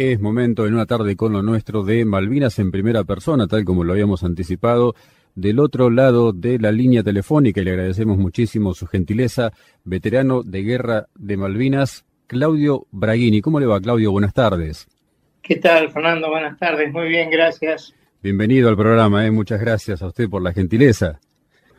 Es 0.00 0.18
momento 0.18 0.66
en 0.66 0.72
una 0.72 0.86
tarde 0.86 1.14
con 1.14 1.34
lo 1.34 1.42
nuestro 1.42 1.84
de 1.84 2.06
Malvinas 2.06 2.58
en 2.58 2.70
primera 2.70 3.04
persona, 3.04 3.46
tal 3.46 3.66
como 3.66 3.84
lo 3.84 3.92
habíamos 3.92 4.24
anticipado. 4.24 4.94
Del 5.34 5.58
otro 5.58 5.90
lado 5.90 6.32
de 6.32 6.58
la 6.58 6.72
línea 6.72 7.02
telefónica, 7.02 7.60
y 7.60 7.64
le 7.64 7.72
agradecemos 7.72 8.16
muchísimo 8.16 8.72
su 8.72 8.86
gentileza, 8.86 9.52
veterano 9.84 10.42
de 10.42 10.62
guerra 10.62 11.06
de 11.16 11.36
Malvinas, 11.36 12.06
Claudio 12.26 12.86
Braghini. 12.92 13.42
¿Cómo 13.42 13.60
le 13.60 13.66
va, 13.66 13.78
Claudio? 13.78 14.10
Buenas 14.10 14.32
tardes. 14.32 14.88
¿Qué 15.42 15.56
tal, 15.56 15.92
Fernando? 15.92 16.30
Buenas 16.30 16.58
tardes. 16.58 16.90
Muy 16.90 17.08
bien, 17.08 17.28
gracias. 17.28 17.94
Bienvenido 18.22 18.70
al 18.70 18.78
programa, 18.78 19.26
¿eh? 19.26 19.30
muchas 19.30 19.60
gracias 19.60 20.00
a 20.00 20.06
usted 20.06 20.30
por 20.30 20.40
la 20.40 20.54
gentileza. 20.54 21.20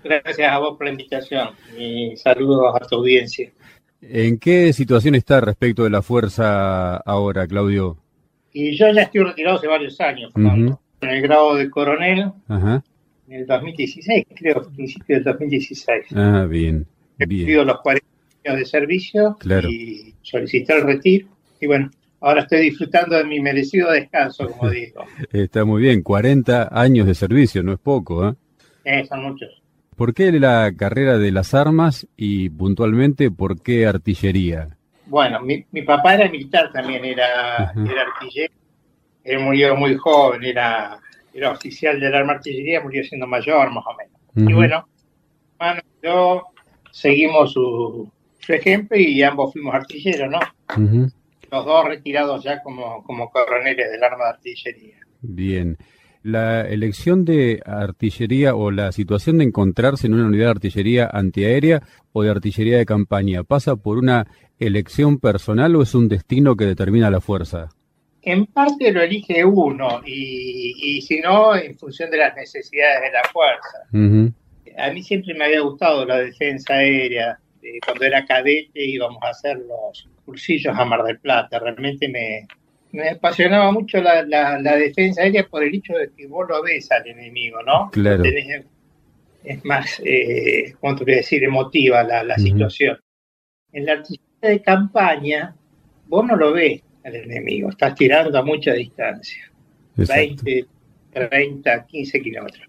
Gracias 0.03 0.47
a 0.47 0.59
vos 0.59 0.77
por 0.77 0.85
la 0.85 0.91
invitación 0.91 1.49
y 1.75 2.15
saludos 2.17 2.71
a 2.79 2.85
tu 2.85 2.97
audiencia. 2.97 3.51
¿En 3.99 4.37
qué 4.37 4.73
situación 4.73 5.15
está 5.15 5.41
respecto 5.41 5.85
de 5.85 5.89
la 5.89 6.03
fuerza 6.03 6.97
ahora, 6.97 7.47
Claudio? 7.47 7.97
Y 8.53 8.75
yo 8.77 8.91
ya 8.91 9.03
estoy 9.03 9.23
retirado 9.23 9.57
hace 9.57 9.67
varios 9.67 9.99
años, 10.01 10.31
Fernando. 10.33 10.79
En 11.01 11.09
el 11.09 11.21
grado 11.21 11.55
de 11.55 11.69
coronel, 11.69 12.31
Ajá. 12.47 12.83
en 13.27 13.33
el 13.39 13.45
2016, 13.47 14.25
creo, 14.35 14.61
principio 14.75 15.15
del 15.15 15.23
2016. 15.23 16.05
Ah, 16.15 16.45
bien. 16.49 16.85
He 17.17 17.25
bien. 17.25 17.41
cumplido 17.41 17.65
los 17.65 17.81
40 17.81 18.05
años 18.45 18.59
de 18.59 18.65
servicio 18.65 19.37
Claro. 19.39 19.69
y 19.69 20.13
solicité 20.21 20.73
el 20.73 20.83
retiro. 20.83 21.27
Y 21.59 21.67
bueno, 21.67 21.89
ahora 22.19 22.41
estoy 22.41 22.61
disfrutando 22.61 23.15
de 23.17 23.23
mi 23.23 23.39
merecido 23.39 23.89
descanso, 23.91 24.47
como 24.49 24.69
digo. 24.69 25.05
Está 25.31 25.65
muy 25.65 25.81
bien. 25.81 26.01
40 26.03 26.69
años 26.71 27.07
de 27.07 27.15
servicio, 27.15 27.63
no 27.63 27.73
es 27.73 27.79
poco, 27.79 28.27
¿eh? 28.29 28.33
Eh, 28.85 29.05
son 29.07 29.23
muchos. 29.23 29.49
¿Por 29.95 30.13
qué 30.13 30.31
la 30.31 30.71
carrera 30.75 31.17
de 31.19 31.31
las 31.31 31.53
armas 31.53 32.07
y 32.17 32.49
puntualmente 32.49 33.29
por 33.31 33.61
qué 33.61 33.85
artillería? 33.85 34.77
Bueno, 35.11 35.41
mi, 35.41 35.65
mi 35.71 35.81
papá 35.81 36.15
era 36.15 36.29
militar 36.29 36.71
también, 36.71 37.03
era, 37.03 37.73
era 37.75 38.01
artillero. 38.03 38.53
Él 39.25 39.39
murió 39.39 39.75
muy 39.75 39.97
joven, 39.97 40.41
era, 40.41 40.97
era 41.33 41.51
oficial 41.51 41.99
del 41.99 42.15
arma 42.15 42.33
artillería, 42.35 42.79
murió 42.79 43.03
siendo 43.03 43.27
mayor 43.27 43.69
más 43.71 43.83
o 43.85 43.93
menos. 43.97 44.49
Y 44.49 44.53
bueno, 44.53 44.87
hermano 45.59 45.81
y 45.81 46.05
yo 46.07 46.43
seguimos 46.91 47.51
su, 47.51 48.09
su 48.39 48.53
ejemplo 48.53 48.97
y 48.97 49.21
ambos 49.21 49.51
fuimos 49.51 49.75
artilleros, 49.75 50.31
¿no? 50.31 50.39
Los 51.51 51.65
dos 51.65 51.85
retirados 51.85 52.41
ya 52.45 52.63
como, 52.63 53.03
como 53.03 53.29
coroneles 53.31 53.91
del 53.91 54.01
arma 54.01 54.23
de 54.23 54.29
artillería. 54.29 54.95
Bien. 55.19 55.77
La 56.23 56.61
elección 56.61 57.25
de 57.25 57.61
artillería 57.65 58.53
o 58.55 58.69
la 58.69 58.91
situación 58.91 59.39
de 59.39 59.45
encontrarse 59.45 60.05
en 60.05 60.13
una 60.13 60.27
unidad 60.27 60.45
de 60.45 60.51
artillería 60.51 61.09
antiaérea 61.11 61.81
o 62.13 62.21
de 62.21 62.29
artillería 62.29 62.77
de 62.77 62.85
campaña, 62.85 63.43
¿pasa 63.43 63.75
por 63.75 63.97
una 63.97 64.27
elección 64.59 65.17
personal 65.17 65.75
o 65.75 65.81
es 65.81 65.95
un 65.95 66.07
destino 66.07 66.55
que 66.55 66.65
determina 66.65 67.09
la 67.09 67.21
fuerza? 67.21 67.69
En 68.21 68.45
parte 68.45 68.91
lo 68.91 69.01
elige 69.01 69.43
uno 69.43 70.01
y, 70.05 70.75
y 70.77 71.01
si 71.01 71.19
no, 71.21 71.55
en 71.55 71.75
función 71.75 72.11
de 72.11 72.17
las 72.17 72.35
necesidades 72.35 73.01
de 73.01 73.11
la 73.11 73.23
fuerza. 73.31 74.29
A 74.77 74.91
mí 74.91 75.01
siempre 75.01 75.33
me 75.33 75.45
había 75.45 75.61
gustado 75.61 76.05
la 76.05 76.17
defensa 76.17 76.75
aérea. 76.75 77.39
Eh, 77.63 77.79
cuando 77.85 78.05
era 78.05 78.25
cadete 78.25 78.85
íbamos 78.85 79.21
a 79.23 79.29
hacer 79.29 79.57
los 79.57 80.07
cursillos 80.23 80.77
a 80.77 80.85
Mar 80.85 81.03
del 81.03 81.19
Plata. 81.19 81.57
Realmente 81.57 82.07
me, 82.07 82.47
me 82.91 83.09
apasionaba 83.09 83.71
mucho 83.71 84.01
la, 84.01 84.23
la- 84.23 84.59
la 84.59 84.75
defensa 84.75 85.21
aérea 85.21 85.47
por 85.47 85.63
el 85.63 85.73
hecho 85.75 85.93
de 85.93 86.11
que 86.15 86.27
vos 86.27 86.47
lo 86.49 86.61
ves 86.61 86.91
al 86.91 87.07
enemigo, 87.07 87.61
¿no? 87.63 87.89
Claro. 87.91 88.23
Tenés- 88.23 88.65
es 89.43 89.65
más, 89.65 89.99
eh, 90.05 90.73
¿cómo 90.79 90.95
te 90.95 91.03
voy 91.03 91.13
a 91.13 91.17
decir? 91.17 91.43
Emotiva 91.43 92.03
la, 92.03 92.37
situación. 92.37 92.99
En 93.73 93.85
la 93.85 93.93
artillería 93.93 94.27
de 94.41 94.61
campaña, 94.61 95.55
vos 96.07 96.25
no 96.27 96.35
lo 96.35 96.51
ves 96.53 96.81
al 97.03 97.15
enemigo. 97.15 97.69
Estás 97.69 97.95
tirando 97.95 98.37
a 98.37 98.43
mucha 98.43 98.73
distancia. 98.73 99.51
Exacto. 99.97 100.43
20, 100.45 100.65
30, 101.11 101.85
15 101.87 102.21
kilómetros. 102.21 102.67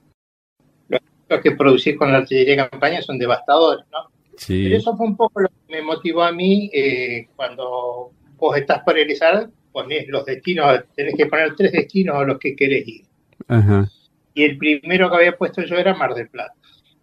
Los 1.29 1.41
que 1.41 1.53
producís 1.53 1.97
con 1.97 2.11
la 2.13 2.19
artillería 2.19 2.57
de 2.65 2.69
campaña 2.71 3.03
son 3.03 3.19
devastadores, 3.19 3.85
¿no? 3.91 4.11
Pero 4.25 4.39
Sí, 4.39 4.73
eso 4.75 4.97
fue 4.97 5.07
un 5.07 5.17
poco 5.17 5.41
lo 5.41 5.49
que 5.49 5.77
me 5.77 5.83
motivó 5.83 6.23
a 6.23 6.33
mí 6.33 6.71
eh, 6.73 7.29
cuando 7.37 8.13
vos 8.37 8.57
estás 8.57 8.81
por 8.83 8.99
egresar, 8.99 9.49
ponés 9.73 10.07
los 10.09 10.25
destinos, 10.25 10.81
tenés 10.95 11.15
que 11.17 11.27
poner 11.27 11.55
tres 11.57 11.73
destinos 11.73 12.17
a 12.17 12.25
los 12.25 12.39
que 12.39 12.55
querés 12.55 12.87
ir. 12.87 13.05
ajá. 13.49 13.89
Y 14.35 14.45
el 14.45 14.57
primero 14.57 15.11
que 15.11 15.17
había 15.17 15.37
puesto 15.37 15.63
yo 15.63 15.77
era 15.77 15.95
Mar 15.95 16.15
del 16.15 16.29
Plata. 16.29 16.55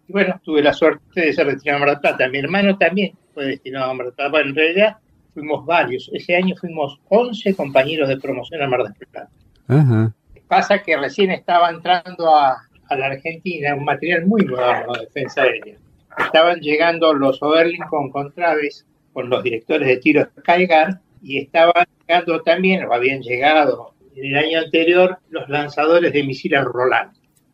Y 0.08 0.12
bueno, 0.12 0.40
tuve 0.42 0.62
la 0.62 0.72
suerte 0.72 1.20
de 1.20 1.32
ser 1.32 1.46
destinado 1.46 1.76
a 1.76 1.80
Mar 1.80 1.90
del 1.90 2.00
Plata. 2.00 2.28
Mi 2.28 2.38
hermano 2.38 2.76
también 2.76 3.12
fue 3.32 3.46
destinado 3.46 3.90
a 3.90 3.94
Mar 3.94 4.06
del 4.06 4.14
Plata. 4.14 4.30
Bueno, 4.30 4.50
en 4.50 4.56
realidad 4.56 4.96
fuimos 5.32 5.64
varios. 5.64 6.10
Ese 6.12 6.34
año 6.34 6.56
fuimos 6.56 7.00
11 7.08 7.54
compañeros 7.54 8.08
de 8.08 8.16
promoción 8.18 8.62
a 8.62 8.68
Mar 8.68 8.82
del 8.82 8.94
Plata. 8.94 9.30
Ajá. 9.68 10.12
Pasa 10.48 10.82
que 10.82 10.96
recién 10.96 11.30
estaba 11.30 11.70
entrando 11.70 12.34
a, 12.34 12.56
a 12.88 12.96
la 12.96 13.06
Argentina 13.06 13.76
un 13.76 13.84
material 13.84 14.26
muy 14.26 14.44
moderno 14.44 14.94
de 14.94 15.00
defensa 15.02 15.42
aérea. 15.42 15.76
Estaban 16.18 16.58
llegando 16.60 17.14
los 17.14 17.40
Oberlin 17.40 17.82
con 17.88 18.10
Contraves, 18.10 18.84
con 19.12 19.30
los 19.30 19.42
directores 19.44 19.86
de 19.86 19.96
tiro 19.98 20.28
Skygar, 20.40 21.00
y 21.22 21.38
estaban 21.38 21.86
llegando 22.06 22.40
también, 22.42 22.84
o 22.84 22.92
habían 22.92 23.20
llegado 23.22 23.94
en 24.16 24.26
el 24.26 24.36
año 24.36 24.58
anterior, 24.60 25.18
los 25.30 25.48
lanzadores 25.48 26.12
de 26.12 26.24
misiles 26.24 26.64
Roland. 26.64 27.12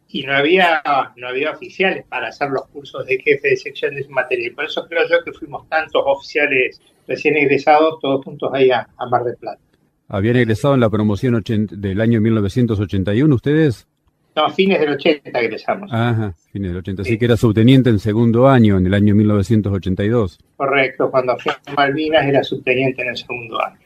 Y 0.09 0.23
no 0.23 0.35
había, 0.35 0.83
no 1.17 1.29
había 1.29 1.51
oficiales 1.51 2.05
para 2.09 2.29
hacer 2.29 2.51
los 2.51 2.67
cursos 2.69 3.05
de 3.07 3.19
jefe 3.19 3.49
de 3.49 3.57
sección 3.57 3.95
de 3.95 4.01
ese 4.01 4.11
material. 4.11 4.55
Por 4.55 4.65
eso 4.65 4.87
creo 4.89 5.03
yo 5.09 5.23
que 5.25 5.33
fuimos 5.33 5.69
tantos 5.69 6.03
oficiales 6.07 6.81
recién 7.07 7.37
egresados, 7.37 7.99
todos 8.01 8.25
juntos 8.25 8.51
ahí 8.55 8.71
a, 8.71 8.89
a 8.97 9.07
Mar 9.07 9.25
del 9.25 9.37
Plata. 9.37 9.61
¿Habían 10.09 10.37
egresado 10.37 10.75
en 10.75 10.81
la 10.81 10.89
promoción 10.89 11.43
del 11.45 12.01
año 12.01 12.21
1981 12.21 13.35
ustedes? 13.35 13.89
No, 14.37 14.51
fines 14.51 14.79
del 14.79 14.91
80 14.91 15.41
egresamos. 15.41 15.91
Ajá, 15.93 16.35
fines 16.53 16.71
del 16.71 16.79
80. 16.79 17.03
Así 17.03 17.13
Sí. 17.13 17.19
que 17.19 17.25
era 17.25 17.37
subteniente 17.39 17.89
en 17.91 17.99
segundo 17.99 18.47
año, 18.49 18.77
en 18.77 18.87
el 18.87 18.93
año 18.95 19.15
1982. 19.15 20.39
Correcto, 20.57 21.11
cuando 21.11 21.37
fui 21.39 21.53
a 21.67 21.73
Malvinas 21.73 22.27
era 22.27 22.45
subteniente 22.45 23.03
en 23.03 23.09
el 23.09 23.17
segundo 23.17 23.59
año. 23.65 23.79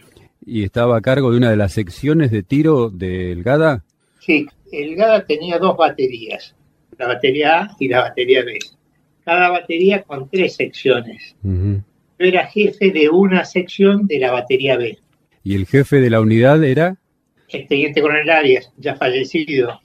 ¿Y 0.45 0.65
estaba 0.65 0.97
a 0.97 1.01
cargo 1.01 1.31
de 1.31 1.37
una 1.37 1.51
de 1.51 1.57
las 1.57 1.73
secciones 1.73 2.31
de 2.33 2.43
tiro 2.43 2.91
del 2.91 3.43
GADA? 3.45 3.85
Sí, 4.19 4.47
el 4.73 4.97
GADA 4.97 5.25
tenía 5.25 5.59
dos 5.59 5.77
baterías, 5.77 6.55
la 6.99 7.07
batería 7.07 7.61
A 7.63 7.77
y 7.79 7.89
la 7.89 8.01
batería 8.01 8.43
B. 8.45 8.59
Cada 9.25 9.51
batería 9.51 10.03
con 10.03 10.29
tres 10.29 10.57
secciones. 10.57 11.37
Yo 11.45 12.27
era 12.27 12.47
jefe 12.47 12.91
de 12.91 13.09
una 13.09 13.45
sección 13.45 14.07
de 14.09 14.19
la 14.19 14.33
batería 14.33 14.77
B. 14.77 14.99
¿Y 15.45 15.55
el 15.55 15.67
jefe 15.67 16.01
de 16.01 16.11
la 16.11 16.21
unidad 16.21 16.63
era? 16.65 16.97
El 17.49 17.67
teniente 17.69 18.01
coronel 18.03 18.31
Arias, 18.31 18.73
ya 18.79 18.97
fallecido, 18.97 19.81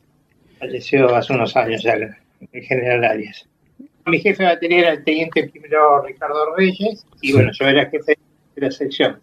falleció 0.59 1.13
hace 1.15 1.33
unos 1.33 1.55
años 1.55 1.83
ya 1.83 1.93
el 1.93 2.63
general 2.63 3.03
Arias. 3.03 3.47
Mi 4.05 4.19
jefe 4.19 4.43
de 4.43 4.49
batería 4.49 4.79
era 4.79 4.91
el 4.93 5.03
teniente 5.03 5.49
primero 5.49 6.03
Ricardo 6.05 6.55
Reyes 6.55 7.05
y 7.21 7.27
Sí. 7.27 7.33
bueno, 7.33 7.51
yo 7.53 7.65
era 7.67 7.89
jefe 7.89 8.17
de 8.55 8.61
la 8.61 8.71
sección. 8.71 9.19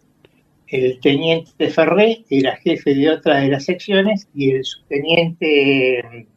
El 0.67 0.99
teniente 0.99 1.69
Ferré 1.69 2.23
era 2.29 2.55
jefe 2.57 2.93
de 2.95 3.09
otra 3.09 3.37
de 3.39 3.49
las 3.49 3.65
secciones 3.65 4.27
y 4.33 4.51
el 4.51 4.65
subteniente 4.65 6.27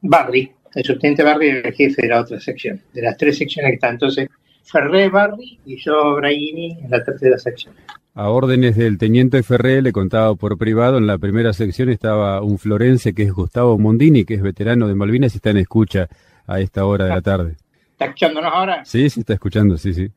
Barry, 0.00 0.50
el 0.74 0.84
subteniente 0.84 1.22
Barry 1.22 1.48
era 1.48 1.68
el 1.68 1.74
jefe 1.74 2.02
de 2.02 2.08
la 2.08 2.20
otra 2.22 2.40
sección, 2.40 2.80
de 2.92 3.02
las 3.02 3.16
tres 3.16 3.38
secciones 3.38 3.70
que 3.70 3.74
están. 3.74 3.92
Entonces, 3.94 4.28
Ferré, 4.64 5.08
Barry 5.08 5.58
y 5.64 5.76
yo, 5.76 6.16
Braini, 6.16 6.78
en 6.82 6.90
la 6.90 7.02
tercera 7.02 7.38
sección. 7.38 7.74
A 8.14 8.28
órdenes 8.28 8.76
del 8.76 8.98
teniente 8.98 9.42
Ferré, 9.42 9.80
le 9.80 9.92
contaba 9.92 10.34
por 10.34 10.58
privado, 10.58 10.98
en 10.98 11.06
la 11.06 11.18
primera 11.18 11.52
sección 11.52 11.88
estaba 11.88 12.42
un 12.42 12.58
florense 12.58 13.14
que 13.14 13.22
es 13.22 13.32
Gustavo 13.32 13.78
Mondini, 13.78 14.24
que 14.24 14.34
es 14.34 14.42
veterano 14.42 14.86
de 14.86 14.94
Malvinas 14.94 15.34
y 15.34 15.38
está 15.38 15.50
en 15.50 15.56
escucha 15.58 16.08
a 16.46 16.60
esta 16.60 16.84
hora 16.84 17.06
de 17.06 17.10
la 17.10 17.22
tarde. 17.22 17.56
¿Está 17.92 18.06
escuchándonos 18.06 18.52
ahora? 18.52 18.84
Sí, 18.84 19.08
sí, 19.08 19.20
está 19.20 19.34
escuchando, 19.34 19.78
sí, 19.78 19.94
sí. 19.94 20.10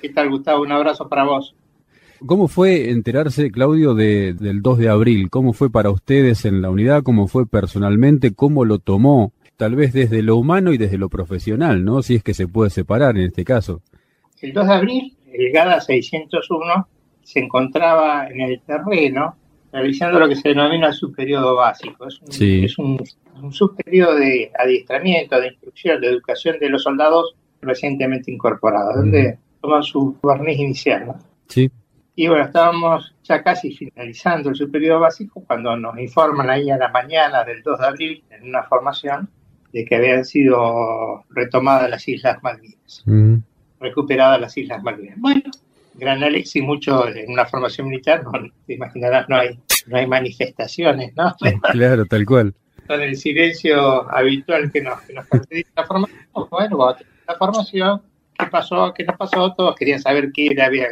¿Qué 0.00 0.08
tal, 0.08 0.30
Gustavo? 0.30 0.62
Un 0.62 0.72
abrazo 0.72 1.08
para 1.08 1.24
vos. 1.24 1.54
¿Cómo 2.24 2.48
fue 2.48 2.90
enterarse, 2.90 3.50
Claudio, 3.50 3.94
de, 3.94 4.32
del 4.32 4.62
2 4.62 4.78
de 4.78 4.88
abril? 4.88 5.28
¿Cómo 5.28 5.52
fue 5.52 5.68
para 5.68 5.90
ustedes 5.90 6.46
en 6.46 6.62
la 6.62 6.70
unidad? 6.70 7.02
¿Cómo 7.02 7.28
fue 7.28 7.46
personalmente? 7.46 8.32
¿Cómo 8.32 8.64
lo 8.64 8.78
tomó? 8.78 9.32
Tal 9.56 9.76
vez 9.76 9.92
desde 9.92 10.22
lo 10.22 10.36
humano 10.36 10.72
y 10.72 10.78
desde 10.78 10.98
lo 10.98 11.08
profesional, 11.08 11.84
¿no? 11.84 12.02
Si 12.02 12.16
es 12.16 12.22
que 12.22 12.34
se 12.34 12.48
puede 12.48 12.70
separar 12.70 13.16
en 13.16 13.24
este 13.24 13.44
caso. 13.44 13.82
El 14.40 14.52
2 14.52 14.66
de 14.66 14.74
abril, 14.74 15.16
el 15.32 15.52
GADA 15.52 15.80
601 15.80 16.88
se 17.22 17.40
encontraba 17.40 18.26
en 18.28 18.40
el 18.40 18.60
terreno 18.62 19.36
realizando 19.72 20.18
lo 20.20 20.28
que 20.28 20.36
se 20.36 20.50
denomina 20.50 20.92
su 20.92 21.12
periodo 21.12 21.56
básico. 21.56 22.06
Es 22.06 22.20
un, 22.20 22.32
Sí. 22.32 22.64
es 22.64 22.78
un, 22.78 23.02
un 23.42 23.52
subperiodo 23.52 24.14
de 24.16 24.50
adiestramiento, 24.56 25.40
de 25.40 25.48
instrucción, 25.48 26.00
de 26.00 26.08
educación 26.08 26.56
de 26.60 26.68
los 26.70 26.82
soldados 26.82 27.34
recientemente 27.60 28.30
incorporados, 28.30 28.94
donde 28.96 29.38
toman 29.60 29.82
su 29.82 30.16
barniz 30.22 30.58
inicial. 30.58 31.06
¿no? 31.06 31.18
Sí. 31.48 31.70
Y 32.16 32.28
bueno, 32.28 32.44
estábamos 32.44 33.14
ya 33.24 33.42
casi 33.42 33.72
finalizando 33.74 34.50
el 34.50 34.70
periodo 34.70 35.00
básico 35.00 35.42
cuando 35.44 35.76
nos 35.76 35.98
informan 35.98 36.50
ahí 36.50 36.70
a 36.70 36.76
la 36.76 36.88
mañana 36.90 37.42
del 37.42 37.62
2 37.62 37.78
de 37.80 37.86
abril 37.86 38.24
en 38.30 38.48
una 38.50 38.62
formación 38.64 39.28
de 39.74 39.84
que 39.84 39.96
habían 39.96 40.24
sido 40.24 41.24
retomadas 41.30 41.90
las 41.90 42.06
Islas 42.06 42.40
Malvinas 42.42 43.02
Mm. 43.06 43.38
recuperadas 43.80 44.40
las 44.40 44.56
Islas 44.56 44.82
Malvinas. 44.84 45.18
Bueno, 45.18 45.42
gran 45.94 46.22
Alex 46.22 46.54
y 46.54 46.62
mucho 46.62 47.08
en 47.08 47.32
una 47.32 47.44
formación 47.44 47.88
militar, 47.88 48.22
no, 48.22 48.32
te 48.66 48.74
imaginarás, 48.74 49.28
no 49.28 49.36
hay, 49.36 49.58
no 49.88 49.96
hay 49.96 50.06
manifestaciones, 50.06 51.12
¿no? 51.16 51.34
claro, 51.72 52.06
tal 52.06 52.24
cual. 52.24 52.54
Con 52.86 53.00
el 53.02 53.16
silencio 53.16 54.08
habitual 54.10 54.70
que 54.70 54.80
nos, 54.80 55.00
que 55.02 55.12
nos 55.12 55.26
caracteriza 55.26 55.70
la 55.76 55.86
formación, 55.86 56.20
bueno, 56.50 56.96
la 57.26 57.34
formación, 57.34 58.02
¿qué 58.38 58.46
pasó? 58.46 58.94
¿Qué 58.94 59.04
nos 59.04 59.16
pasó? 59.16 59.54
Todos 59.54 59.74
querían 59.74 60.00
saber 60.00 60.30
qué 60.32 60.46
era 60.52 60.66
había, 60.66 60.86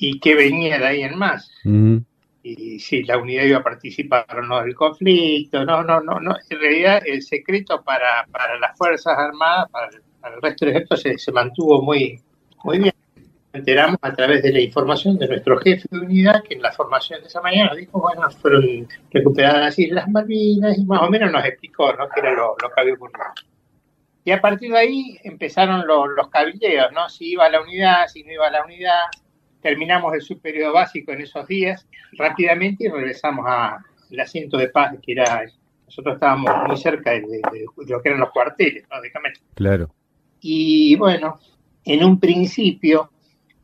y 0.00 0.20
qué 0.20 0.34
venía 0.34 0.78
de 0.78 0.86
ahí 0.86 1.02
en 1.02 1.16
más. 1.16 1.50
Y 2.56 2.78
si 2.78 3.02
la 3.04 3.18
unidad 3.18 3.44
iba 3.44 3.58
a 3.58 3.62
participar 3.62 4.26
o 4.36 4.42
no 4.42 4.62
del 4.62 4.74
conflicto, 4.74 5.64
no, 5.64 5.82
no, 5.82 6.00
no, 6.00 6.20
no. 6.20 6.36
En 6.48 6.58
realidad 6.58 7.02
el 7.04 7.22
secreto 7.22 7.82
para, 7.82 8.26
para 8.30 8.58
las 8.58 8.76
Fuerzas 8.76 9.16
Armadas, 9.18 9.70
para 9.70 9.88
el, 9.88 10.42
resto 10.42 10.64
del 10.64 10.76
ejército 10.76 10.96
se, 10.96 11.18
se 11.18 11.32
mantuvo 11.32 11.82
muy, 11.82 12.20
muy 12.64 12.78
bien 12.78 12.94
enteramos 13.52 13.98
a 14.02 14.12
través 14.12 14.42
de 14.42 14.52
la 14.52 14.60
información 14.60 15.18
de 15.18 15.28
nuestro 15.28 15.58
jefe 15.58 15.86
de 15.90 15.98
unidad, 15.98 16.42
que 16.42 16.54
en 16.54 16.62
la 16.62 16.72
formación 16.72 17.20
de 17.20 17.28
esa 17.28 17.40
mañana 17.40 17.74
dijo, 17.74 18.00
bueno, 18.00 18.30
fueron 18.30 18.88
recuperadas 19.10 19.60
las 19.60 19.78
Islas 19.78 20.08
Malvinas 20.08 20.78
y 20.78 20.84
más 20.84 21.02
o 21.02 21.10
menos 21.10 21.32
nos 21.32 21.44
explicó 21.44 21.92
¿no? 21.92 22.08
qué 22.08 22.20
era 22.20 22.32
lo, 22.32 22.56
que 22.56 22.80
había 22.80 22.94
ocurrido. 22.94 23.24
Y 24.24 24.30
a 24.30 24.40
partir 24.40 24.72
de 24.72 24.78
ahí 24.78 25.18
empezaron 25.24 25.86
los 25.86 26.28
cabildeos, 26.28 26.92
¿no? 26.92 27.08
Si 27.08 27.32
iba 27.32 27.48
la 27.48 27.62
unidad, 27.62 28.06
si 28.08 28.22
no 28.24 28.32
iba 28.32 28.50
la 28.50 28.62
unidad. 28.62 29.04
Terminamos 29.60 30.14
el 30.14 30.22
subperiodo 30.22 30.72
básico 30.72 31.12
en 31.12 31.22
esos 31.22 31.46
días 31.48 31.86
rápidamente 32.12 32.84
y 32.84 32.88
regresamos 32.88 33.46
al 33.46 34.20
asiento 34.20 34.56
de 34.56 34.68
paz, 34.68 34.94
que 35.02 35.12
era, 35.12 35.44
nosotros 35.86 36.14
estábamos 36.14 36.50
muy 36.66 36.76
cerca 36.76 37.12
de, 37.12 37.20
de 37.20 37.66
lo 37.88 38.00
que 38.00 38.08
eran 38.08 38.20
los 38.20 38.30
cuarteles, 38.30 38.88
básicamente. 38.88 39.40
Claro. 39.54 39.90
Y 40.40 40.94
bueno, 40.96 41.40
en 41.84 42.04
un 42.04 42.20
principio 42.20 43.10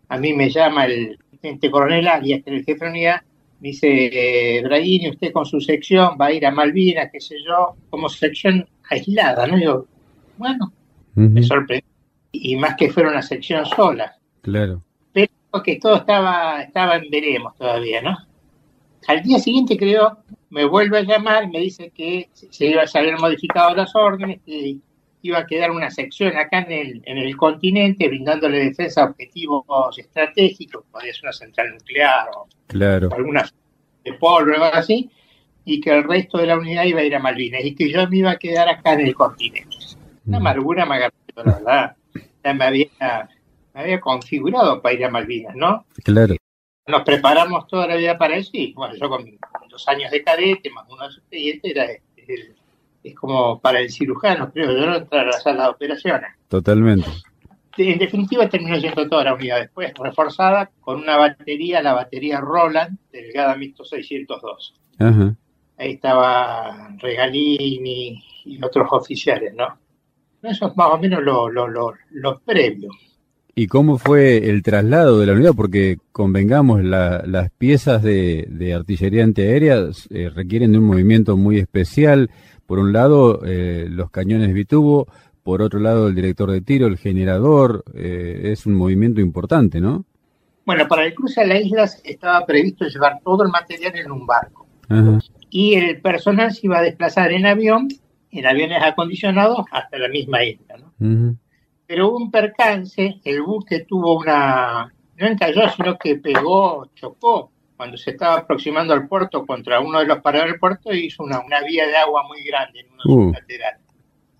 a 0.08 0.18
mí 0.18 0.32
me 0.32 0.50
llama 0.50 0.86
el 0.86 1.18
teniente 1.40 1.70
coronel 1.70 2.08
Arias, 2.08 2.42
que 2.42 2.50
es 2.50 2.56
el 2.58 2.64
jefe 2.64 2.84
de 2.84 2.90
unidad, 2.90 3.20
me 3.60 3.68
dice, 3.68 3.88
eh, 3.88 5.10
usted 5.10 5.32
con 5.32 5.46
su 5.46 5.60
sección 5.60 6.16
va 6.20 6.26
a 6.26 6.32
ir 6.32 6.44
a 6.46 6.50
Malvinas, 6.50 7.08
qué 7.12 7.20
sé 7.20 7.36
yo, 7.46 7.76
como 7.90 8.08
sección 8.08 8.66
aislada, 8.90 9.46
¿no? 9.46 9.58
Yo, 9.58 9.86
bueno, 10.36 10.72
me 11.14 11.42
sorprendí. 11.42 11.84
Y 12.32 12.56
más 12.56 12.74
que 12.76 12.90
fuera 12.90 13.10
una 13.10 13.22
sección 13.22 13.64
sola. 13.64 14.16
Claro. 14.42 14.82
Que 15.62 15.78
todo 15.78 15.96
estaba, 15.96 16.62
estaba 16.62 16.96
en 16.96 17.10
veremos 17.10 17.54
todavía, 17.56 18.02
¿no? 18.02 18.16
Al 19.06 19.22
día 19.22 19.38
siguiente, 19.38 19.76
creo, 19.76 20.18
me 20.50 20.64
vuelve 20.64 20.98
a 20.98 21.02
llamar 21.02 21.44
y 21.44 21.48
me 21.48 21.60
dice 21.60 21.90
que 21.94 22.28
se 22.32 22.66
iba 22.66 22.82
a 22.82 22.98
haber 22.98 23.18
modificado 23.18 23.74
las 23.74 23.94
órdenes, 23.94 24.40
que 24.44 24.78
iba 25.22 25.38
a 25.38 25.46
quedar 25.46 25.70
una 25.70 25.90
sección 25.90 26.36
acá 26.36 26.60
en 26.60 26.72
el, 26.72 27.02
en 27.06 27.18
el 27.18 27.36
continente 27.36 28.08
brindándole 28.08 28.64
defensa 28.64 29.02
a 29.02 29.06
objetivos 29.06 29.64
estratégicos, 29.98 30.84
podría 30.90 31.12
ser 31.12 31.24
una 31.24 31.32
central 31.32 31.70
nuclear 31.72 32.28
o, 32.36 32.46
claro. 32.66 33.08
alguna 33.12 33.50
de 34.04 34.12
polvo 34.14 34.52
o 34.52 34.54
algo 34.54 34.76
así, 34.76 35.10
y 35.64 35.80
que 35.80 35.90
el 35.90 36.04
resto 36.04 36.38
de 36.38 36.46
la 36.46 36.58
unidad 36.58 36.84
iba 36.84 37.00
a 37.00 37.04
ir 37.04 37.16
a 37.16 37.20
Malvinas 37.20 37.64
y 37.64 37.74
que 37.74 37.90
yo 37.90 38.06
me 38.08 38.18
iba 38.18 38.32
a 38.32 38.36
quedar 38.36 38.68
acá 38.68 38.92
en 38.92 39.00
el 39.00 39.14
continente. 39.14 39.76
Una 40.26 40.36
amargura 40.36 40.84
me 40.84 40.96
agarró, 40.96 41.14
la 41.36 41.42
verdad. 41.42 41.96
Ya 42.44 42.54
me 42.54 42.64
había, 42.64 43.28
me 43.74 43.80
había 43.80 44.00
configurado 44.00 44.80
para 44.80 44.94
ir 44.94 45.04
a 45.04 45.10
Malvinas, 45.10 45.54
¿no? 45.54 45.84
Claro. 46.02 46.36
Nos 46.86 47.02
preparamos 47.02 47.66
toda 47.66 47.86
la 47.86 47.96
vida 47.96 48.16
para 48.16 48.36
eso 48.36 48.50
y, 48.52 48.72
bueno, 48.72 48.94
yo 48.94 49.08
con 49.08 49.24
dos 49.68 49.88
años 49.88 50.10
de 50.10 50.22
cadete, 50.22 50.70
más 50.70 50.86
uno 50.88 51.08
de 51.08 51.14
expedientes, 51.14 51.70
era 51.70 51.86
el 51.90 52.54
es 53.04 53.14
como 53.14 53.60
para 53.60 53.80
el 53.80 53.90
cirujano, 53.90 54.50
creo 54.50 54.72
yo, 54.72 54.86
no 54.86 54.96
entrar 54.96 55.26
a 55.26 55.30
la 55.30 55.40
sala 55.40 55.64
de 55.64 55.70
operaciones. 55.70 56.30
Totalmente. 56.48 57.08
En 57.76 57.98
definitiva 57.98 58.48
terminó 58.48 58.78
siendo 58.80 59.08
toda 59.08 59.24
la 59.24 59.34
unidad 59.34 59.60
después, 59.60 59.92
reforzada 59.98 60.70
con 60.80 61.00
una 61.00 61.16
batería, 61.16 61.82
la 61.82 61.92
batería 61.92 62.40
Roland 62.40 62.98
del 63.12 63.32
Gadamito 63.32 63.84
602. 63.84 64.74
Ajá. 64.98 65.34
Ahí 65.76 65.92
estaba 65.92 66.94
Regalini 66.98 68.24
y 68.44 68.64
otros 68.64 68.88
oficiales, 68.90 69.52
¿no? 69.54 69.76
Eso 70.42 70.68
es 70.68 70.76
más 70.76 70.90
o 70.92 70.98
menos 70.98 71.22
lo, 71.22 71.48
lo, 71.48 71.66
lo, 71.66 72.38
previo. 72.40 72.90
¿Y 73.56 73.68
cómo 73.68 73.98
fue 73.98 74.50
el 74.50 74.62
traslado 74.62 75.20
de 75.20 75.26
la 75.26 75.32
unidad? 75.32 75.52
Porque 75.56 75.98
convengamos, 76.10 76.82
las 76.82 77.50
piezas 77.52 78.02
de, 78.02 78.74
artillería 78.76 79.22
antiaérea 79.22 79.90
eh, 80.10 80.30
requieren 80.34 80.72
de 80.72 80.78
un 80.78 80.84
movimiento 80.84 81.36
muy 81.36 81.58
especial 81.58 82.30
por 82.66 82.78
un 82.78 82.92
lado, 82.92 83.42
eh, 83.44 83.86
los 83.88 84.10
cañones 84.10 84.52
bitubo, 84.52 85.06
por 85.42 85.62
otro 85.62 85.78
lado, 85.78 86.08
el 86.08 86.14
director 86.14 86.50
de 86.50 86.62
tiro, 86.62 86.86
el 86.86 86.96
generador, 86.96 87.84
eh, 87.94 88.40
es 88.44 88.66
un 88.66 88.74
movimiento 88.74 89.20
importante, 89.20 89.80
¿no? 89.80 90.04
Bueno, 90.64 90.88
para 90.88 91.04
el 91.04 91.14
cruce 91.14 91.42
a 91.42 91.46
las 91.46 91.60
islas 91.60 92.00
estaba 92.04 92.44
previsto 92.46 92.86
llevar 92.86 93.20
todo 93.22 93.44
el 93.44 93.50
material 93.50 93.94
en 93.96 94.10
un 94.10 94.26
barco. 94.26 94.66
Y 95.50 95.74
el 95.74 96.00
personal 96.00 96.52
se 96.52 96.66
iba 96.66 96.78
a 96.78 96.82
desplazar 96.82 97.32
en 97.32 97.46
avión, 97.46 97.88
en 98.30 98.46
aviones 98.46 98.82
acondicionados, 98.82 99.64
hasta 99.70 99.98
la 99.98 100.08
misma 100.08 100.42
isla, 100.42 100.76
¿no? 100.78 101.36
Pero 101.86 102.08
hubo 102.08 102.16
un 102.16 102.30
percance, 102.30 103.20
el 103.24 103.42
buque 103.42 103.80
tuvo 103.80 104.18
una... 104.18 104.92
No 105.16 105.26
encalló, 105.26 105.68
sino 105.70 105.96
que 105.98 106.16
pegó, 106.16 106.86
chocó 106.94 107.52
cuando 107.76 107.96
se 107.96 108.10
estaba 108.10 108.36
aproximando 108.36 108.94
al 108.94 109.08
puerto 109.08 109.44
contra 109.44 109.80
uno 109.80 109.98
de 109.98 110.06
los 110.06 110.20
paradores 110.20 110.52
del 110.52 110.60
puerto, 110.60 110.92
hizo 110.92 111.24
una, 111.24 111.40
una 111.40 111.60
vía 111.62 111.86
de 111.86 111.96
agua 111.96 112.22
muy 112.26 112.42
grande 112.44 112.80
en 112.80 112.86
uno 112.92 113.02
de 113.04 113.12
uh. 113.12 113.32
laterales. 113.32 113.80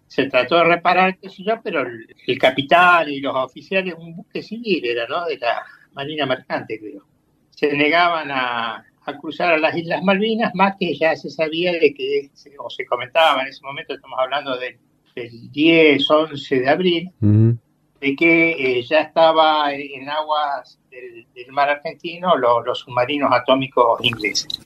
Se 0.06 0.26
trató 0.26 0.56
de 0.56 0.64
reparar, 0.64 1.18
qué 1.18 1.28
sé 1.28 1.42
yo, 1.42 1.60
pero 1.62 1.84
el, 2.26 2.38
capitán 2.38 3.08
y 3.08 3.20
los 3.20 3.34
oficiales, 3.34 3.94
un 3.98 4.14
buque 4.14 4.42
civil 4.42 4.84
era, 4.84 5.08
¿no? 5.08 5.24
De 5.24 5.38
la 5.38 5.62
Marina 5.92 6.24
Mercante, 6.24 6.78
creo. 6.78 7.04
Se 7.50 7.72
negaban 7.72 8.30
a, 8.30 8.84
cruzar 9.20 9.54
a 9.54 9.58
las 9.58 9.76
Islas 9.76 10.02
Malvinas, 10.02 10.54
más 10.54 10.76
que 10.78 10.94
ya 10.94 11.16
se 11.16 11.30
sabía 11.30 11.72
de 11.72 11.92
que, 11.92 12.30
o 12.58 12.70
se 12.70 12.86
comentaba 12.86 13.42
en 13.42 13.48
ese 13.48 13.60
momento, 13.64 13.94
estamos 13.94 14.18
hablando 14.18 14.56
del, 14.56 14.78
10, 15.14 16.10
11 16.10 16.60
de 16.60 16.68
abril, 16.68 17.10
de 17.20 18.16
que 18.16 18.78
eh, 18.78 18.82
ya 18.82 19.00
estaba 19.00 19.72
en 19.72 20.08
aguas 20.08 20.78
del, 20.90 21.26
mar 21.52 21.68
argentino 21.70 22.36
los 22.36 22.78
submarinos 22.80 23.30
atómicos 23.32 24.00
ingleses. 24.02 24.60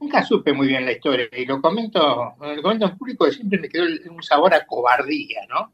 Nunca 0.00 0.22
supe 0.22 0.52
muy 0.52 0.66
bien 0.66 0.84
la 0.84 0.92
historia 0.92 1.26
y 1.32 1.46
lo 1.46 1.60
comento, 1.60 2.34
lo 2.40 2.62
comento 2.62 2.86
en 2.86 2.98
público 2.98 3.30
siempre 3.30 3.58
me 3.58 3.68
quedó 3.68 3.84
un 4.10 4.22
sabor 4.22 4.52
a 4.52 4.66
cobardía, 4.66 5.40
¿no? 5.48 5.72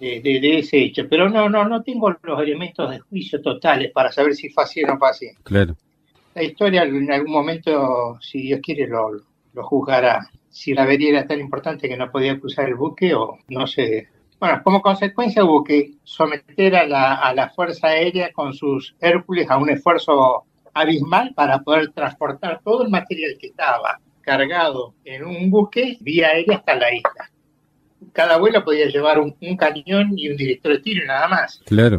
de, 0.00 0.58
ese 0.58 0.78
hecho. 0.78 1.08
Pero 1.08 1.28
no, 1.28 1.48
no, 1.48 1.66
no 1.68 1.82
tengo 1.82 2.14
los 2.22 2.40
elementos 2.40 2.90
de 2.90 3.00
juicio 3.00 3.40
totales 3.40 3.90
para 3.92 4.12
saber 4.12 4.34
si 4.34 4.48
fue 4.48 4.64
así 4.64 4.84
o 4.84 4.86
no 4.86 4.98
fue 4.98 5.10
así. 5.10 5.28
Claro. 5.42 5.76
La 6.34 6.42
historia 6.42 6.82
en 6.82 7.10
algún 7.10 7.32
momento, 7.32 8.18
si 8.20 8.42
Dios 8.42 8.60
quiere, 8.62 8.86
lo, 8.86 9.10
lo 9.52 9.62
juzgará. 9.64 10.28
Si 10.56 10.72
la 10.72 10.84
avería 10.84 11.10
era 11.10 11.26
tan 11.26 11.38
importante 11.38 11.86
que 11.86 11.98
no 11.98 12.10
podía 12.10 12.40
cruzar 12.40 12.66
el 12.66 12.76
buque 12.76 13.12
o 13.12 13.38
no 13.48 13.66
sé, 13.66 14.08
bueno, 14.40 14.62
como 14.64 14.80
consecuencia 14.80 15.44
hubo 15.44 15.62
que 15.62 15.90
someter 16.02 16.74
a 16.76 16.86
la, 16.86 17.16
a 17.16 17.34
la 17.34 17.50
Fuerza 17.50 17.88
Aérea 17.88 18.32
con 18.32 18.54
sus 18.54 18.96
Hércules 18.98 19.50
a 19.50 19.58
un 19.58 19.68
esfuerzo 19.68 20.44
abismal 20.72 21.34
para 21.34 21.58
poder 21.58 21.92
transportar 21.92 22.62
todo 22.64 22.84
el 22.84 22.88
material 22.88 23.36
que 23.38 23.48
estaba 23.48 24.00
cargado 24.22 24.94
en 25.04 25.26
un 25.26 25.50
buque 25.50 25.98
vía 26.00 26.28
aérea 26.28 26.56
hasta 26.56 26.74
la 26.74 26.94
isla. 26.94 27.30
Cada 28.14 28.38
vuelo 28.38 28.64
podía 28.64 28.86
llevar 28.86 29.20
un, 29.20 29.36
cañón 29.58 30.14
y 30.16 30.30
un 30.30 30.38
director 30.38 30.72
de 30.72 30.78
tiro 30.78 31.06
nada 31.06 31.28
más. 31.28 31.60
Claro. 31.66 31.98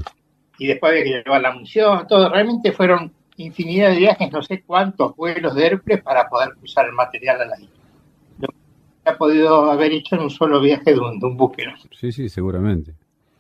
Y 0.58 0.66
después 0.66 0.94
había 0.94 1.04
que 1.04 1.24
llevar 1.24 1.44
la 1.44 1.54
munición, 1.54 2.08
todo. 2.08 2.28
Realmente 2.28 2.72
fueron 2.72 3.14
infinidad 3.36 3.92
de 3.92 3.98
viajes, 3.98 4.32
no 4.32 4.42
sé 4.42 4.64
cuántos 4.64 5.16
vuelos 5.16 5.54
de 5.54 5.64
Hércules 5.64 6.02
para 6.02 6.28
poder 6.28 6.56
cruzar 6.58 6.88
el 6.88 6.94
material 6.94 7.42
a 7.42 7.46
la 7.46 7.60
isla 7.62 7.77
ha 9.08 9.18
podido 9.18 9.72
haber 9.72 9.92
hecho 9.92 10.16
en 10.16 10.24
un 10.24 10.30
solo 10.30 10.60
viaje 10.60 10.94
de 10.94 11.00
un, 11.00 11.38
buque. 11.38 11.66
¿no? 11.66 11.74
Sí, 11.92 12.12
sí, 12.12 12.30
seguramente. 12.30 12.94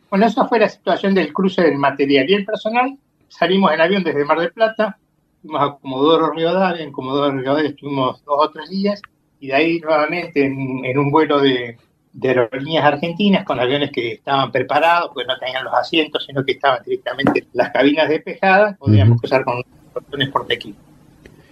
Bueno, 0.09 0.25
esa 0.25 0.45
fue 0.45 0.59
la 0.59 0.69
situación 0.69 1.13
del 1.13 1.33
cruce 1.33 1.62
del 1.62 1.77
material 1.77 2.29
y 2.29 2.33
el 2.33 2.45
personal. 2.45 2.97
Salimos 3.27 3.74
en 3.74 3.81
avión 3.81 4.03
desde 4.03 4.24
Mar 4.24 4.39
del 4.39 4.53
Plata, 4.53 4.97
fuimos 5.41 5.62
a 5.62 5.77
Comodoro 5.81 6.31
Rivadavia, 6.31 6.83
en 6.83 6.91
Comodoro 6.91 7.38
Rivadavia 7.38 7.69
estuvimos 7.69 8.24
dos 8.24 8.38
o 8.39 8.50
tres 8.51 8.69
días, 8.69 9.01
y 9.39 9.47
de 9.47 9.53
ahí 9.53 9.79
nuevamente 9.79 10.45
en, 10.45 10.97
un 10.97 11.12
vuelo 11.12 11.39
de, 11.41 11.77
aerolíneas 12.24 12.86
argentinas 12.86 13.43
con 13.43 13.59
aviones 13.59 13.91
que 13.91 14.13
estaban 14.13 14.51
preparados, 14.51 15.12
pues 15.13 15.27
no 15.27 15.38
tenían 15.38 15.65
los 15.65 15.74
asientos, 15.74 16.25
sino 16.25 16.43
que 16.43 16.53
estaban 16.53 16.81
directamente 16.83 17.45
las 17.53 17.71
cabinas 17.71 18.07
despejadas, 18.07 18.77
podíamos 18.77 19.19
cruzar 19.19 19.43
con 19.43 19.57
los 19.57 20.29
por 20.29 20.51
equipo. 20.51 20.79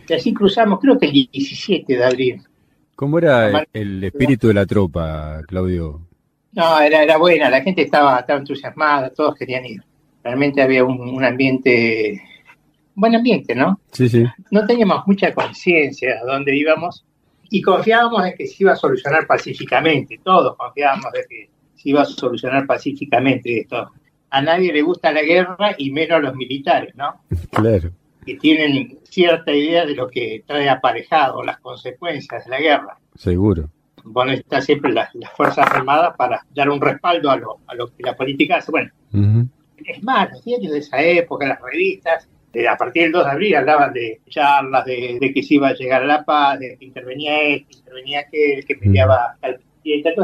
Y 0.07 0.13
así 0.13 0.33
cruzamos, 0.33 0.79
creo 0.79 0.97
que 0.97 1.07
el 1.07 1.11
17 1.11 1.97
de 1.97 2.03
abril. 2.03 2.41
¿Cómo 2.95 3.17
era 3.17 3.65
el 3.73 4.03
espíritu 4.03 4.47
de 4.47 4.53
la 4.53 4.65
tropa, 4.65 5.41
Claudio? 5.47 6.01
No, 6.53 6.79
era, 6.79 7.03
era 7.03 7.17
buena, 7.17 7.49
la 7.49 7.61
gente 7.61 7.81
estaba, 7.81 8.19
estaba 8.19 8.39
entusiasmada, 8.39 9.09
todos 9.09 9.35
querían 9.35 9.65
ir. 9.65 9.83
Realmente 10.23 10.61
había 10.61 10.85
un, 10.85 11.23
ambiente, 11.23 12.21
un 12.95 13.01
buen 13.01 13.15
ambiente, 13.15 13.53
¿no? 13.53 13.81
Sí, 13.91 14.07
sí. 14.07 14.23
No 14.49 14.65
teníamos 14.65 15.05
mucha 15.05 15.33
conciencia 15.33 16.15
de 16.15 16.25
dónde 16.25 16.55
íbamos 16.55 17.05
y 17.49 17.61
confiábamos 17.61 18.25
en 18.25 18.35
que 18.35 18.47
se 18.47 18.63
iba 18.63 18.71
a 18.71 18.77
solucionar 18.77 19.27
pacíficamente, 19.27 20.19
todos 20.23 20.55
confiábamos 20.55 21.11
de 21.11 21.25
que 21.29 21.49
se 21.75 21.89
iba 21.89 22.01
a 22.01 22.05
solucionar 22.05 22.65
pacíficamente 22.65 23.59
esto. 23.59 23.91
A 24.29 24.41
nadie 24.41 24.71
le 24.71 24.81
gusta 24.81 25.11
la 25.11 25.21
guerra 25.21 25.75
y 25.77 25.91
menos 25.91 26.17
a 26.17 26.21
los 26.21 26.35
militares, 26.35 26.95
¿no? 26.95 27.21
Claro. 27.51 27.91
Que 28.25 28.35
tienen 28.35 28.99
cierta 29.03 29.51
idea 29.51 29.85
de 29.85 29.95
lo 29.95 30.09
que 30.09 30.43
trae 30.45 30.69
aparejado 30.69 31.43
las 31.43 31.59
consecuencias 31.59 32.45
de 32.45 32.51
la 32.51 32.59
guerra. 32.59 32.97
Seguro. 33.15 33.69
Bueno, 34.03 34.31
está 34.31 34.61
siempre 34.61 34.91
las, 34.91 35.09
Fuerzas 35.35 35.67
Armadas 35.71 36.15
para 36.17 36.45
dar 36.53 36.69
un 36.69 36.81
respaldo 36.81 37.31
a 37.31 37.37
lo, 37.37 37.59
a 37.67 37.75
lo 37.75 37.87
que 37.87 38.03
la 38.03 38.15
política 38.15 38.57
hace. 38.57 38.71
Bueno, 38.71 38.91
es 39.83 40.03
más, 40.03 40.31
los 40.31 40.43
diarios 40.43 40.73
de 40.73 40.79
esa 40.79 41.01
época, 41.01 41.47
las 41.47 41.61
revistas, 41.61 42.27
a 42.69 42.77
partir 42.77 43.03
del 43.03 43.11
2 43.11 43.25
de 43.25 43.31
abril 43.31 43.55
hablaban 43.55 43.93
de 43.93 44.21
charlas, 44.29 44.85
de, 44.85 45.31
que 45.33 45.43
se 45.43 45.55
iba 45.55 45.69
a 45.69 45.73
llegar 45.73 46.03
a 46.03 46.05
la 46.05 46.23
paz, 46.23 46.59
de 46.59 46.77
que 46.77 46.85
intervenía 46.85 47.41
este, 47.41 47.77
intervenía 47.77 48.19
aquel, 48.21 48.65
que 48.65 48.75
peleaba 48.75 49.35
al 49.41 49.59
presidente. 49.81 50.15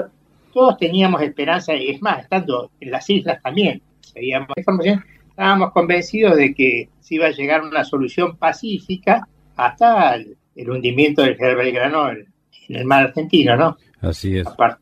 Todos 0.53 0.77
teníamos 0.77 1.21
esperanza, 1.21 1.75
y 1.75 1.89
es 1.89 2.01
más, 2.01 2.23
estando 2.23 2.71
en 2.79 2.91
las 2.91 3.09
islas 3.09 3.41
también, 3.41 3.81
seguíamos 4.01 4.49
información, 4.55 5.03
estábamos 5.31 5.71
convencidos 5.71 6.35
de 6.35 6.53
que 6.53 6.89
se 6.99 7.15
iba 7.15 7.27
a 7.27 7.31
llegar 7.31 7.61
a 7.61 7.67
una 7.67 7.83
solución 7.83 8.37
pacífica 8.37 9.27
hasta 9.55 10.15
el, 10.15 10.69
hundimiento 10.69 11.23
del 11.23 11.35
general 11.35 11.57
Belgrano 11.57 12.11
en, 12.11 12.27
el 12.69 12.85
mar 12.85 13.05
argentino, 13.07 13.55
¿no? 13.57 13.77
Así 13.99 14.37
es. 14.37 14.47
Aparte, 14.47 14.79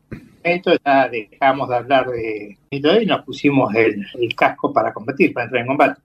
ya 0.84 1.08
dejamos 1.08 1.68
de 1.68 1.74
hablar 1.74 2.06
de 2.08 2.58
y 2.70 3.06
nos 3.06 3.24
pusimos 3.24 3.74
el, 3.74 4.06
casco 4.36 4.72
para 4.72 4.92
combatir, 4.92 5.32
para 5.32 5.44
entrar 5.46 5.62
en 5.62 5.66
combate. 5.66 6.00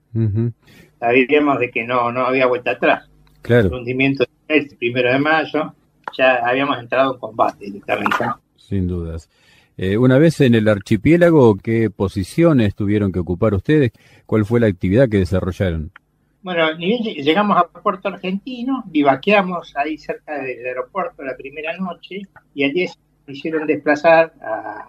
Sabíamos 1.00 1.60
de 1.60 1.70
que 1.70 1.84
no, 1.84 2.12
no 2.12 2.25
había 2.25 2.48
vuelta 2.48 2.72
atrás. 2.72 3.08
Claro. 3.42 3.68
El 3.68 3.74
hundimiento 3.74 4.25
del 4.48 4.68
primero 4.78 5.12
de 5.12 5.20
mayo, 5.20 5.74
ya 6.18 6.38
habíamos 6.38 6.80
entrado 6.80 7.14
en 7.14 7.20
combate 7.20 7.66
directamente. 7.66 8.18
Sin 8.56 8.88
dudas. 8.88 9.30
Eh, 9.77 9.98
una 9.98 10.17
vez 10.17 10.39
en 10.41 10.55
el 10.55 10.67
archipiélago, 10.70 11.58
¿qué 11.58 11.89
posiciones 11.89 12.75
tuvieron 12.75 13.12
que 13.12 13.20
ocupar 13.20 13.53
ustedes? 13.53 13.91
¿Cuál 14.25 14.46
fue 14.46 14.60
la 14.60 14.67
actividad 14.67 15.10
que 15.10 15.17
desarrollaron? 15.17 15.91
Bueno, 16.46 16.77
llegamos 16.77 17.58
a 17.58 17.67
Puerto 17.82 18.08
Argentino, 18.08 18.84
vivaqueamos 18.86 19.74
ahí 19.75 19.98
cerca 19.98 20.39
del 20.39 20.63
aeropuerto 20.63 21.24
la 21.24 21.36
primera 21.36 21.75
noche 21.75 22.22
y 22.53 22.63
allí 22.63 22.88
se 22.88 23.32
hicieron 23.32 23.65
desplazar 23.65 24.32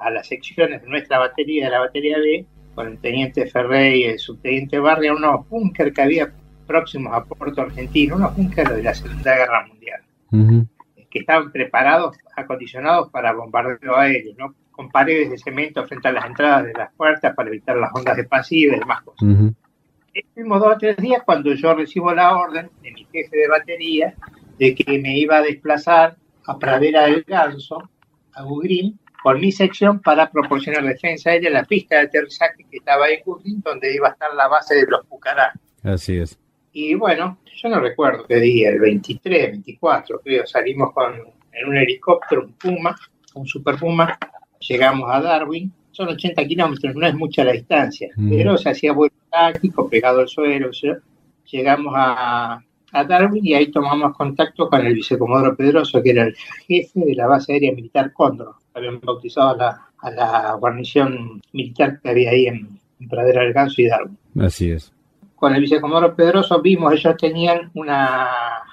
a, 0.01 0.11
las 0.11 0.29
secciones 0.29 0.83
de 0.83 0.89
nuestra 0.89 1.19
batería, 1.19 1.65
de 1.65 1.71
la 1.71 1.81
batería 1.81 2.19
B, 2.19 2.45
con 2.75 2.89
el 2.89 2.99
teniente 2.99 3.47
Ferrey 3.47 4.03
y 4.03 4.05
el 4.05 4.19
subteniente 4.19 4.79
Barria, 4.79 5.15
unos 5.15 5.49
búnker 5.49 5.95
que 5.95 6.03
había 6.03 6.31
próximos 6.67 7.15
a 7.15 7.25
Puerto 7.25 7.63
Argentino, 7.63 8.17
unos 8.17 8.37
búnkeres 8.37 8.77
de 8.77 8.83
la 8.83 8.95
Segunda 8.95 9.35
Guerra 9.35 9.67
Mundial, 9.67 10.69
que 11.17 11.21
estaban 11.21 11.51
preparados, 11.51 12.19
acondicionados 12.37 13.11
para 13.11 13.33
bombardeo 13.33 13.97
aéreo, 13.97 14.35
¿no? 14.37 14.55
con 14.71 14.91
paredes 14.91 15.31
de 15.31 15.39
cemento 15.39 15.87
frente 15.87 16.09
a 16.09 16.13
las 16.13 16.27
entradas 16.27 16.67
de 16.67 16.75
las 16.75 16.93
puertas 16.93 17.35
para 17.35 17.49
evitar 17.49 17.77
las 17.79 17.91
ondas 17.95 18.19
expansivas 18.19 18.77
y 18.77 18.81
demás 18.81 19.03
cosas. 19.03 19.23
Uh 19.23 19.55
dos 20.37 20.75
o 20.75 20.79
tres 20.79 20.97
días 20.97 21.23
cuando 21.25 21.53
yo 21.55 21.75
recibo 21.75 22.13
la 22.13 22.37
orden 22.37 22.71
de 22.83 22.91
mi 22.91 23.05
jefe 23.05 23.37
de 23.37 23.49
batería 23.49 24.15
de 24.59 24.75
que 24.75 24.99
me 24.99 25.19
iba 25.19 25.39
a 25.39 25.43
desplazar 25.43 26.17
a 26.47 26.59
Pradera 26.59 27.05
del 27.05 27.23
Ganso, 27.27 27.91
a 28.33 28.43
Gugrín, 28.43 28.99
por 29.23 29.39
mi 29.39 29.53
sección 29.53 30.01
para 30.01 30.31
proporcionar 30.31 30.85
defensa 30.85 31.31
aérea 31.31 31.49
en 31.49 31.55
la 31.55 31.65
pista 31.65 31.97
de 31.97 32.03
aterrizaje 32.03 32.65
que 32.71 32.79
estaba 32.79 33.09
en 33.09 33.21
Gugrín, 33.25 33.61
donde 33.63 33.95
iba 33.95 34.09
a 34.09 34.13
estar 34.13 34.33
la 34.35 34.49
base 34.49 34.75
de 34.75 34.87
los 34.87 35.05
Pucará. 35.07 35.53
Así 35.83 36.19
es. 36.19 36.39
Y 36.79 36.95
bueno, 36.95 37.39
yo 37.57 37.71
no 37.71 37.81
recuerdo 37.81 38.27
qué 38.27 38.37
día, 38.39 38.69
el 38.69 38.79
23, 38.79 39.53
24, 39.53 40.21
creo, 40.23 40.47
salimos 40.47 40.93
con, 40.93 41.15
en 41.51 41.69
un 41.69 41.75
helicóptero, 41.75 42.45
un 42.45 42.53
Puma, 42.53 42.95
un 43.33 43.47
Super 43.47 43.77
Puma, 43.77 44.19
llegamos 44.61 45.09
a 45.11 45.23
Darwin, 45.23 45.73
son 45.91 46.09
80 46.09 46.45
kilómetros, 46.45 46.95
no 46.95 47.07
es 47.07 47.15
mucha 47.15 47.45
la 47.45 47.53
distancia, 47.53 48.11
mm. 48.15 48.29
pero 48.29 48.59
se 48.59 48.69
hacía 48.69 48.93
vuelo 48.93 49.15
táctico, 49.31 49.89
pegado 49.89 50.21
al 50.21 50.29
suelo, 50.29 50.69
llegamos 51.51 51.95
a, 51.97 52.63
Darwin 52.93 53.47
y 53.47 53.55
ahí 53.55 53.71
tomamos 53.71 54.15
contacto 54.15 54.69
con 54.69 54.85
el 54.87 54.93
vicecomodoro 54.93 55.57
Pedroso, 55.57 56.03
que 56.03 56.11
era 56.11 56.25
el 56.25 56.37
jefe 56.69 57.01
de 57.01 57.15
la 57.15 57.27
base 57.27 57.55
aérea 57.55 57.73
militar 57.73 58.13
Cóndor, 58.13 58.55
habían 58.75 59.01
bautizado 59.01 59.55
a 59.55 59.57
la, 59.57 59.89
a 59.97 60.11
la 60.11 60.53
guarnición 60.61 61.41
militar 61.55 62.01
que 62.03 62.11
había 62.11 62.33
ahí 62.33 62.49
en, 62.49 62.79
Pradera 63.09 63.43
del 63.43 63.55
Ganso 63.55 63.81
y 63.81 63.89
Darwin. 63.89 64.19
Así 64.39 64.71
es. 64.71 64.93
Con 65.37 65.55
el 65.55 65.61
vicecomodoro 65.61 66.17
Pedroso 66.17 66.61
vimos, 66.61 66.93
ellos 66.95 67.17
tenían 67.17 67.71
una 67.75 68.29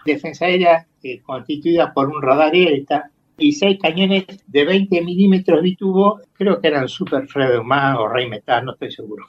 defensa 0.06 0.46
aérea 0.46 0.88
eh, 1.04 1.22
constituida 1.22 1.94
por 1.94 2.10
un 2.10 2.22
radar 2.22 2.56
ELTA, 2.56 3.12
y 3.38 3.52
seis 3.52 3.80
cañones 3.82 4.26
de 4.48 4.66
20 4.66 5.02
milímetros 5.02 5.62
bitubo, 5.62 6.22
creo 6.34 6.60
que 6.60 6.68
eran 6.68 6.88
Super 6.88 7.28
Fredeumar 7.28 7.98
o 7.98 8.08
Rey 8.08 8.30
Metal, 8.30 8.64
no 8.64 8.74
estoy 8.74 8.92
seguro. 8.92 9.26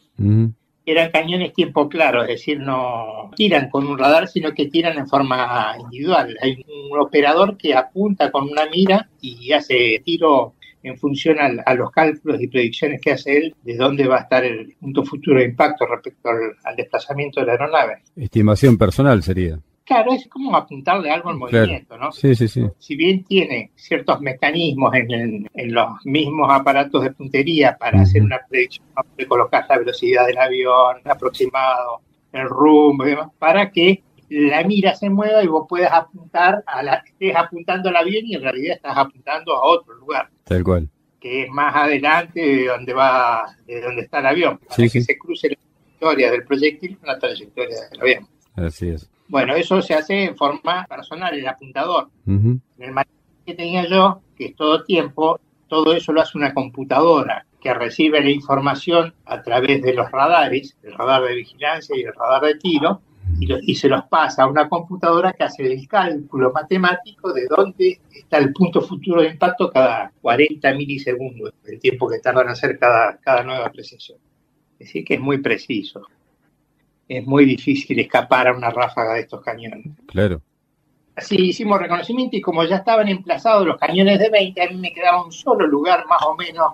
Eran 0.86 1.10
cañones 1.10 1.54
tiempo 1.54 1.88
claro, 1.88 2.22
es 2.22 2.28
decir, 2.28 2.60
no 2.60 3.30
tiran 3.34 3.70
con 3.70 3.86
un 3.86 3.98
radar, 3.98 4.28
sino 4.28 4.52
que 4.52 4.66
tiran 4.66 4.98
en 4.98 5.08
forma 5.08 5.74
individual. 5.80 6.36
Hay 6.42 6.64
un 6.92 6.98
operador 7.00 7.56
que 7.56 7.74
apunta 7.74 8.30
con 8.30 8.50
una 8.50 8.66
mira 8.66 9.08
y 9.20 9.52
hace 9.52 10.02
tiro 10.04 10.54
en 10.84 10.96
función 10.96 11.38
a, 11.40 11.74
los 11.74 11.90
cálculos 11.90 12.40
y 12.40 12.46
predicciones 12.46 13.00
que 13.00 13.12
hace 13.12 13.36
él 13.36 13.54
de 13.62 13.76
dónde 13.76 14.06
va 14.06 14.18
a 14.18 14.20
estar 14.20 14.44
el 14.44 14.74
punto 14.78 15.04
futuro 15.04 15.40
de 15.40 15.46
impacto 15.46 15.86
respecto 15.86 16.28
al 16.28 16.76
desplazamiento 16.76 17.40
de 17.40 17.46
la 17.46 17.52
aeronave. 17.52 18.02
Estimación 18.16 18.78
personal 18.78 19.22
sería. 19.22 19.58
Claro, 19.84 20.14
es 20.14 20.26
como 20.28 20.56
apuntarle 20.56 21.10
algo 21.10 21.28
al 21.28 21.36
movimiento, 21.36 21.98
¿no? 21.98 22.10
Sí, 22.10 22.34
sí, 22.34 22.48
sí. 22.48 22.64
Si 22.78 22.96
bien 22.96 23.22
tiene 23.24 23.70
ciertos 23.74 24.18
mecanismos 24.20 24.94
en, 24.94 25.46
los 25.74 25.88
mismos 26.04 26.48
aparatos 26.50 27.02
de 27.02 27.10
puntería 27.10 27.76
para 27.76 28.00
hacer 28.00 28.22
una 28.22 28.40
predicción, 28.48 28.86
de 29.16 29.26
colocar 29.26 29.66
la 29.68 29.78
velocidad 29.78 30.26
del 30.26 30.38
avión, 30.38 30.96
aproximado, 31.04 32.00
el 32.32 32.48
rumbo 32.48 33.06
y 33.06 33.10
demás, 33.10 33.28
para 33.38 33.70
que 33.70 34.02
la 34.30 34.64
mira 34.64 34.94
se 34.94 35.10
mueva 35.10 35.44
y 35.44 35.48
vos 35.48 35.66
puedas 35.68 35.92
apuntar 35.92 36.64
a 36.66 36.82
la, 36.82 36.94
estés 36.94 37.36
apuntando 37.36 37.90
al 37.90 37.96
avión 37.96 38.24
y 38.24 38.36
en 38.36 38.42
realidad 38.42 38.76
estás 38.76 38.96
apuntando 38.96 39.54
a 39.54 39.66
otro 39.66 39.94
lugar. 39.96 40.30
Tal 40.44 40.62
cual. 40.62 40.88
Que 41.20 41.44
es 41.44 41.50
más 41.50 41.74
adelante 41.74 42.40
de 42.40 42.66
donde 42.66 42.92
va, 42.92 43.56
de 43.66 43.80
donde 43.80 44.02
está 44.02 44.20
el 44.20 44.26
avión, 44.26 44.58
para 44.58 44.88
que 44.88 45.00
se 45.00 45.18
cruce 45.18 45.48
la 45.50 45.56
trayectoria 45.56 46.30
del 46.30 46.44
proyectil 46.44 46.98
con 46.98 47.08
la 47.08 47.18
trayectoria 47.18 47.76
del 47.90 48.00
avión. 48.00 48.28
Así 48.56 48.88
es. 48.90 49.10
Bueno, 49.28 49.54
eso 49.54 49.80
se 49.80 49.94
hace 49.94 50.24
en 50.24 50.36
forma 50.36 50.86
personal, 50.86 51.34
el 51.34 51.46
apuntador. 51.48 52.10
En 52.26 52.60
el 52.78 52.92
material 52.92 53.24
que 53.46 53.54
tenía 53.54 53.88
yo, 53.88 54.20
que 54.36 54.46
es 54.46 54.56
todo 54.56 54.84
tiempo, 54.84 55.40
todo 55.68 55.94
eso 55.94 56.12
lo 56.12 56.20
hace 56.20 56.36
una 56.36 56.52
computadora 56.52 57.46
que 57.60 57.72
recibe 57.72 58.22
la 58.22 58.30
información 58.30 59.14
a 59.24 59.42
través 59.42 59.80
de 59.80 59.94
los 59.94 60.10
radares, 60.10 60.76
el 60.82 60.92
radar 60.92 61.22
de 61.22 61.34
vigilancia 61.34 61.96
y 61.96 62.02
el 62.02 62.12
radar 62.12 62.42
de 62.42 62.56
tiro, 62.56 63.00
y, 63.40 63.72
y, 63.72 63.74
se 63.74 63.88
los 63.88 64.04
pasa 64.04 64.44
a 64.44 64.46
una 64.46 64.68
computadora 64.68 65.32
que 65.32 65.44
hace 65.44 65.66
el 65.66 65.86
cálculo 65.88 66.52
matemático 66.52 67.32
de 67.32 67.46
dónde 67.46 68.00
está 68.12 68.38
el 68.38 68.52
punto 68.52 68.80
futuro 68.80 69.22
de 69.22 69.30
impacto 69.30 69.70
cada 69.70 70.12
40 70.20 70.74
milisegundos, 70.74 71.52
el 71.64 71.78
tiempo 71.80 72.08
que 72.08 72.18
tardan 72.18 72.46
en 72.46 72.52
hacer 72.52 72.78
cada, 72.78 73.16
cada 73.18 73.42
nueva 73.42 73.70
precisión. 73.70 74.18
Es 74.78 74.88
decir, 74.88 75.04
que 75.04 75.14
es 75.14 75.20
muy 75.20 75.38
preciso 75.38 76.02
es 77.08 77.26
muy 77.26 77.44
difícil 77.44 77.98
escapar 77.98 78.48
a 78.48 78.56
una 78.56 78.70
ráfaga 78.70 79.14
de 79.14 79.20
estos 79.20 79.42
cañones. 79.42 79.86
Claro. 80.06 80.40
Así 81.16 81.36
hicimos 81.36 81.80
reconocimiento 81.80 82.36
y 82.36 82.40
como 82.40 82.64
ya 82.64 82.76
estaban 82.76 83.08
emplazados 83.08 83.66
los 83.66 83.78
cañones 83.78 84.18
de 84.18 84.30
20, 84.30 84.62
a 84.62 84.68
mí 84.70 84.76
me 84.76 84.92
quedaba 84.92 85.24
un 85.24 85.30
solo 85.30 85.66
lugar 85.66 86.06
más 86.08 86.22
o 86.22 86.34
menos 86.34 86.72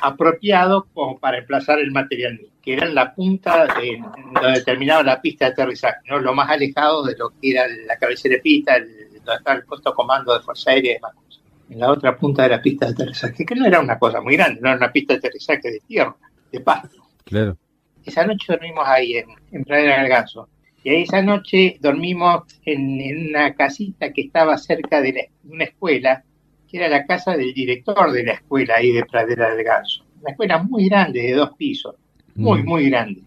apropiado 0.00 0.86
como 0.92 1.18
para 1.18 1.38
emplazar 1.38 1.78
el 1.78 1.90
material, 1.90 2.40
que 2.62 2.74
era 2.74 2.86
en 2.86 2.94
la 2.94 3.14
punta 3.14 3.66
de, 3.66 4.02
donde 4.40 4.62
terminaba 4.62 5.02
la 5.02 5.20
pista 5.20 5.46
de 5.46 5.52
aterrizaje, 5.52 5.98
¿no? 6.08 6.18
lo 6.18 6.34
más 6.34 6.50
alejado 6.50 7.04
de 7.04 7.16
lo 7.16 7.30
que 7.30 7.50
era 7.50 7.66
la 7.86 7.96
cabecera 7.96 8.36
de 8.36 8.40
pista, 8.42 8.78
donde 8.78 9.36
estaba 9.36 9.56
el 9.56 9.64
puesto 9.64 9.94
comando 9.94 10.34
de 10.34 10.40
Fuerza 10.40 10.70
Aérea 10.70 10.92
y 10.92 10.94
demás 10.94 11.14
cosas. 11.14 11.42
En 11.70 11.80
la 11.80 11.90
otra 11.90 12.16
punta 12.16 12.42
de 12.42 12.50
la 12.50 12.62
pista 12.62 12.86
de 12.86 12.92
aterrizaje, 12.92 13.44
que 13.44 13.54
no 13.54 13.66
era 13.66 13.80
una 13.80 13.98
cosa 13.98 14.20
muy 14.20 14.36
grande, 14.36 14.60
no 14.60 14.68
era 14.68 14.76
una 14.76 14.92
pista 14.92 15.14
de 15.14 15.18
aterrizaje 15.18 15.70
de 15.70 15.80
tierra, 15.80 16.14
de 16.52 16.60
pasto. 16.60 17.02
Claro. 17.24 17.56
Esa 18.04 18.26
noche 18.26 18.44
dormimos 18.48 18.84
ahí, 18.86 19.14
en, 19.14 19.26
en 19.50 19.64
Pradera 19.64 20.00
del 20.00 20.08
Ganso. 20.08 20.48
Y 20.84 20.90
ahí 20.90 21.02
esa 21.02 21.22
noche 21.22 21.78
dormimos 21.80 22.42
en, 22.66 23.30
una 23.30 23.54
casita 23.54 24.12
que 24.12 24.20
estaba 24.20 24.58
cerca 24.58 25.00
de, 25.00 25.30
una 25.48 25.64
escuela, 25.64 26.22
era 26.76 26.88
la 26.88 27.06
casa 27.06 27.36
del 27.36 27.52
director 27.54 28.10
de 28.10 28.24
la 28.24 28.32
escuela 28.32 28.76
ahí 28.76 28.92
de 28.92 29.04
Pradera 29.04 29.54
del 29.54 29.64
Ganso. 29.64 30.04
Una 30.20 30.30
escuela 30.30 30.62
muy 30.62 30.88
grande, 30.88 31.22
de 31.22 31.32
dos 31.32 31.50
pisos, 31.56 31.94
muy, 32.34 32.62
mm. 32.62 32.66
muy 32.66 32.90
grande. 32.90 33.22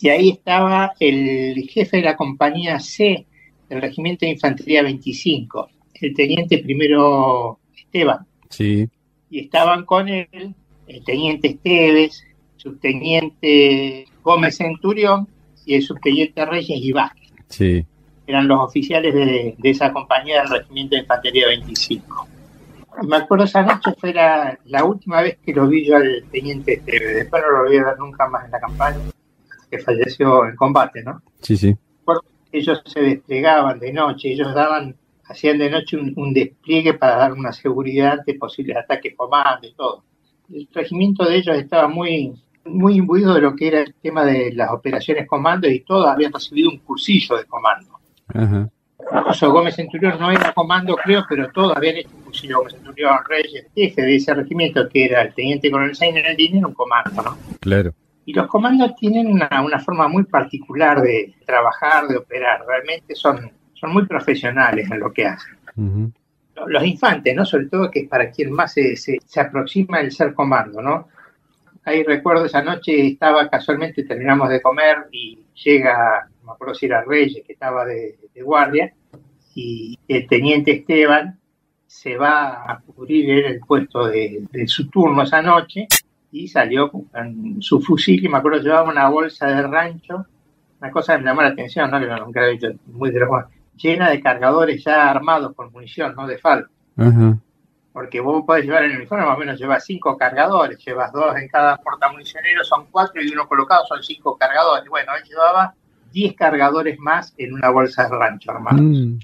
Y 0.00 0.08
ahí 0.08 0.30
estaba 0.30 0.92
el 1.00 1.68
jefe 1.68 1.96
de 1.96 2.02
la 2.04 2.16
compañía 2.16 2.78
C 2.78 3.26
del 3.68 3.82
Regimiento 3.82 4.24
de 4.24 4.32
Infantería 4.32 4.82
25, 4.82 5.68
el 6.00 6.14
teniente 6.14 6.58
primero 6.58 7.58
Esteban. 7.76 8.26
Sí. 8.48 8.88
Y 9.30 9.40
estaban 9.40 9.84
con 9.84 10.08
él 10.08 10.54
el 10.86 11.04
teniente 11.04 11.48
Esteves, 11.48 12.24
subteniente 12.56 14.06
Gómez 14.22 14.56
Centurión 14.56 15.28
y 15.66 15.74
el 15.74 15.82
subteniente 15.82 16.44
Reyes 16.46 16.80
y 16.80 16.92
Vázquez. 16.92 17.32
Sí. 17.48 17.84
Eran 18.26 18.46
los 18.46 18.60
oficiales 18.60 19.14
de, 19.14 19.56
esa 19.62 19.92
compañía 19.92 20.42
del 20.42 20.50
Regimiento 20.50 20.94
de 20.94 21.02
Infantería 21.02 21.48
25. 21.48 22.28
Me 23.02 23.16
acuerdo 23.16 23.44
esa 23.44 23.62
noche 23.62 23.92
fue 23.98 24.12
la, 24.12 24.84
última 24.84 25.22
vez 25.22 25.38
que 25.44 25.52
lo 25.52 25.68
vi 25.68 25.86
yo 25.86 25.96
al 25.96 26.24
teniente 26.30 26.74
Esteve. 26.74 27.14
Después 27.14 27.42
no 27.42 27.62
lo 27.62 27.70
ver 27.70 27.98
nunca 27.98 28.28
más 28.28 28.44
en 28.44 28.50
la 28.50 28.60
campaña, 28.60 28.98
que 29.70 29.78
falleció 29.78 30.46
en 30.46 30.56
combate, 30.56 31.02
¿no? 31.02 31.22
Sí, 31.40 31.56
sí. 31.56 31.76
ellos 32.50 32.82
se 32.86 33.00
desplegaban 33.00 33.78
de 33.78 33.92
noche, 33.92 34.32
ellos 34.32 34.54
daban, 34.54 34.96
hacían 35.26 35.58
de 35.58 35.70
noche 35.70 35.96
un, 35.96 36.32
despliegue 36.32 36.94
para 36.94 37.16
dar 37.16 37.32
una 37.32 37.52
seguridad 37.52 38.18
ante 38.18 38.34
posibles 38.34 38.76
ataques 38.76 39.14
comando 39.16 39.66
y 39.66 39.74
todo. 39.74 40.02
El 40.52 40.68
regimiento 40.72 41.24
de 41.24 41.36
ellos 41.36 41.56
estaba 41.56 41.88
muy, 41.88 42.34
muy 42.64 42.96
imbuido 42.96 43.34
de 43.34 43.42
lo 43.42 43.54
que 43.54 43.68
era 43.68 43.80
el 43.80 43.94
tema 43.94 44.24
de 44.24 44.52
las 44.54 44.70
operaciones 44.72 45.28
comando 45.28 45.68
y 45.68 45.80
todos 45.80 46.06
habían 46.06 46.32
recibido 46.32 46.70
un 46.70 46.78
cursillo 46.78 47.36
de 47.36 47.44
comando. 47.44 47.98
Ajá. 48.28 48.70
Gómez 49.42 49.76
Centurión 49.76 50.18
no 50.18 50.30
era 50.30 50.52
comando, 50.52 50.96
creo, 50.96 51.24
pero 51.28 51.50
todos 51.50 51.76
habían 51.76 51.96
hecho 51.96 52.10
un 52.14 52.22
cursillo. 52.22 52.58
Gómez 52.58 52.74
Centurión 52.74 53.16
Reyes, 53.28 53.66
jefe 53.74 54.02
de 54.02 54.16
ese 54.16 54.34
regimiento, 54.34 54.88
que 54.88 55.06
era 55.06 55.22
el 55.22 55.34
teniente 55.34 55.70
coronel 55.70 55.94
Sainz 55.94 56.18
en 56.18 56.26
el 56.26 56.36
dinero, 56.36 56.68
un 56.68 56.74
comando, 56.74 57.22
¿no? 57.22 57.38
Claro. 57.60 57.92
Y 58.24 58.34
los 58.34 58.46
comandos 58.46 58.94
tienen 58.96 59.26
una, 59.26 59.48
una, 59.62 59.78
forma 59.78 60.06
muy 60.06 60.24
particular 60.24 61.00
de 61.00 61.34
trabajar, 61.46 62.06
de 62.08 62.18
operar. 62.18 62.62
Realmente 62.66 63.14
son, 63.14 63.50
son 63.72 63.92
muy 63.92 64.06
profesionales 64.06 64.90
en 64.90 65.00
lo 65.00 65.12
que 65.12 65.26
hacen. 65.26 66.12
Los 66.66 66.84
infantes, 66.84 67.34
¿no? 67.34 67.44
Sobre 67.44 67.66
todo 67.66 67.90
que 67.90 68.00
es 68.00 68.08
para 68.08 68.30
quien 68.30 68.52
más 68.52 68.72
se, 68.72 68.96
se, 68.96 69.40
aproxima 69.40 70.00
el 70.00 70.10
ser 70.10 70.34
comando, 70.34 70.82
¿no? 70.82 71.08
Ahí 71.84 72.02
recuerdo 72.02 72.44
esa 72.44 72.62
noche 72.62 73.06
estaba 73.06 73.48
casualmente, 73.48 74.02
terminamos 74.02 74.50
de 74.50 74.60
comer 74.60 75.06
y 75.12 75.38
llega, 75.64 76.28
no 76.40 76.48
me 76.48 76.52
acuerdo 76.52 76.74
si 76.74 76.86
era 76.86 77.04
Reyes, 77.04 77.44
que 77.46 77.52
estaba 77.52 77.84
de, 77.84 78.18
guardia, 78.42 78.92
y 79.60 79.98
el 80.06 80.28
teniente 80.28 80.70
Esteban 80.70 81.36
se 81.84 82.16
va 82.16 82.70
a 82.70 82.80
cubrir 82.80 83.44
el 83.44 83.58
puesto 83.58 84.06
de, 84.06 84.46
de 84.52 84.68
su 84.68 84.88
turno 84.88 85.22
esa 85.22 85.42
noche 85.42 85.88
y 86.30 86.46
salió 86.46 86.92
con 86.92 87.08
su 87.60 87.80
fusil, 87.80 88.24
y 88.24 88.28
me 88.28 88.38
acuerdo 88.38 88.60
llevaba 88.60 88.88
una 88.88 89.08
bolsa 89.08 89.48
de 89.48 89.62
rancho, 89.62 90.26
una 90.80 90.92
cosa 90.92 91.14
que 91.14 91.22
me 91.22 91.30
llamó 91.30 91.42
la 91.42 91.48
atención, 91.48 91.90
¿no? 91.90 91.98
que 91.98 92.06
nunca 92.06 92.40
había 92.40 92.52
visto 92.52 92.68
muy 92.86 93.10
de 93.10 93.20
llena 93.76 94.10
de 94.10 94.20
cargadores 94.20 94.84
ya 94.84 95.10
armados 95.10 95.54
con 95.56 95.72
munición, 95.72 96.14
no 96.14 96.26
de 96.26 96.38
FAL. 96.38 96.68
Porque 97.92 98.20
vos 98.20 98.44
podés 98.46 98.64
llevar 98.64 98.84
en 98.84 98.92
el 98.92 98.98
uniforme, 98.98 99.24
más 99.24 99.36
o 99.36 99.40
menos 99.40 99.58
llevas 99.58 99.84
cinco 99.84 100.16
cargadores, 100.16 100.78
llevas 100.84 101.10
dos 101.12 101.36
en 101.36 101.48
cada 101.48 101.78
portamunicionero, 101.78 102.62
son 102.62 102.86
cuatro 102.92 103.20
y 103.22 103.32
uno 103.32 103.48
colocado 103.48 103.84
son 103.86 104.02
cinco 104.04 104.36
cargadores. 104.36 104.88
Bueno, 104.88 105.12
él 105.16 105.24
llevaba 105.28 105.74
diez 106.12 106.34
cargadores 106.36 106.98
más 107.00 107.34
en 107.38 107.54
una 107.54 107.70
bolsa 107.70 108.04
de 108.04 108.16
rancho 108.16 108.50
armada 108.50 108.80
mm. 108.80 109.18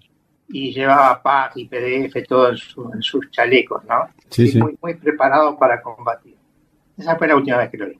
Y 0.54 0.72
llevaba 0.72 1.20
PAG 1.20 1.52
y 1.56 1.66
PDF, 1.66 2.26
todo 2.28 2.50
en, 2.50 3.02
sus 3.02 3.30
chalecos, 3.30 3.82
¿no? 3.86 4.06
Sí, 4.30 4.46
sí. 4.46 4.58
Muy, 4.58 4.78
muy 4.80 4.94
preparado 4.94 5.58
para 5.58 5.82
combatir. 5.82 6.36
Esa 6.96 7.16
fue 7.16 7.26
la 7.26 7.36
última 7.36 7.58
vez 7.58 7.70
que 7.70 7.78
lo 7.78 7.88
vi. 7.88 7.98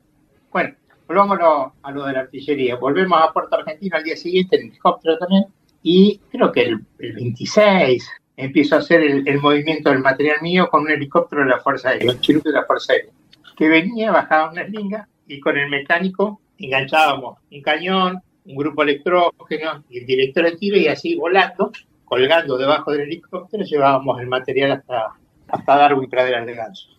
Bueno, 0.51 0.73
volvamos 1.05 1.73
a 1.83 1.91
lo 1.91 2.05
de 2.05 2.13
la 2.13 2.19
artillería. 2.21 2.77
Volvemos 2.77 3.21
a 3.21 3.33
Puerto 3.33 3.57
Argentino 3.57 3.97
al 3.97 4.03
día 4.03 4.15
siguiente 4.15 4.55
en 4.55 4.67
helicóptero 4.67 5.17
también. 5.17 5.45
Y 5.83 6.19
creo 6.31 6.51
que 6.51 6.61
el, 6.61 6.79
26 6.97 8.09
empiezo 8.37 8.75
a 8.75 8.79
hacer 8.79 9.01
el, 9.01 9.39
movimiento 9.39 9.89
del 9.89 9.99
material 9.99 10.37
mío 10.41 10.67
con 10.69 10.83
un 10.83 10.91
helicóptero 10.91 11.43
de 11.43 11.49
la 11.49 11.59
Fuerza 11.59 11.89
Aérea, 11.89 12.11
un 12.11 12.21
chiruto 12.21 12.49
de 12.49 12.55
la 12.55 12.65
Fuerza 12.65 12.93
Aérea, 12.93 13.11
que 13.55 13.67
venía, 13.69 14.11
bajaba 14.11 14.51
una 14.51 14.63
eslinga 14.63 15.07
y 15.27 15.39
con 15.39 15.57
el 15.57 15.69
mecánico 15.69 16.41
enganchábamos 16.57 17.37
un 17.51 17.61
cañón, 17.61 18.21
un 18.45 18.55
grupo 18.55 18.83
electrógeno 18.83 19.83
y 19.89 19.99
el 19.99 20.05
director 20.05 20.45
de 20.45 20.57
tiro 20.57 20.77
y 20.77 20.87
así 20.87 21.15
volando, 21.15 21.71
colgando 22.05 22.57
debajo 22.57 22.91
del 22.91 23.01
helicóptero, 23.01 23.63
llevábamos 23.63 24.19
el 24.21 24.27
material 24.27 24.71
hasta, 24.71 25.13
hasta 25.47 25.77
Darwin 25.77 26.09
Praderas 26.09 26.45
de 26.45 26.53
Ganso 26.53 26.95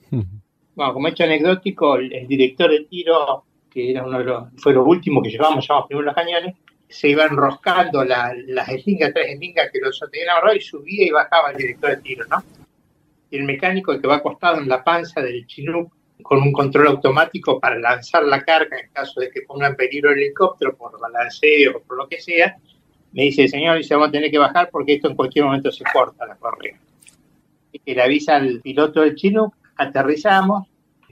bueno, 0.76 0.92
como 0.92 1.08
hecho 1.08 1.24
anecdótico, 1.24 1.96
el, 1.96 2.28
director 2.28 2.70
de 2.70 2.84
tiro, 2.84 3.44
que 3.70 3.90
era 3.90 4.04
uno 4.04 4.18
de 4.18 4.24
los, 4.24 4.48
fue 4.58 4.74
lo 4.74 4.84
último 4.84 5.22
que 5.22 5.30
llevamos, 5.30 5.66
llevamos 5.66 5.88
primero 5.88 6.04
los 6.04 6.14
cañones, 6.14 6.54
se 6.86 7.08
iba 7.08 7.24
enroscando 7.24 8.04
las 8.04 8.68
eslingas, 8.68 9.12
tres 9.14 9.32
eslingas 9.32 9.70
que 9.72 9.80
los 9.80 9.98
tenían 10.12 10.36
ahorrado 10.36 10.54
y 10.54 10.60
subía 10.60 11.06
y 11.06 11.10
bajaba 11.10 11.50
el 11.50 11.56
director 11.56 11.90
de 11.90 11.96
tiro, 11.96 12.26
¿no? 12.30 12.44
Y 13.30 13.38
el 13.38 13.44
mecánico 13.44 13.98
que 13.98 14.06
va 14.06 14.16
acostado 14.16 14.60
en 14.60 14.68
la 14.68 14.84
panza 14.84 15.22
del 15.22 15.46
Chinook 15.46 15.90
con 16.22 16.42
un 16.42 16.52
control 16.52 16.88
automático 16.88 17.58
para 17.58 17.78
lanzar 17.78 18.24
la 18.24 18.44
carga 18.44 18.78
en 18.78 18.90
caso 18.90 19.20
de 19.20 19.30
que 19.30 19.42
ponga 19.42 19.68
en 19.68 19.76
peligro 19.76 20.10
el 20.10 20.18
helicóptero 20.18 20.76
por 20.76 21.00
balanceo 21.00 21.78
o 21.78 21.82
por 21.82 21.96
lo 21.96 22.06
que 22.06 22.20
sea, 22.20 22.56
me 23.16 23.22
dice, 23.22 23.48
señor, 23.48 23.78
dice, 23.78 23.94
vamos 23.94 24.10
a 24.10 24.12
tener 24.12 24.30
que 24.30 24.36
bajar 24.36 24.68
porque 24.70 24.92
esto 24.92 25.08
en 25.08 25.16
cualquier 25.16 25.46
momento 25.46 25.72
se 25.72 25.82
corta 25.90 26.26
la 26.26 26.36
correa. 26.36 26.78
Y 27.72 27.94
le 27.94 28.02
avisa 28.02 28.36
al 28.36 28.60
piloto 28.60 29.00
del 29.00 29.14
Chinook 29.14 29.54
aterrizamos, 29.74 30.68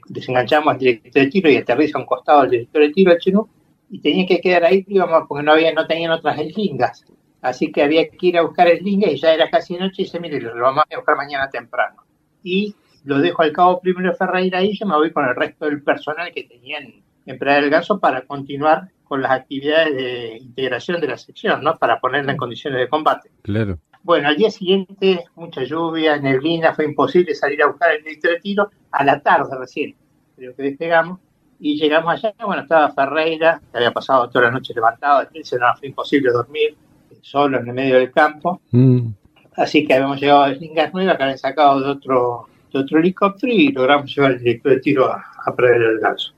desenganchamos 0.07 0.73
al 0.73 0.77
director 0.77 1.23
de 1.23 1.27
tiro 1.27 1.49
y 1.49 1.57
aterriza 1.57 1.97
a 1.97 2.01
un 2.01 2.07
costado 2.07 2.41
del 2.41 2.51
director 2.51 2.81
de 2.83 2.89
tiro, 2.91 3.11
el 3.11 3.17
chino, 3.17 3.49
y 3.89 3.99
tenía 3.99 4.27
que 4.27 4.39
quedar 4.39 4.65
ahí, 4.65 4.83
digamos, 4.83 5.23
porque 5.27 5.43
no 5.43 5.53
había, 5.53 5.73
no 5.73 5.87
tenían 5.87 6.11
otras 6.11 6.39
eslingas. 6.39 7.03
Así 7.41 7.71
que 7.71 7.81
había 7.81 8.07
que 8.07 8.27
ir 8.27 8.37
a 8.37 8.43
buscar 8.43 8.67
eslingas 8.67 9.11
y 9.11 9.17
ya 9.17 9.33
era 9.33 9.49
casi 9.49 9.75
noche 9.75 10.03
y 10.03 10.05
dice, 10.05 10.19
mire, 10.19 10.39
lo 10.39 10.61
vamos 10.61 10.83
a 10.91 10.95
buscar 10.97 11.15
mañana 11.15 11.49
temprano. 11.49 12.03
Y 12.43 12.75
lo 13.03 13.17
dejo 13.17 13.41
al 13.41 13.51
cabo 13.51 13.79
primero 13.79 14.13
Ferreira 14.13 14.63
y 14.63 14.77
yo 14.77 14.85
me 14.85 14.95
voy 14.95 15.11
con 15.11 15.25
el 15.25 15.35
resto 15.35 15.65
del 15.65 15.81
personal 15.81 16.31
que 16.31 16.43
tenían 16.43 17.03
en 17.25 17.39
Playa 17.39 17.61
del 17.61 17.71
Ganso 17.71 17.99
para 17.99 18.21
continuar 18.21 18.89
con 19.05 19.21
las 19.21 19.31
actividades 19.31 19.95
de 19.95 20.37
integración 20.37 20.99
de 20.99 21.07
la 21.07 21.17
sección, 21.17 21.63
¿no? 21.63 21.75
Para 21.77 21.99
ponerla 21.99 22.33
en 22.33 22.37
condiciones 22.37 22.79
de 22.79 22.89
combate. 22.89 23.29
Claro. 23.41 23.79
Bueno, 24.03 24.27
al 24.27 24.37
día 24.37 24.51
siguiente, 24.51 25.23
mucha 25.35 25.63
lluvia, 25.63 26.17
neblina, 26.17 26.73
fue 26.75 26.85
imposible 26.85 27.33
salir 27.33 27.63
a 27.63 27.67
buscar 27.67 27.91
el 27.91 28.03
director 28.03 28.31
de 28.31 28.39
tiro. 28.39 28.69
A 28.91 29.03
la 29.03 29.19
tarde 29.19 29.57
recién, 29.57 29.95
creo 30.35 30.55
que 30.55 30.63
despegamos. 30.63 31.19
Y 31.59 31.77
llegamos 31.77 32.13
allá, 32.13 32.33
bueno, 32.45 32.63
estaba 32.63 32.91
Ferreira, 32.91 33.61
que 33.71 33.77
había 33.77 33.91
pasado 33.91 34.29
toda 34.29 34.45
la 34.45 34.51
noche 34.51 34.73
levantado, 34.73 35.23
no, 35.23 35.77
fue 35.79 35.87
imposible 35.87 36.31
dormir, 36.31 36.75
solo 37.21 37.59
en 37.59 37.67
el 37.67 37.73
medio 37.73 37.95
del 37.95 38.11
campo. 38.11 38.61
Mm. 38.71 39.07
Así 39.55 39.87
que 39.87 39.93
habíamos 39.93 40.19
llegado 40.19 40.43
a 40.43 40.49
Lingas 40.49 40.93
Nueva, 40.93 41.15
que 41.15 41.23
habían 41.23 41.37
sacado 41.37 41.79
de 41.79 41.89
otro, 41.89 42.47
de 42.71 42.79
otro 42.79 42.99
helicóptero 42.99 43.53
y 43.53 43.71
logramos 43.71 44.13
llevar 44.13 44.33
el 44.33 44.39
director 44.39 44.73
de 44.73 44.79
tiro 44.81 45.11
a, 45.11 45.23
a 45.45 45.55
Predel 45.55 45.81
el 45.81 45.99
Ganso. 45.99 46.33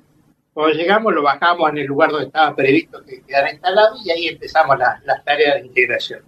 Cuando 0.57 0.75
llegamos, 0.75 1.13
lo 1.13 1.21
bajamos 1.21 1.69
en 1.69 1.77
el 1.77 1.85
lugar 1.85 2.09
donde 2.09 2.25
estaba 2.25 2.55
previsto 2.55 3.03
que 3.05 3.21
quedara 3.21 3.51
instalado 3.51 3.95
y 4.03 4.09
ahí 4.09 4.27
empezamos 4.27 4.75
las 4.79 5.23
tareas 5.23 5.61
de 5.61 5.67
integración 5.67 6.21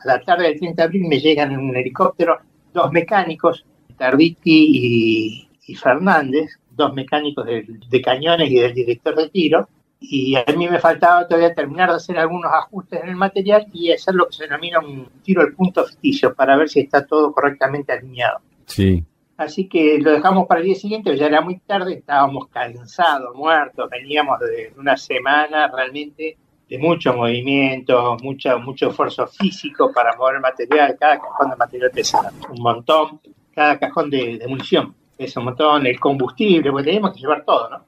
a 0.00 0.06
la 0.06 0.20
tarde 0.22 0.44
del 0.44 0.58
30 0.58 0.82
de 0.82 0.86
abril 0.86 1.06
me 1.06 1.20
llegan 1.20 1.52
en 1.52 1.58
un 1.58 1.76
helicóptero 1.76 2.38
dos 2.72 2.90
mecánicos, 2.92 3.66
Tarditi 3.98 5.48
y, 5.66 5.74
Fernández, 5.74 6.52
dos 6.70 6.94
mecánicos 6.94 7.44
de, 7.44 8.00
cañones 8.00 8.50
y 8.50 8.58
del 8.58 8.72
director 8.72 9.14
de 9.14 9.28
tiro, 9.28 9.68
y 10.00 10.34
a 10.34 10.46
mí 10.56 10.66
me 10.66 10.78
faltaba 10.78 11.28
todavía 11.28 11.52
terminar 11.52 11.90
de 11.90 11.96
hacer 11.96 12.18
algunos 12.18 12.50
ajustes 12.50 13.02
en 13.02 13.10
el 13.10 13.16
material 13.16 13.66
y 13.74 13.92
hacer 13.92 14.14
lo 14.14 14.28
que 14.28 14.36
se 14.36 14.44
denomina 14.44 14.78
un 14.78 15.10
tiro 15.22 15.42
al 15.42 15.52
punto 15.52 15.84
ficticio 15.84 16.32
para 16.34 16.56
ver 16.56 16.70
si 16.70 16.80
está 16.80 17.04
todo 17.04 17.32
correctamente 17.32 17.92
alineado. 17.92 18.38
Sí. 18.64 19.04
Así 19.38 19.68
que 19.68 19.98
lo 20.00 20.10
dejamos 20.10 20.48
para 20.48 20.58
el 20.58 20.66
día 20.66 20.74
siguiente, 20.74 21.16
ya 21.16 21.26
era 21.26 21.40
muy 21.40 21.60
tarde, 21.60 21.94
estábamos 21.94 22.48
cansados, 22.48 23.36
muertos, 23.36 23.88
veníamos 23.88 24.40
de 24.40 24.72
una 24.76 24.96
semana 24.96 25.68
realmente 25.68 26.36
de 26.68 26.78
mucho 26.78 27.14
movimiento, 27.14 28.16
mucho, 28.20 28.58
mucho 28.58 28.88
esfuerzo 28.88 29.28
físico 29.28 29.92
para 29.92 30.16
mover 30.16 30.40
material. 30.40 30.96
Cada 30.98 31.20
cajón 31.20 31.50
de 31.50 31.56
material 31.56 31.90
pesa 31.92 32.32
un 32.50 32.60
montón, 32.60 33.20
cada 33.54 33.78
cajón 33.78 34.10
de, 34.10 34.44
munición 34.48 34.92
pesa 35.16 35.38
un 35.38 35.46
montón, 35.46 35.86
el 35.86 36.00
combustible, 36.00 36.72
porque 36.72 36.86
teníamos 36.86 37.12
que 37.12 37.20
llevar 37.20 37.44
todo, 37.44 37.70
¿no? 37.70 37.84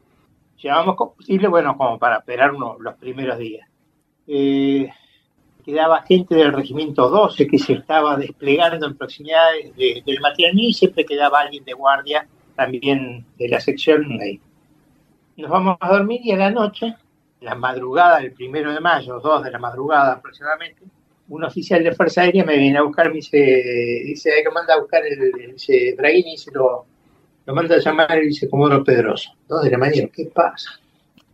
Llevábamos 0.57 0.95
combustible, 0.95 1.49
bueno, 1.49 1.77
como 1.77 1.99
para 1.99 2.19
esperar 2.19 2.53
los 2.53 2.95
primeros 2.95 3.37
días. 3.39 3.69
Eh, 4.29 4.89
quedaba 5.71 6.03
gente 6.03 6.35
del 6.35 6.53
regimiento 6.53 7.09
12 7.09 7.47
que 7.47 7.59
se 7.59 7.75
estaba 7.75 8.17
desplegando 8.17 8.87
en 8.87 8.97
proximidad 8.97 9.47
del 9.77 10.21
material 10.21 10.59
y 10.59 10.73
siempre 10.73 11.05
quedaba 11.05 11.41
alguien 11.41 11.65
de 11.65 11.73
guardia 11.73 12.27
también 12.57 13.25
de 13.39 13.49
la 13.49 13.61
sección 13.61 14.19
ahí. 14.21 14.41
Nos 15.37 15.51
vamos 15.51 15.77
a 15.81 15.93
dormir 15.93 16.21
y 16.25 16.33
a 16.33 16.37
la 16.37 16.51
noche 16.51 16.97
la 17.41 17.55
madrugada 17.55 18.19
del 18.19 18.33
primero 18.33 18.73
de 18.73 18.81
mayo, 18.81 19.19
dos 19.21 19.43
de 19.43 19.51
la 19.51 19.59
madrugada 19.59 20.15
aproximadamente, 20.15 20.83
un 21.29 21.45
oficial 21.45 21.83
de 21.83 21.93
Fuerza 21.93 22.23
Aérea 22.23 22.45
me 22.45 22.59
viene 22.59 22.79
a 22.79 22.83
buscar, 22.83 23.09
me 23.09 23.17
dice, 23.17 23.39
dice, 24.05 24.33
hay 24.33 24.43
que 24.43 24.51
mandar 24.51 24.77
a 24.77 24.81
buscar 24.81 25.03
el, 25.07 25.53
dice, 25.53 25.95
Braguini, 25.97 26.35
y 26.35 26.51
lo, 26.53 26.85
lo 27.47 27.55
manda 27.55 27.77
a 27.77 27.79
llamar 27.79 28.13
el 28.19 28.27
vicecomodoro 28.27 28.85
Pedroso. 28.85 29.31
Dos 29.49 29.63
de 29.63 29.71
la 29.71 29.79
mañana, 29.79 30.09
¿qué 30.13 30.27
pasa? 30.27 30.71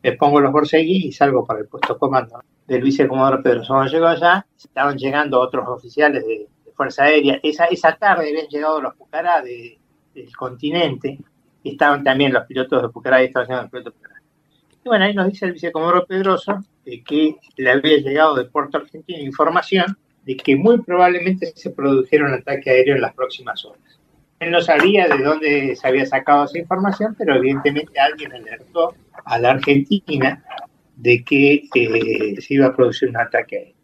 Me 0.03 0.12
pongo 0.12 0.40
los 0.40 0.53
borseguis 0.53 1.07
y 1.07 1.12
salgo 1.12 1.44
para 1.46 1.61
el 1.61 1.66
puesto 1.66 1.99
de 2.67 2.75
del 2.75 2.83
vicecomodoro 2.83 3.43
Pedroso. 3.43 3.75
Cuando 3.75 3.93
llego 3.93 4.07
allá, 4.07 4.47
estaban 4.57 4.97
llegando 4.97 5.41
otros 5.41 5.67
oficiales 5.69 6.25
de, 6.25 6.49
Fuerza 6.75 7.05
Aérea. 7.05 7.41
Esa, 7.43 7.65
esa 7.65 7.97
tarde 7.97 8.29
habían 8.29 8.49
llegado 8.49 8.83
los 8.83 8.95
Pucará 8.97 9.41
del 9.41 10.37
continente, 10.37 11.19
estaban 11.65 12.05
también 12.05 12.35
los 12.35 12.45
pilotos 12.45 12.83
de 12.83 12.89
Pucará 12.91 13.23
y 13.23 13.27
estaban 13.27 13.63
los 13.63 13.71
pilotos 13.71 13.95
de 13.95 13.99
Pucará. 13.99 14.23
Y 14.85 14.89
bueno, 14.89 15.05
ahí 15.07 15.15
nos 15.15 15.27
dice 15.27 15.47
el 15.47 15.53
vicecomodoro 15.53 16.05
Pedroso 16.05 16.63
que 16.85 17.37
le 17.57 17.71
había 17.71 17.97
llegado 17.99 18.37
de 18.37 18.45
Puerto 18.45 18.79
Argentino 18.79 19.21
información 19.21 19.97
de 20.25 20.37
que 20.37 20.57
muy 20.57 20.83
probablemente 20.83 21.53
se 21.55 21.71
produjera 21.71 22.27
un 22.27 22.35
ataque 22.35 22.71
aéreo 22.71 22.97
en 22.97 23.01
las 23.01 23.15
próximas 23.15 23.65
horas. 23.65 23.81
Él 24.39 24.51
no 24.51 24.61
sabía 24.61 25.09
de 25.09 25.23
dónde 25.23 25.77
se 25.77 25.89
había 25.89 26.05
sacado 26.05 26.45
esa 26.45 26.59
información, 26.59 27.15
pero 27.17 27.35
evidentemente 27.35 27.99
alguien 27.99 28.33
alertó 28.33 28.95
a 29.25 29.39
la 29.39 29.51
Argentina 29.51 30.45
de 30.97 31.23
que 31.23 31.69
eh, 31.75 32.41
se 32.41 32.55
iba 32.55 32.67
a 32.67 32.75
producir 32.75 33.09
un 33.09 33.19
ataque 33.19 33.57
aéreo. 33.57 33.77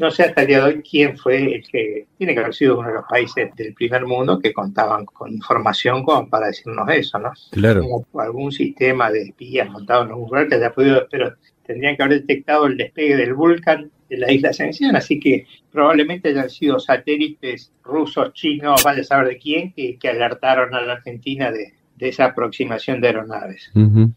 No 0.00 0.10
sé 0.10 0.24
hasta 0.24 0.40
el 0.40 0.48
día 0.48 0.58
de 0.58 0.64
hoy 0.64 0.82
quién 0.82 1.16
fue 1.16 1.36
el 1.36 1.64
que 1.68 2.06
tiene 2.18 2.34
que 2.34 2.40
haber 2.40 2.54
sido 2.54 2.78
uno 2.78 2.88
de 2.88 2.94
los 2.94 3.04
países 3.08 3.54
del 3.54 3.74
primer 3.74 4.04
mundo 4.04 4.40
que 4.40 4.52
contaban 4.52 5.04
con 5.04 5.32
información 5.32 6.02
como 6.02 6.28
para 6.28 6.48
decirnos 6.48 6.88
eso, 6.90 7.18
¿no? 7.20 7.30
Claro. 7.52 7.82
Como 7.82 8.20
algún 8.20 8.50
sistema 8.50 9.10
de 9.12 9.22
espías 9.22 9.70
montado 9.70 10.02
en 10.02 10.08
algún 10.08 10.26
lugar 10.26 10.48
que 10.48 10.56
haya 10.56 10.72
podido, 10.72 11.06
pero 11.08 11.34
tendrían 11.64 11.96
que 11.96 12.02
haber 12.02 12.20
detectado 12.20 12.66
el 12.66 12.76
despegue 12.76 13.16
del 13.16 13.34
volcán 13.34 13.90
de 14.08 14.18
la 14.18 14.32
isla 14.32 14.50
Ascensión, 14.50 14.96
así 14.96 15.20
que 15.20 15.46
probablemente 15.70 16.30
hayan 16.30 16.50
sido 16.50 16.80
satélites 16.80 17.72
rusos, 17.84 18.32
chinos, 18.32 18.82
vale 18.82 19.02
a 19.02 19.04
saber 19.04 19.28
de 19.28 19.38
quién, 19.38 19.72
que, 19.72 19.96
que 19.96 20.08
alertaron 20.08 20.74
a 20.74 20.80
la 20.82 20.94
Argentina 20.94 21.52
de, 21.52 21.72
de 21.96 22.08
esa 22.08 22.26
aproximación 22.26 23.00
de 23.00 23.08
aeronaves. 23.08 23.70
Ujú. 23.74 24.12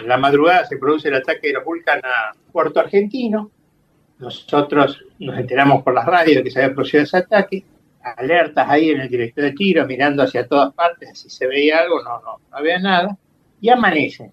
En 0.00 0.08
la 0.08 0.16
madrugada 0.16 0.64
se 0.64 0.78
produce 0.78 1.08
el 1.08 1.14
ataque 1.14 1.48
de 1.48 1.54
los 1.54 1.64
Vulcan 1.64 2.00
a 2.04 2.32
Puerto 2.52 2.80
Argentino. 2.80 3.50
Nosotros 4.18 5.04
nos 5.18 5.38
enteramos 5.38 5.82
por 5.82 5.94
las 5.94 6.06
radios 6.06 6.36
de 6.36 6.44
que 6.44 6.50
se 6.50 6.62
había 6.62 6.74
producido 6.74 7.02
ese 7.02 7.18
ataque. 7.18 7.64
Alertas 8.02 8.66
ahí 8.68 8.90
en 8.90 9.00
el 9.00 9.08
director 9.08 9.44
de 9.44 9.52
tiro, 9.52 9.86
mirando 9.86 10.22
hacia 10.22 10.46
todas 10.46 10.72
partes, 10.72 11.18
si 11.18 11.28
se 11.28 11.46
veía 11.46 11.80
algo, 11.80 12.02
no, 12.02 12.20
no, 12.20 12.40
no 12.50 12.56
había 12.56 12.78
nada. 12.78 13.16
Y 13.60 13.68
amanece. 13.68 14.32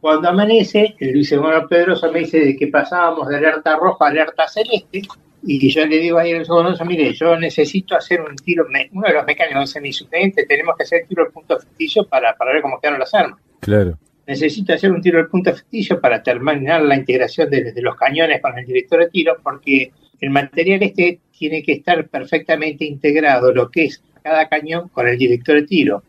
Cuando 0.00 0.28
amanece, 0.28 0.96
el 0.98 1.12
viceministro 1.12 1.68
Pedrosa 1.68 2.10
me 2.10 2.20
dice 2.20 2.40
de 2.40 2.56
que 2.56 2.66
pasábamos 2.68 3.28
de 3.28 3.36
alerta 3.36 3.76
roja 3.76 4.06
a 4.06 4.08
alerta 4.08 4.48
celeste. 4.48 5.02
Y 5.42 5.70
yo 5.70 5.86
le 5.86 5.98
digo 5.98 6.18
ahí 6.18 6.32
al 6.32 6.40
viceministro, 6.40 6.84
mire, 6.84 7.14
yo 7.14 7.38
necesito 7.38 7.96
hacer 7.96 8.20
un 8.20 8.36
tiro, 8.36 8.66
uno 8.92 9.06
de 9.06 9.14
los 9.14 9.24
mecánicos 9.24 9.74
dice, 9.74 9.80
mi 9.80 10.30
tenemos 10.46 10.76
que 10.76 10.82
hacer 10.82 11.06
tiro 11.08 11.22
al 11.22 11.32
punto 11.32 11.58
ficticio 11.58 12.06
para, 12.06 12.34
para 12.36 12.52
ver 12.52 12.60
cómo 12.60 12.78
quedaron 12.78 13.00
las 13.00 13.14
armas 13.14 13.38
Claro. 13.60 13.98
Necesito 14.30 14.72
hacer 14.72 14.92
un 14.92 15.02
tiro 15.02 15.18
del 15.18 15.26
punto 15.26 15.52
ficticio 15.52 16.00
para 16.00 16.22
terminar 16.22 16.82
la 16.82 16.94
integración 16.94 17.50
de, 17.50 17.72
de 17.72 17.82
los 17.82 17.96
cañones 17.96 18.40
con 18.40 18.56
el 18.56 18.64
director 18.64 19.00
de 19.00 19.10
tiro, 19.10 19.36
porque 19.42 19.90
el 20.20 20.30
material 20.30 20.80
este 20.84 21.18
tiene 21.36 21.64
que 21.64 21.72
estar 21.72 22.06
perfectamente 22.08 22.84
integrado, 22.84 23.52
lo 23.52 23.68
que 23.68 23.86
es 23.86 24.00
cada 24.22 24.48
cañón 24.48 24.88
con 24.88 25.08
el 25.08 25.18
director 25.18 25.56
de 25.56 25.66
tiro. 25.66 26.02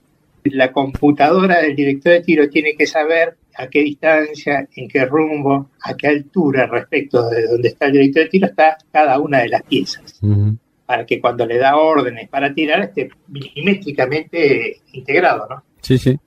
La 0.43 0.71
computadora 0.71 1.61
del 1.61 1.75
director 1.75 2.13
de 2.13 2.21
tiro 2.21 2.47
tiene 2.47 2.75
que 2.75 2.85
saber 2.85 3.37
a 3.55 3.67
qué 3.67 3.81
distancia, 3.81 4.67
en 4.75 4.87
qué 4.87 5.05
rumbo, 5.05 5.71
a 5.81 5.95
qué 5.95 6.07
altura 6.07 6.67
respecto 6.67 7.27
de 7.27 7.47
donde 7.47 7.69
está 7.69 7.87
el 7.87 7.93
director 7.93 8.23
de 8.23 8.29
tiro 8.29 8.47
está 8.47 8.77
cada 8.91 9.19
una 9.19 9.39
de 9.39 9.49
las 9.49 9.63
piezas 9.63 10.19
para 10.85 11.05
que 11.05 11.19
cuando 11.19 11.45
le 11.45 11.57
da 11.57 11.77
órdenes 11.77 12.29
para 12.29 12.53
tirar 12.53 12.81
esté 12.81 13.09
milimétricamente 13.29 14.81
integrado, 14.91 15.47
¿no? 15.49 15.63
Sí, 15.81 15.97
sí. 15.97 16.19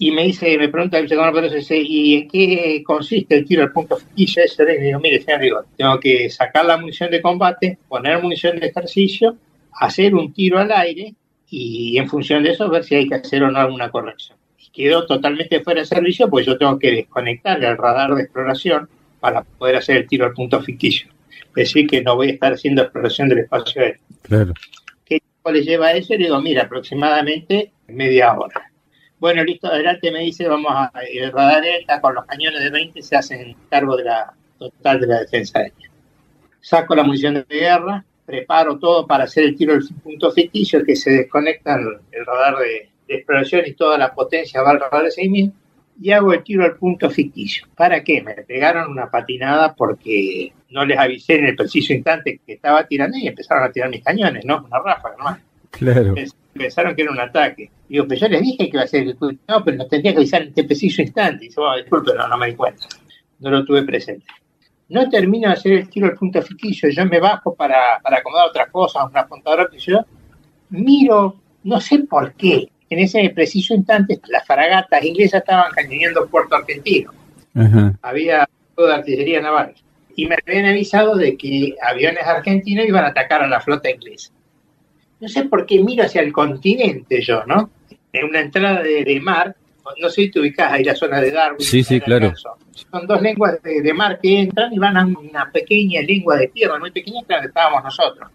Y 0.00 0.12
me 0.12 0.22
dice, 0.24 0.56
me 0.56 0.68
pregunta 0.68 0.98
el 0.98 1.08
segundo 1.08 1.40
dice, 1.40 1.76
¿y 1.76 2.14
en 2.14 2.28
qué 2.28 2.82
consiste 2.86 3.36
el 3.36 3.44
tiro 3.44 3.64
al 3.64 3.72
punto 3.72 3.96
ficticio 3.96 4.44
ese? 4.44 4.62
Y 4.62 4.66
le 4.66 4.78
digo, 4.78 5.00
mire, 5.00 5.20
señor 5.20 5.40
Rigor, 5.40 5.66
tengo 5.76 5.98
que 5.98 6.30
sacar 6.30 6.64
la 6.66 6.76
munición 6.76 7.10
de 7.10 7.20
combate, 7.20 7.78
poner 7.88 8.22
munición 8.22 8.60
de 8.60 8.68
ejercicio, 8.68 9.36
hacer 9.72 10.14
un 10.14 10.32
tiro 10.32 10.58
al 10.60 10.70
aire 10.70 11.14
y 11.50 11.98
en 11.98 12.08
función 12.08 12.44
de 12.44 12.50
eso 12.50 12.68
ver 12.68 12.84
si 12.84 12.94
hay 12.94 13.08
que 13.08 13.16
hacer 13.16 13.42
o 13.42 13.50
no 13.50 13.58
alguna 13.58 13.90
corrección. 13.90 14.38
Y 14.58 14.70
quedó 14.70 15.04
totalmente 15.04 15.60
fuera 15.60 15.80
de 15.80 15.86
servicio, 15.86 16.28
pues 16.28 16.46
yo 16.46 16.56
tengo 16.56 16.78
que 16.78 16.92
desconectar 16.92 17.62
el 17.62 17.76
radar 17.76 18.14
de 18.14 18.22
exploración 18.22 18.88
para 19.18 19.42
poder 19.42 19.76
hacer 19.76 19.96
el 19.96 20.06
tiro 20.06 20.26
al 20.26 20.32
punto 20.32 20.62
ficticio. 20.62 21.08
Es 21.56 21.72
decir, 21.72 21.88
que 21.88 22.02
no 22.02 22.14
voy 22.14 22.28
a 22.28 22.32
estar 22.34 22.52
haciendo 22.52 22.82
exploración 22.82 23.28
del 23.28 23.38
espacio 23.38 23.82
aéreo. 23.82 24.00
Claro. 24.22 24.54
¿Qué 25.04 25.18
tiempo 25.18 25.50
le 25.50 25.62
lleva 25.62 25.88
a 25.88 25.92
eso? 25.94 26.12
Le 26.12 26.18
digo, 26.18 26.40
mira, 26.40 26.62
aproximadamente 26.62 27.72
media 27.88 28.38
hora. 28.38 28.67
Bueno, 29.20 29.42
listo, 29.42 29.66
adelante 29.66 30.10
me 30.12 30.20
dice, 30.20 30.46
vamos 30.46 30.70
a, 30.72 30.92
el 31.10 31.32
radar 31.32 31.64
está 31.64 32.00
con 32.00 32.14
los 32.14 32.24
cañones 32.24 32.62
de 32.62 32.70
20 32.70 33.02
se 33.02 33.16
hacen 33.16 33.56
cargo 33.68 33.96
de 33.96 34.04
la 34.04 34.32
total 34.58 35.00
de 35.00 35.06
la 35.06 35.20
defensa 35.20 35.58
aérea. 35.58 35.90
Saco 36.60 36.94
la 36.94 37.02
munición 37.02 37.34
de 37.34 37.44
guerra, 37.48 38.04
preparo 38.24 38.78
todo 38.78 39.06
para 39.06 39.24
hacer 39.24 39.44
el 39.44 39.56
tiro 39.56 39.74
del 39.74 39.88
punto 40.02 40.30
ficticio, 40.30 40.84
que 40.84 40.94
se 40.94 41.10
desconecta 41.10 41.76
el, 41.76 42.26
radar 42.26 42.58
de, 42.58 42.90
de 43.08 43.14
exploración 43.14 43.62
y 43.66 43.74
toda 43.74 43.98
la 43.98 44.14
potencia 44.14 44.62
va 44.62 44.70
al 44.70 44.80
radar 44.80 45.04
de 45.04 45.10
seguimiento, 45.10 45.56
y 46.00 46.12
hago 46.12 46.32
el 46.32 46.44
tiro 46.44 46.64
al 46.64 46.76
punto 46.76 47.10
ficticio. 47.10 47.66
¿Para 47.76 48.04
qué? 48.04 48.22
Me 48.22 48.34
pegaron 48.34 48.90
una 48.90 49.10
patinada 49.10 49.74
porque 49.74 50.52
no 50.70 50.84
les 50.84 50.98
avisé 50.98 51.36
en 51.36 51.46
el 51.46 51.56
preciso 51.56 51.92
instante 51.92 52.40
que 52.46 52.52
estaba 52.52 52.86
tirando 52.86 53.18
y 53.18 53.26
empezaron 53.26 53.64
a 53.64 53.72
tirar 53.72 53.90
mis 53.90 54.04
cañones, 54.04 54.44
¿no? 54.44 54.64
Una 54.64 54.78
ráfaga, 54.78 55.16
nomás 55.16 55.40
Claro. 55.70 56.14
Pensaron 56.58 56.94
que 56.94 57.02
era 57.02 57.10
un 57.10 57.20
ataque. 57.20 57.70
Digo, 57.88 58.06
pero 58.06 58.20
yo 58.20 58.28
les 58.28 58.42
dije 58.42 58.68
que 58.68 58.76
iba 58.76 58.82
a 58.82 58.86
ser 58.86 59.02
el 59.02 59.16
No, 59.20 59.64
pero 59.64 59.76
nos 59.76 59.88
tendría 59.88 60.12
que 60.12 60.18
avisar 60.18 60.42
en 60.42 60.48
este 60.48 60.64
preciso 60.64 61.00
instante. 61.00 61.44
Y 61.44 61.48
dice, 61.48 61.60
bueno, 61.60 61.76
disculpe, 61.76 62.12
no, 62.14 62.28
no 62.28 62.36
me 62.36 62.48
di 62.48 62.54
cuenta. 62.54 62.86
No 63.38 63.50
lo 63.50 63.64
tuve 63.64 63.82
presente. 63.84 64.26
No 64.90 65.08
termino 65.08 65.48
de 65.48 65.54
hacer 65.54 65.72
el 65.72 65.88
tiro 65.88 66.06
al 66.06 66.14
punto 66.14 66.42
ficticio. 66.42 66.90
Yo 66.90 67.06
me 67.06 67.20
bajo 67.20 67.54
para, 67.54 67.98
para 68.02 68.18
acomodar 68.18 68.48
otras 68.48 68.70
cosas, 68.70 69.04
una 69.10 69.20
apuntadora 69.20 69.68
que 69.70 69.78
yo 69.78 70.04
miro, 70.70 71.36
no 71.64 71.80
sé 71.80 72.00
por 72.00 72.32
qué. 72.34 72.68
En 72.90 72.98
ese 72.98 73.28
preciso 73.30 73.74
instante, 73.74 74.18
las 74.28 74.46
fragatas 74.46 75.04
inglesas 75.04 75.40
estaban 75.40 75.70
cañoneando 75.72 76.26
Puerto 76.26 76.56
Argentino 76.56 77.12
Ajá. 77.54 77.98
había 78.02 78.48
toda 78.74 78.96
artillería 78.96 79.40
naval. 79.40 79.74
Y 80.16 80.26
me 80.26 80.36
habían 80.46 80.66
avisado 80.66 81.16
de 81.16 81.36
que 81.36 81.76
aviones 81.82 82.24
argentinos 82.24 82.86
iban 82.86 83.04
a 83.04 83.08
atacar 83.08 83.42
a 83.42 83.46
la 83.46 83.60
flota 83.60 83.90
inglesa. 83.90 84.32
No 85.20 85.28
sé 85.28 85.44
por 85.44 85.66
qué 85.66 85.82
miro 85.82 86.04
hacia 86.04 86.22
el 86.22 86.32
continente 86.32 87.20
yo, 87.20 87.44
¿no? 87.44 87.70
En 88.12 88.24
una 88.26 88.40
entrada 88.40 88.82
de, 88.82 89.04
de 89.04 89.20
mar, 89.20 89.54
no 90.00 90.08
sé 90.08 90.22
si 90.22 90.30
te 90.30 90.40
ubicás 90.40 90.72
ahí 90.72 90.84
la 90.84 90.94
zona 90.94 91.20
de 91.20 91.30
Darwin. 91.30 91.60
Sí, 91.60 91.82
sí, 91.82 92.00
claro. 92.00 92.32
Son 92.36 93.06
dos 93.06 93.20
lenguas 93.20 93.62
de, 93.62 93.82
de 93.82 93.92
mar 93.92 94.18
que 94.20 94.40
entran 94.40 94.72
y 94.72 94.78
van 94.78 94.96
a 94.96 95.04
una 95.04 95.50
pequeña 95.50 96.00
lengua 96.02 96.36
de 96.36 96.48
tierra, 96.48 96.78
muy 96.78 96.90
pequeña, 96.90 97.22
que 97.26 97.46
estábamos 97.46 97.82
nosotros 97.84 98.30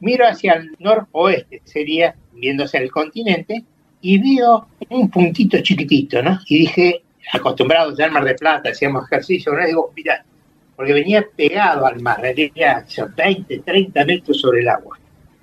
miro 0.00 0.26
hacia 0.26 0.54
el 0.54 0.70
noroeste, 0.78 1.62
sería 1.64 2.14
viéndose 2.32 2.78
el 2.78 2.90
continente, 2.90 3.64
y 4.00 4.18
veo 4.18 4.68
un 4.90 5.10
puntito 5.10 5.58
chiquitito, 5.60 6.22
¿no? 6.22 6.38
Y 6.46 6.60
dije, 6.60 7.02
acostumbrados 7.32 7.98
ya 7.98 8.06
al 8.06 8.12
Mar 8.12 8.24
de 8.24 8.34
Plata, 8.34 8.70
hacíamos 8.70 9.04
ejercicio, 9.06 9.52
¿no? 9.52 9.66
digo, 9.66 9.92
mira, 9.96 10.24
porque 10.76 10.92
venía 10.92 11.26
pegado 11.36 11.86
al 11.86 12.00
mar, 12.00 12.20
venía 12.22 12.84
20, 13.16 13.58
30 13.58 14.04
metros 14.04 14.40
sobre 14.40 14.60
el 14.60 14.68
agua. 14.68 14.98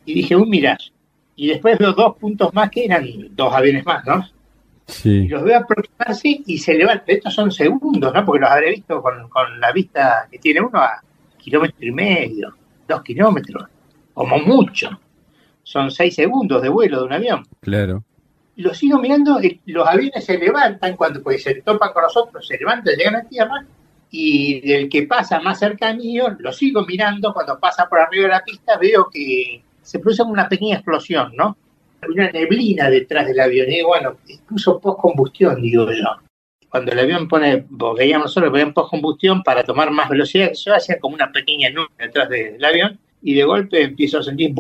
Y 0.06 0.14
dije, 0.14 0.36
un 0.36 0.50
mirage. 0.50 0.92
Y 1.36 1.48
después 1.50 1.78
veo 1.78 1.94
dos 1.94 2.16
puntos 2.18 2.54
más 2.54 2.70
que 2.70 2.86
eran 2.86 3.06
dos 3.32 3.54
aviones 3.54 3.86
más, 3.86 4.06
¿no? 4.06 4.24
Y 4.88 4.92
Sí. 4.92 5.28
los 5.28 5.44
veo 5.44 5.58
aproximarse 5.58 6.42
y 6.46 6.58
se 6.60 6.76
levantan. 6.76 7.06
Estos 7.08 7.34
son 7.34 7.52
segundos, 7.52 8.14
¿no? 8.14 8.24
Porque 8.26 8.42
los 8.42 8.50
habré 8.52 8.70
visto 8.72 9.02
con, 9.02 9.28
con 9.30 9.60
la 9.60 9.72
vista 9.72 10.28
que 10.30 10.38
tiene 10.38 10.62
uno 10.62 10.80
a 10.80 11.02
kilómetro 11.40 11.88
y 11.88 11.92
medio, 11.92 12.56
dos 12.88 13.02
kilómetros, 13.02 13.66
como 14.14 14.38
mucho. 14.38 14.90
Son 15.64 15.90
seis 15.90 16.14
segundos 16.16 16.62
de 16.62 16.70
vuelo 16.70 17.00
de 17.00 17.06
un 17.06 17.14
avión. 17.14 17.44
Claro. 17.62 18.04
Los 18.58 18.78
sigo 18.78 19.00
mirando, 19.00 19.42
y 19.42 19.60
los 19.66 19.86
aviones 19.88 20.24
se 20.24 20.38
levantan 20.38 20.96
cuando 20.96 21.22
pues, 21.22 21.44
se 21.44 21.56
topan 21.56 21.92
con 21.92 22.04
nosotros, 22.04 22.48
se 22.48 22.58
levantan, 22.58 22.96
llegan 22.96 23.16
a 23.16 23.24
tierra, 23.24 23.66
y 24.12 24.62
del 24.62 24.88
que 24.88 25.04
pasa 25.04 25.40
más 25.42 25.60
cerca 25.60 25.92
mío, 25.94 26.28
lo 26.40 26.54
sigo 26.54 26.86
mirando, 26.86 27.34
cuando 27.34 27.60
pasa 27.60 27.90
por 27.90 28.00
arriba 28.00 28.24
de 28.26 28.30
la 28.30 28.44
pista, 28.44 28.78
veo 28.78 29.10
que 29.12 29.62
se 29.86 30.00
produce 30.00 30.24
una 30.24 30.50
pequeña 30.50 30.76
explosión, 30.76 31.32
¿no? 31.38 31.56
Una 32.10 32.32
neblina 32.32 32.90
detrás 32.90 33.28
del 33.28 33.40
avión, 33.40 33.72
y 33.72 33.84
bueno, 33.84 34.18
puso 34.50 34.80
post-combustión, 34.80 35.62
digo 35.62 35.90
yo. 35.92 36.06
Cuando 36.70 36.92
el 36.92 37.00
avión 37.00 37.28
pone, 37.28 37.66
veíamos 37.98 38.26
nosotros, 38.26 38.52
veían 38.52 38.74
post-combustión 38.74 39.44
para 39.44 39.64
tomar 39.64 39.92
más 39.92 40.10
velocidad, 40.10 40.52
yo 40.54 40.76
hacía 40.76 41.00
como 41.00 41.16
una 41.16 41.32
pequeña 41.32 41.70
nube 41.70 41.88
detrás 41.98 42.30
del 42.30 42.64
avión, 42.66 43.00
y 43.22 43.36
de 43.36 43.44
golpe 43.44 43.82
empiezo 43.82 44.20
a 44.20 44.24
sentir 44.24 44.54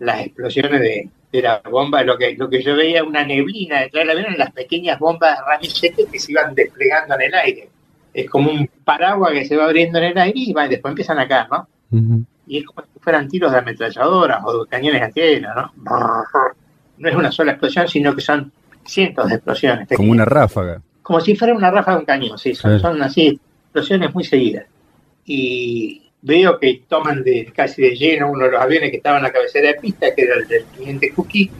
las 0.00 0.20
explosiones 0.20 0.80
de, 0.80 1.08
de 1.32 1.42
la 1.42 1.62
bomba, 1.70 2.02
lo 2.02 2.18
que, 2.18 2.36
lo 2.36 2.50
que 2.50 2.62
yo 2.62 2.76
veía 2.76 3.04
una 3.04 3.24
neblina 3.24 3.80
detrás 3.82 4.02
del 4.02 4.10
avión, 4.10 4.26
eran 4.26 4.38
las 4.38 4.52
pequeñas 4.52 4.98
bombas 4.98 5.38
ramillete 5.46 6.06
que 6.10 6.18
se 6.18 6.32
iban 6.32 6.54
desplegando 6.54 7.14
en 7.14 7.22
el 7.22 7.34
aire. 7.34 7.68
Es 8.12 8.28
como 8.28 8.50
un 8.50 8.68
paraguas 8.84 9.32
que 9.32 9.44
se 9.44 9.56
va 9.56 9.64
abriendo 9.64 9.98
en 9.98 10.04
el 10.04 10.18
aire 10.18 10.38
y 10.38 10.52
va, 10.52 10.68
después 10.68 10.90
empiezan 10.90 11.18
acá, 11.18 11.48
¿no? 11.50 11.68
Ujú. 11.90 12.24
Y 12.52 12.58
es 12.58 12.66
como 12.66 12.82
si 12.82 13.00
fueran 13.00 13.28
tiros 13.28 13.50
de 13.50 13.58
ametralladoras 13.60 14.42
o 14.44 14.64
de 14.64 14.68
cañones 14.68 15.00
antiaéreos, 15.00 15.54
¿no? 15.56 15.72
No 16.98 17.08
es 17.08 17.14
una 17.14 17.32
sola 17.32 17.52
explosión, 17.52 17.88
sino 17.88 18.14
que 18.14 18.20
son 18.20 18.52
cientos 18.84 19.26
de 19.26 19.36
explosiones. 19.36 19.88
Como 19.96 20.12
una 20.12 20.26
ráfaga. 20.26 20.82
Como 21.00 21.18
si 21.22 21.34
fuera 21.34 21.54
una 21.54 21.70
ráfaga 21.70 21.96
de 21.96 22.00
un 22.00 22.04
cañón, 22.04 22.38
sí, 22.38 22.54
son, 22.54 23.00
así, 23.00 23.40
explosiones 23.62 24.12
muy 24.12 24.22
seguidas. 24.22 24.66
Y 25.24 26.10
veo 26.20 26.58
que 26.58 26.82
toman 26.86 27.24
de, 27.24 27.50
casi 27.56 27.80
de 27.80 27.96
lleno 27.96 28.30
uno 28.30 28.44
de 28.44 28.50
los 28.50 28.60
aviones 28.60 28.90
que 28.90 28.98
estaba 28.98 29.16
en 29.16 29.22
la 29.22 29.32
cabecera 29.32 29.68
de 29.68 29.80
pista, 29.80 30.14
que 30.14 30.20
era 30.20 30.34
el 30.34 30.46
del 30.46 30.66
teniente 30.66 31.10
Cookie, 31.14 31.50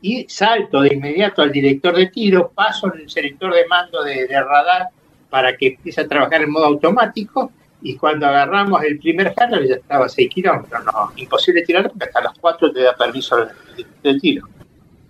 y 0.00 0.24
salto 0.26 0.80
de 0.80 0.94
inmediato 0.94 1.42
al 1.42 1.52
director 1.52 1.94
de 1.94 2.06
tiro, 2.06 2.50
paso 2.54 2.90
en 2.94 3.02
el 3.02 3.10
selector 3.10 3.52
de 3.52 3.66
mando 3.66 4.02
de, 4.02 4.26
de 4.26 4.42
radar 4.42 4.86
para 5.28 5.54
que 5.54 5.66
empiece 5.66 6.00
a 6.00 6.08
trabajar 6.08 6.40
en 6.40 6.50
modo 6.50 6.64
automático, 6.64 7.52
y 7.82 7.96
cuando 7.96 8.26
agarramos 8.26 8.82
el 8.84 8.98
primer 8.98 9.32
handle 9.36 9.66
ya 9.68 9.76
estaba 9.76 10.06
a 10.06 10.08
6 10.08 10.28
kilómetros, 10.30 10.84
no, 10.84 11.12
imposible 11.16 11.62
tirarlo 11.62 11.88
porque 11.90 12.04
hasta 12.06 12.20
las 12.22 12.38
4 12.38 12.72
te 12.72 12.82
da 12.82 12.94
permiso 12.94 13.38
el 13.38 13.48
director 13.76 14.02
de 14.12 14.20
tiro. 14.20 14.48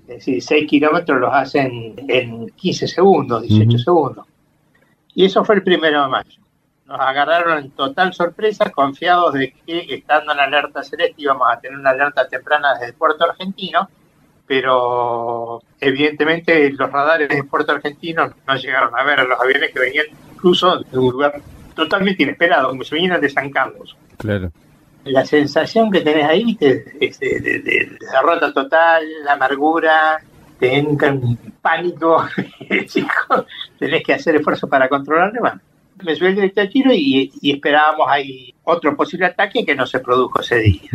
Es 0.03 0.17
decir, 0.17 0.43
6 0.43 0.69
kilómetros 0.69 1.21
los 1.21 1.33
hacen 1.33 1.95
en 2.09 2.49
15 2.51 2.89
segundos, 2.89 3.43
18 3.43 3.69
Ujú. 3.69 3.79
segundos. 3.79 4.27
Y 5.15 5.25
eso 5.25 5.45
fue 5.45 5.57
el 5.57 5.63
primero 5.63 6.03
de 6.03 6.09
mayo. 6.09 6.41
nos 6.87 6.99
agarraron 7.01 7.59
en 7.59 7.71
total 7.71 8.13
sorpresa, 8.13 8.69
confiados 8.71 9.35
de 9.35 9.53
que 9.65 9.87
estando 9.95 10.33
en 10.33 10.41
alerta 10.41 10.83
celeste 10.83 11.23
íbamos 11.23 11.47
a 11.49 11.61
tener 11.61 11.79
una 11.79 11.91
alerta 11.91 12.27
temprana 12.27 12.75
desde 12.75 12.95
Puerto 12.95 13.25
Argentino, 13.31 13.89
pero 14.45 15.63
evidentemente 15.81 16.69
los 16.73 16.91
radares 16.91 17.29
de 17.29 17.45
Puerto 17.45 17.71
Argentino 17.71 18.35
no 18.45 18.57
llegaron 18.57 18.91
a 18.99 19.05
ver 19.05 19.21
a 19.21 19.25
los 19.25 19.41
aviones 19.41 19.71
que 19.73 19.79
venían 19.79 20.07
incluso 20.35 20.79
de 20.81 20.99
un 20.99 21.13
lugar 21.13 21.41
totalmente 21.81 22.23
inesperado, 22.23 22.69
como 22.69 22.85
si 22.85 22.95
vinieran 22.95 23.21
de 23.21 23.29
San 23.29 23.51
Carlos. 23.51 23.97
Claro. 24.17 24.53
La 25.05 25.25
sensación 25.25 25.91
que 25.91 26.03
tenés 26.03 26.27
ahí 26.27 26.57
es 26.61 27.19
de, 27.19 27.41
de 27.41 27.99
derrota 27.99 28.53
total, 28.53 29.05
la 29.25 29.33
amargura, 29.33 30.19
te 30.59 30.77
entra 30.77 31.13
un 31.13 31.37
pánico, 31.61 32.25
tenés 33.79 34.05
que 34.05 34.15
hacer 34.15 34.37
esfuerzo 34.37 34.69
para 34.69 34.89
controlarle, 34.89 35.41
bueno, 35.41 35.61
me 36.05 36.15
subí 36.15 36.29
el 36.29 36.35
directo 36.35 36.61
de 36.61 36.69
tiro 36.69 36.93
y, 36.93 37.31
esperábamos 37.43 38.07
ahí 38.09 38.55
otro 38.65 38.97
posible 38.97 39.27
ataque 39.27 39.65
que 39.65 39.75
no 39.75 39.87
se 39.87 40.01
produjo 40.01 40.41
ese 40.41 40.59
día. 40.59 40.91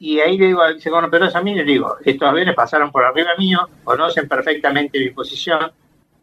Y 0.00 0.20
ahí 0.20 0.38
le 0.38 0.46
digo 0.46 0.62
al 0.62 0.80
segundo 0.80 1.08
pero 1.10 1.26
a 1.32 1.42
mí 1.42 1.54
le 1.54 1.64
digo, 1.64 1.96
estos 2.04 2.28
aviones 2.28 2.54
pasaron 2.54 2.90
por 2.90 3.04
arriba 3.04 3.30
mío, 3.38 3.68
conocen 3.84 4.28
perfectamente 4.28 4.98
mi 4.98 5.10
posición. 5.10 5.70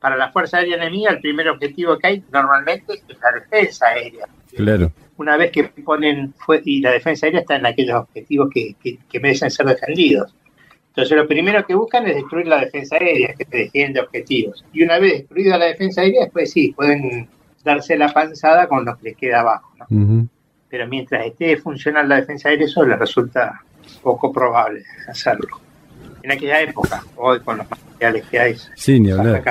Para 0.06 0.18
la 0.18 0.32
Fuerza 0.32 0.58
Aérea 0.58 0.76
Enemiga, 0.76 1.10
el 1.10 1.20
primer 1.20 1.50
objetivo 1.50 1.98
que 1.98 2.06
hay 2.06 2.24
normalmente 2.32 2.94
es 2.94 3.18
la 3.20 3.40
defensa 3.40 3.88
aérea. 3.88 4.28
Claro. 4.56 4.92
Una 5.18 5.36
vez 5.36 5.52
que 5.52 5.64
ponen, 5.64 6.32
y 6.64 6.80
la 6.80 6.92
defensa 6.92 7.26
aérea 7.26 7.42
está 7.42 7.56
en 7.56 7.66
aquellos 7.66 8.02
objetivos 8.02 8.52
que, 8.54 8.76
que 8.80 9.20
merecen 9.20 9.50
ser 9.50 9.66
defendidos. 9.66 10.32
Entonces 10.90 11.18
lo 11.18 11.28
primero 11.28 11.66
que 11.66 11.74
buscan 11.74 12.06
es 12.06 12.18
destruir 12.18 12.46
la 12.46 12.60
defensa 12.60 12.98
aérea, 12.98 13.34
que 13.34 13.46
se 13.46 13.58
defiende 13.58 14.00
objetivos. 14.00 14.64
Y 14.74 14.84
una 14.84 15.00
vez 15.00 15.22
destruida 15.22 15.58
la 15.58 15.66
defensa 15.66 16.02
aérea, 16.02 16.26
después 16.26 16.52
sí, 16.52 16.72
pueden 16.76 17.28
darse 17.64 17.98
la 17.98 18.14
panzada 18.14 18.68
con 18.68 18.86
lo 18.86 18.96
que 18.98 19.10
les 19.10 19.18
queda 19.18 19.40
abajo. 19.40 19.72
Pero 20.70 20.88
mientras 20.88 21.26
esté 21.26 21.58
funcionando 21.58 22.10
la 22.10 22.22
defensa 22.22 22.50
aérea, 22.50 22.68
eso 22.68 22.86
les 22.86 23.00
resulta 23.00 23.60
poco 24.04 24.32
probable 24.32 24.84
hacerlo. 25.08 25.60
En 26.22 26.32
aquella 26.32 26.62
época, 26.62 27.04
hoy 27.16 27.40
con 27.40 27.58
los 27.58 27.68
materiales 27.68 28.24
que 28.28 28.40
hay, 28.40 28.56
sí, 28.76 29.00
ni 29.00 29.10
hablar. 29.10 29.44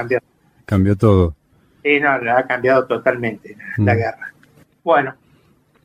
Cambió, 0.64 0.96
todo. 0.96 1.34
Sí, 1.82 2.00
no, 2.00 2.10
ha 2.10 2.46
cambiado 2.46 2.86
totalmente 2.86 3.56
la 3.76 3.94
guerra. 3.94 4.32
Bueno, 4.82 5.14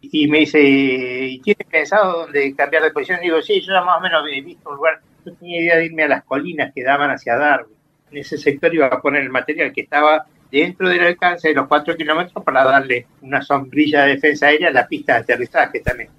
y 0.02 0.28
me 0.28 0.39
dice, 0.39 0.62
¿y 0.62 1.39
tienes 1.39 1.68
pensado 1.68 2.22
dónde 2.24 2.56
cambiar 2.56 2.84
de 2.84 2.92
posición? 2.92 3.20
digo, 3.22 3.42
sí, 3.42 3.60
yo 3.62 3.74
ya 3.74 3.82
más 3.82 3.98
o 3.98 4.02
menos 4.02 4.24
he 4.32 4.42
visto 4.42 4.70
un 4.70 4.78
lugar 4.78 5.02
yo 5.26 5.34
tenía 5.34 5.62
idea 5.62 5.78
de 5.78 5.86
irme 5.86 6.04
a 6.04 6.08
las 6.08 6.24
colinas 6.24 6.74
que 6.74 6.84
daban 6.84 7.12
hacia 7.12 7.36
Darwin. 7.36 7.76
En 8.12 8.18
ese 8.18 8.38
sector 8.38 8.74
iba 8.74 8.88
a 8.88 9.02
poner 9.02 9.24
el 9.24 9.30
material 9.30 9.72
que 9.74 9.82
estaba 9.82 10.26
dentro 10.52 10.89
del 10.89 11.02
alcance 11.02 11.50
de 11.50 11.54
los 11.54 11.68
cuatro 11.68 11.96
kilómetros 11.96 12.44
para 12.44 12.63
darle 12.63 13.06
una 13.22 13.42
sombrilla 13.42 14.04
de 14.04 14.15
defensa 14.15 14.48
aérea 14.48 14.70
a 14.70 14.74
la 14.74 14.88
pista 14.88 15.13
de 15.13 15.20
aterrizaje 15.20 15.82
también. 15.82 16.10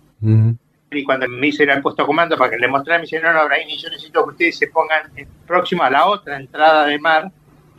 Y 0.92 1.05
cuando 1.05 1.29
me 1.29 1.46
hizo 1.46 1.62
ir 1.62 1.70
al 1.70 1.81
puesto 1.81 2.03
de 2.03 2.07
comando 2.07 2.37
para 2.37 2.51
que 2.51 2.59
le 2.59 2.68
mostrara, 2.68 2.99
me 2.99 3.05
dice, 3.05 3.20
no, 3.20 3.33
no, 3.33 3.44
Braini, 3.46 3.77
yo 3.79 3.88
necesito 3.88 4.25
que 4.25 4.31
ustedes 4.31 4.59
se 4.59 4.68
pongan 4.68 5.11
próximo 5.46 5.83
a 5.83 5.90
la 5.90 6.07
otra 6.07 6.37
entrada 6.37 6.87
de 6.87 6.99
mar 6.99 7.31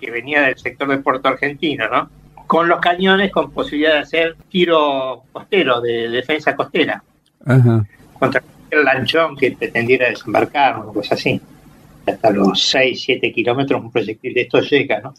que 0.02 0.12
venía 0.12 0.42
del 0.42 0.58
sector 0.58 0.90
de 0.90 0.98
Puerto 0.98 1.30
Argentino, 1.30 1.88
¿no? 1.88 2.10
Con 2.48 2.68
los 2.68 2.82
cañones 2.82 3.32
con 3.32 3.52
posibilidad 3.52 3.94
de 3.94 4.00
hacer 4.00 4.36
tiro 4.50 5.24
costero, 5.32 5.80
de 5.80 6.10
defensa 6.10 6.56
costera. 6.56 7.02
Ajá. 7.46 7.86
Contra 8.20 8.44
el 8.70 8.84
lanchón 8.84 9.38
que 9.38 9.52
pretendiera 9.52 10.10
desembarcar, 10.10 10.80
o 10.80 10.92
cosa 10.92 11.16
así. 11.16 11.40
Hasta 12.06 12.32
los 12.32 12.62
6, 12.62 13.02
7 13.02 13.32
kilómetros 13.32 13.82
un 13.82 13.92
proyectil 13.92 14.34
de 14.34 14.42
esto 14.42 14.60
llega, 14.60 15.00
¿no? 15.00 15.14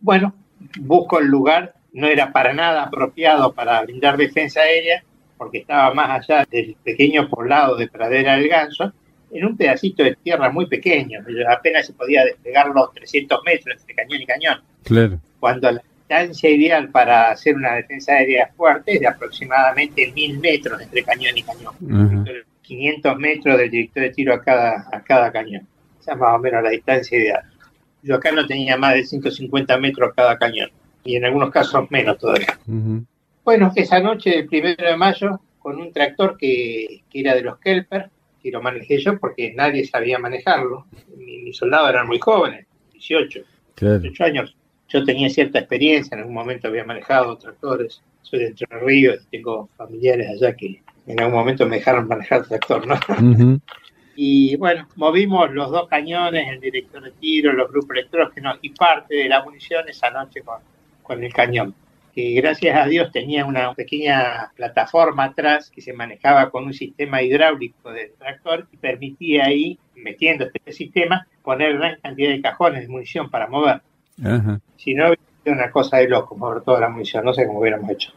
Bueno, 0.00 0.34
busco 0.80 1.18
el 1.20 1.26
lugar, 1.26 1.74
no 1.92 2.06
era 2.06 2.32
para 2.32 2.52
nada 2.52 2.84
apropiado 2.84 3.52
para 3.52 3.82
brindar 3.82 4.16
defensa 4.16 4.60
aérea, 4.60 5.02
porque 5.36 5.58
estaba 5.58 5.92
más 5.94 6.28
allá 6.28 6.46
del 6.50 6.74
pequeño 6.82 7.28
poblado 7.28 7.76
de 7.76 7.88
Pradera 7.88 8.36
del 8.36 8.48
Ganso, 8.48 8.92
en 9.30 9.44
un 9.44 9.56
pedacito 9.56 10.02
de 10.02 10.16
tierra 10.16 10.50
muy 10.50 10.66
pequeño, 10.66 11.20
apenas 11.48 11.86
se 11.86 11.92
podía 11.92 12.24
desplegar 12.24 12.68
los 12.68 12.92
300 12.92 13.40
metros 13.44 13.80
entre 13.80 13.94
cañón 13.94 14.20
y 14.22 14.26
cañón. 14.26 14.60
Claro. 14.84 15.20
Cuando 15.38 15.70
la 15.70 15.82
distancia 15.98 16.50
ideal 16.50 16.88
para 16.88 17.30
hacer 17.30 17.54
una 17.54 17.74
defensa 17.74 18.12
aérea 18.12 18.50
fuerte 18.56 18.94
es 18.94 19.00
de 19.00 19.06
aproximadamente 19.06 20.12
1000 20.12 20.38
metros 20.38 20.80
entre 20.80 21.02
cañón 21.04 21.36
y 21.36 21.42
cañón. 21.42 22.26
500 22.62 23.18
metros 23.18 23.58
del 23.58 23.70
director 23.70 24.02
de 24.04 24.10
tiro 24.10 24.34
a 24.34 24.42
cada, 24.42 24.88
a 24.92 25.02
cada 25.02 25.32
cañón. 25.32 25.66
Esa 26.00 26.12
es 26.12 26.18
más 26.18 26.34
o 26.34 26.38
menos 26.38 26.62
la 26.62 26.70
distancia 26.70 27.18
ideal. 27.18 27.42
Yo 28.02 28.16
acá 28.16 28.32
no 28.32 28.46
tenía 28.46 28.76
más 28.76 28.94
de 28.94 29.04
150 29.04 29.76
metros 29.78 30.10
a 30.10 30.14
cada 30.14 30.38
cañón, 30.38 30.70
y 31.04 31.16
en 31.16 31.24
algunos 31.24 31.50
casos 31.50 31.90
menos 31.90 32.18
todavía. 32.18 32.58
Bueno, 33.44 33.72
esa 33.74 34.00
noche 34.00 34.30
del 34.30 34.46
primero 34.46 34.86
de 34.86 34.96
mayo, 34.96 35.40
con 35.58 35.80
un 35.80 35.92
tractor 35.92 36.36
que, 36.38 37.02
era 37.12 37.34
de 37.34 37.42
los 37.42 37.58
Kelper, 37.58 38.08
que 38.42 38.50
lo 38.50 38.62
manejé 38.62 38.98
yo 38.98 39.18
porque 39.18 39.52
nadie 39.54 39.86
sabía 39.86 40.18
manejarlo. 40.18 40.86
Mis 41.16 41.56
soldados 41.56 41.90
eran 41.90 42.06
muy 42.06 42.18
jóvenes, 42.18 42.66
18, 42.92 43.40
18 43.76 44.24
años. 44.24 44.56
Yo 44.88 45.04
tenía 45.04 45.28
cierta 45.30 45.60
experiencia, 45.60 46.14
en 46.14 46.20
algún 46.20 46.34
momento 46.34 46.68
había 46.68 46.84
manejado 46.84 47.36
tractores. 47.36 48.02
Soy 48.22 48.40
de 48.40 48.46
Entre 48.48 48.66
Ríos 48.80 49.22
y 49.24 49.36
tengo 49.36 49.68
familiares 49.76 50.28
allá 50.28 50.54
que, 50.54 50.82
en 51.06 51.20
algún 51.20 51.38
momento 51.38 51.66
me 51.66 51.76
dejaron 51.76 52.06
manejar 52.06 52.40
el 52.40 52.48
tractor, 52.48 52.86
¿no? 52.86 52.94
Y 54.22 54.56
bueno, 54.56 54.86
movimos 54.96 55.50
los 55.50 55.70
dos 55.70 55.88
cañones, 55.88 56.46
el 56.46 56.60
director 56.60 57.02
de 57.02 57.12
tiro, 57.12 57.54
los 57.54 57.70
grupos 57.70 57.96
electrógenos 57.96 58.58
y 58.60 58.68
parte 58.68 59.14
de 59.14 59.28
la 59.30 59.42
munición 59.42 59.88
esa 59.88 60.10
noche 60.10 60.42
con, 60.42 60.58
con 61.02 61.24
el 61.24 61.32
cañón. 61.32 61.74
Que 62.14 62.32
gracias 62.34 62.76
a 62.76 62.86
Dios 62.86 63.12
tenía 63.12 63.44
una 63.44 63.72
pequeña 63.74 64.50
plataforma 64.56 65.24
atrás 65.24 65.70
que 65.70 65.80
se 65.80 65.92
manejaba 65.92 66.50
con 66.50 66.64
un 66.64 66.74
sistema 66.74 67.22
hidráulico 67.22 67.92
del 67.92 68.12
tractor 68.18 68.66
y 68.72 68.76
permitía 68.76 69.44
ahí, 69.44 69.78
metiendo 69.94 70.46
este 70.52 70.72
sistema, 70.72 71.26
poner 71.42 71.78
gran 71.78 72.00
cantidad 72.00 72.30
de 72.30 72.40
cajones 72.40 72.82
de 72.82 72.88
munición 72.88 73.30
para 73.30 73.46
mover. 73.46 73.80
Si 74.76 74.94
no, 74.94 75.14
sido 75.44 75.54
una 75.54 75.70
cosa 75.70 75.98
de 75.98 76.08
loco 76.08 76.36
mover 76.36 76.62
toda 76.62 76.80
la 76.80 76.88
munición, 76.88 77.24
no 77.24 77.32
sé 77.32 77.46
cómo 77.46 77.60
hubiéramos 77.60 77.90
hecho. 77.90 78.12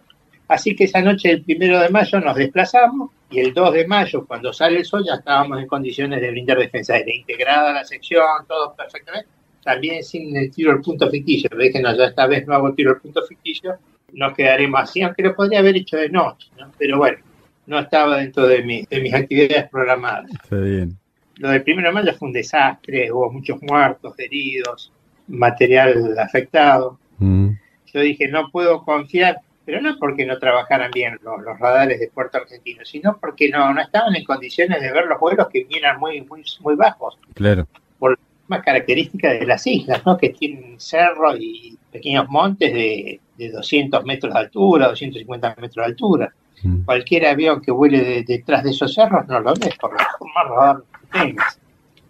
Así 0.48 0.76
que 0.76 0.84
esa 0.86 1.02
noche 1.02 1.30
del 1.30 1.44
primero 1.44 1.80
de 1.80 1.90
mayo 1.90 2.20
nos 2.20 2.36
desplazamos 2.36 3.12
y 3.30 3.40
el 3.40 3.54
2 3.54 3.74
de 3.74 3.88
mayo, 3.88 4.26
cuando 4.28 4.54
sale 4.54 4.80
el 4.80 4.86
sol, 4.86 5.04
ya 5.06 5.16
estábamos 5.16 5.60
en 5.60 5.68
condiciones 5.68 6.22
de 6.22 6.30
brindar 6.30 6.58
defensa 6.58 6.94
aérea, 6.94 7.16
integrada 7.16 7.74
la 7.74 7.84
sección, 7.84 8.46
todo 8.48 8.76
perfectamente, 8.76 9.30
también 9.64 10.04
sin 10.04 10.36
el 10.36 10.52
tiro 10.52 10.72
al 10.72 10.82
punto 10.82 11.10
ficticio. 11.10 11.50
Dije, 11.58 11.82
no, 11.82 11.96
ya 11.96 12.06
esta 12.06 12.28
vez 12.28 12.46
no 12.48 12.54
hago 12.54 12.74
tiro 12.74 12.92
al 12.92 13.02
punto 13.02 13.22
ficticio, 13.24 13.78
nos 14.14 14.34
quedaremos 14.34 14.82
así, 14.82 15.02
aunque 15.02 15.24
lo 15.24 15.36
podría 15.36 15.60
haber 15.60 15.78
hecho 15.78 15.98
de 15.98 16.10
noche, 16.10 16.50
¿no? 16.60 16.72
pero 16.78 16.98
bueno, 16.98 17.18
no 17.66 17.80
estaba 17.80 18.18
dentro 18.18 18.48
de, 18.48 18.62
mi, 18.64 18.84
de 18.84 19.02
mis 19.02 19.14
actividades 19.14 19.70
programadas. 19.70 20.32
Está 20.32 20.58
bien. 20.58 20.98
Lo 21.38 21.50
del 21.50 21.64
primero 21.64 21.88
de 21.88 21.94
mayo 21.94 22.14
fue 22.14 22.28
un 22.28 22.34
desastre, 22.34 23.12
hubo 23.12 23.32
muchos 23.32 23.62
muertos, 23.64 24.14
heridos, 24.20 24.92
material 25.28 26.16
afectado. 26.20 27.00
Mm. 27.18 27.50
Yo 27.92 28.00
dije, 28.02 28.28
no 28.28 28.52
puedo 28.52 28.84
confiar 28.84 29.38
pero 29.66 29.82
no 29.82 29.98
porque 29.98 30.26
no 30.26 30.38
trabajaran 30.40 30.92
bien 30.92 31.20
los, 31.24 31.60
radares 31.60 32.00
de 32.00 32.10
Puerto 32.10 32.38
Argentino, 32.38 32.84
sino 32.86 33.18
porque 33.18 33.50
no, 33.50 33.74
no 33.74 33.82
estaban 33.82 34.16
en 34.16 34.26
condiciones 34.26 34.82
de 34.82 34.92
ver 34.92 35.06
los 35.06 35.20
vuelos 35.20 35.48
que 35.48 35.64
vienen 35.64 35.98
muy, 36.00 36.22
muy, 36.22 36.44
muy 36.62 36.76
bajos. 36.76 37.18
Claro. 37.34 37.68
Por 37.98 38.18
las 38.44 38.50
mismas 38.50 38.66
características 38.66 39.40
de 39.40 39.46
las 39.46 39.66
islas, 39.68 40.06
¿no? 40.06 40.18
que 40.18 40.30
tienen 40.30 40.80
cerros 40.80 41.38
y 41.40 41.78
pequeños 41.92 42.28
montes 42.30 42.74
de, 42.74 43.20
de 43.38 43.52
200 43.52 44.04
metros 44.06 44.34
de 44.34 44.40
altura, 44.40 44.88
250 44.90 45.56
metros 45.60 45.76
de 45.76 45.92
altura. 45.92 46.34
Mm. 46.64 46.84
Cualquier 46.84 47.28
avión 47.28 47.62
que 47.62 47.72
vuele 47.72 48.24
detrás 48.24 48.64
de 48.64 48.72
esos 48.72 48.94
cerros 48.94 49.28
no 49.28 49.40
lo 49.40 49.54
ves 49.54 49.76
por, 49.78 49.94
más 49.94 50.50
radar 50.50 50.84
que 51.02 51.20
tengas. 51.20 51.60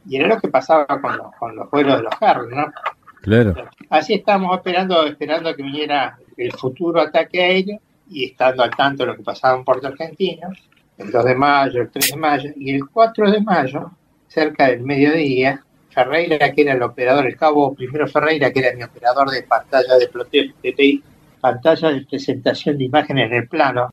Y 0.07 0.17
era 0.17 0.27
lo 0.27 0.39
que 0.39 0.49
pasaba 0.49 0.85
con 0.85 1.17
los, 1.17 1.35
con 1.35 1.55
los 1.55 1.69
vuelos 1.71 1.97
de 1.97 2.03
los 2.03 2.15
carros, 2.15 2.49
¿no? 2.49 2.65
Claro. 3.21 3.55
Así 3.89 4.15
estamos 4.15 4.57
esperando, 4.57 5.05
esperando 5.05 5.55
que 5.55 5.63
viniera 5.63 6.17
el 6.35 6.51
futuro 6.51 6.99
ataque 6.99 7.41
aéreo 7.41 7.79
y 8.09 8.25
estando 8.25 8.63
al 8.63 8.71
tanto 8.71 9.03
de 9.03 9.11
lo 9.11 9.15
que 9.15 9.23
pasaba 9.23 9.57
en 9.57 9.63
Puerto 9.63 9.87
Argentino, 9.87 10.49
el 10.97 11.09
2 11.09 11.25
de 11.25 11.35
mayo, 11.35 11.81
el 11.81 11.89
3 11.89 12.11
de 12.11 12.17
mayo 12.17 12.49
y 12.57 12.75
el 12.75 12.85
4 12.89 13.31
de 13.31 13.41
mayo, 13.41 13.91
cerca 14.27 14.67
del 14.67 14.81
mediodía, 14.81 15.63
Ferreira, 15.93 16.51
que 16.51 16.61
era 16.61 16.73
el 16.73 16.81
operador, 16.81 17.25
el 17.27 17.37
cabo 17.37 17.73
primero 17.73 18.07
Ferreira, 18.07 18.51
que 18.51 18.59
era 18.59 18.75
mi 18.75 18.83
operador 18.83 19.29
de 19.29 19.43
pantalla 19.43 19.95
de 19.97 20.07
PPI, 20.07 21.03
pantalla 21.39 21.91
de 21.91 22.05
presentación 22.05 22.77
de 22.77 22.85
imágenes 22.85 23.31
en 23.31 23.37
el 23.37 23.47
plano, 23.47 23.89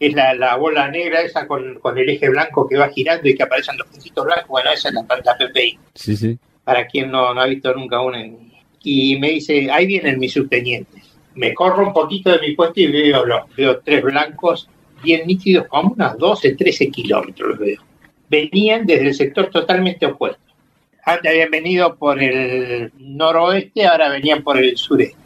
es 0.00 0.14
la, 0.14 0.56
bola 0.56 0.88
negra 0.90 1.22
esa 1.22 1.46
con, 1.46 1.78
el 1.96 2.08
eje 2.08 2.28
blanco 2.28 2.68
que 2.68 2.76
va 2.76 2.88
girando 2.88 3.28
y 3.28 3.34
que 3.34 3.42
aparecen 3.42 3.78
los 3.78 3.86
puntitos 3.88 4.24
blancos, 4.24 4.48
bueno, 4.48 4.70
esa 4.70 4.88
es 4.88 4.94
la, 4.94 5.02
la 5.02 5.36
PPI. 5.38 5.78
Sí, 5.94 6.16
sí. 6.16 6.38
Para 6.62 6.86
quien 6.86 7.10
no, 7.10 7.28
ha 7.28 7.46
visto 7.46 7.74
nunca 7.74 8.00
una. 8.00 8.18
Y 8.82 9.18
me 9.18 9.30
dice, 9.30 9.70
ahí 9.70 9.86
vienen 9.86 10.18
mis 10.18 10.32
subtenientes 10.32 11.14
me 11.34 11.54
corro 11.54 11.86
un 11.86 11.92
poquito 11.92 12.30
de 12.30 12.38
mi 12.38 12.54
puesto 12.54 12.80
y 12.80 12.86
veo, 12.86 13.24
los, 13.24 13.42
veo 13.56 13.80
tres 13.80 14.02
blancos 14.02 14.68
bien 15.02 15.26
nítidos, 15.26 15.66
como 15.66 15.92
unos 15.92 16.16
12, 16.18 16.54
13 16.54 16.90
kilómetros 16.90 17.50
los 17.50 17.58
veo. 17.58 17.82
Venían 18.28 18.86
desde 18.86 19.08
el 19.08 19.14
sector 19.14 19.50
totalmente 19.50 20.06
opuesto. 20.06 20.40
Antes 21.06 21.30
habían 21.30 21.50
venido 21.50 21.96
por 21.96 22.22
el 22.22 22.90
noroeste, 22.98 23.86
ahora 23.86 24.08
venían 24.08 24.42
por 24.42 24.56
el 24.58 24.76
sureste. 24.76 25.18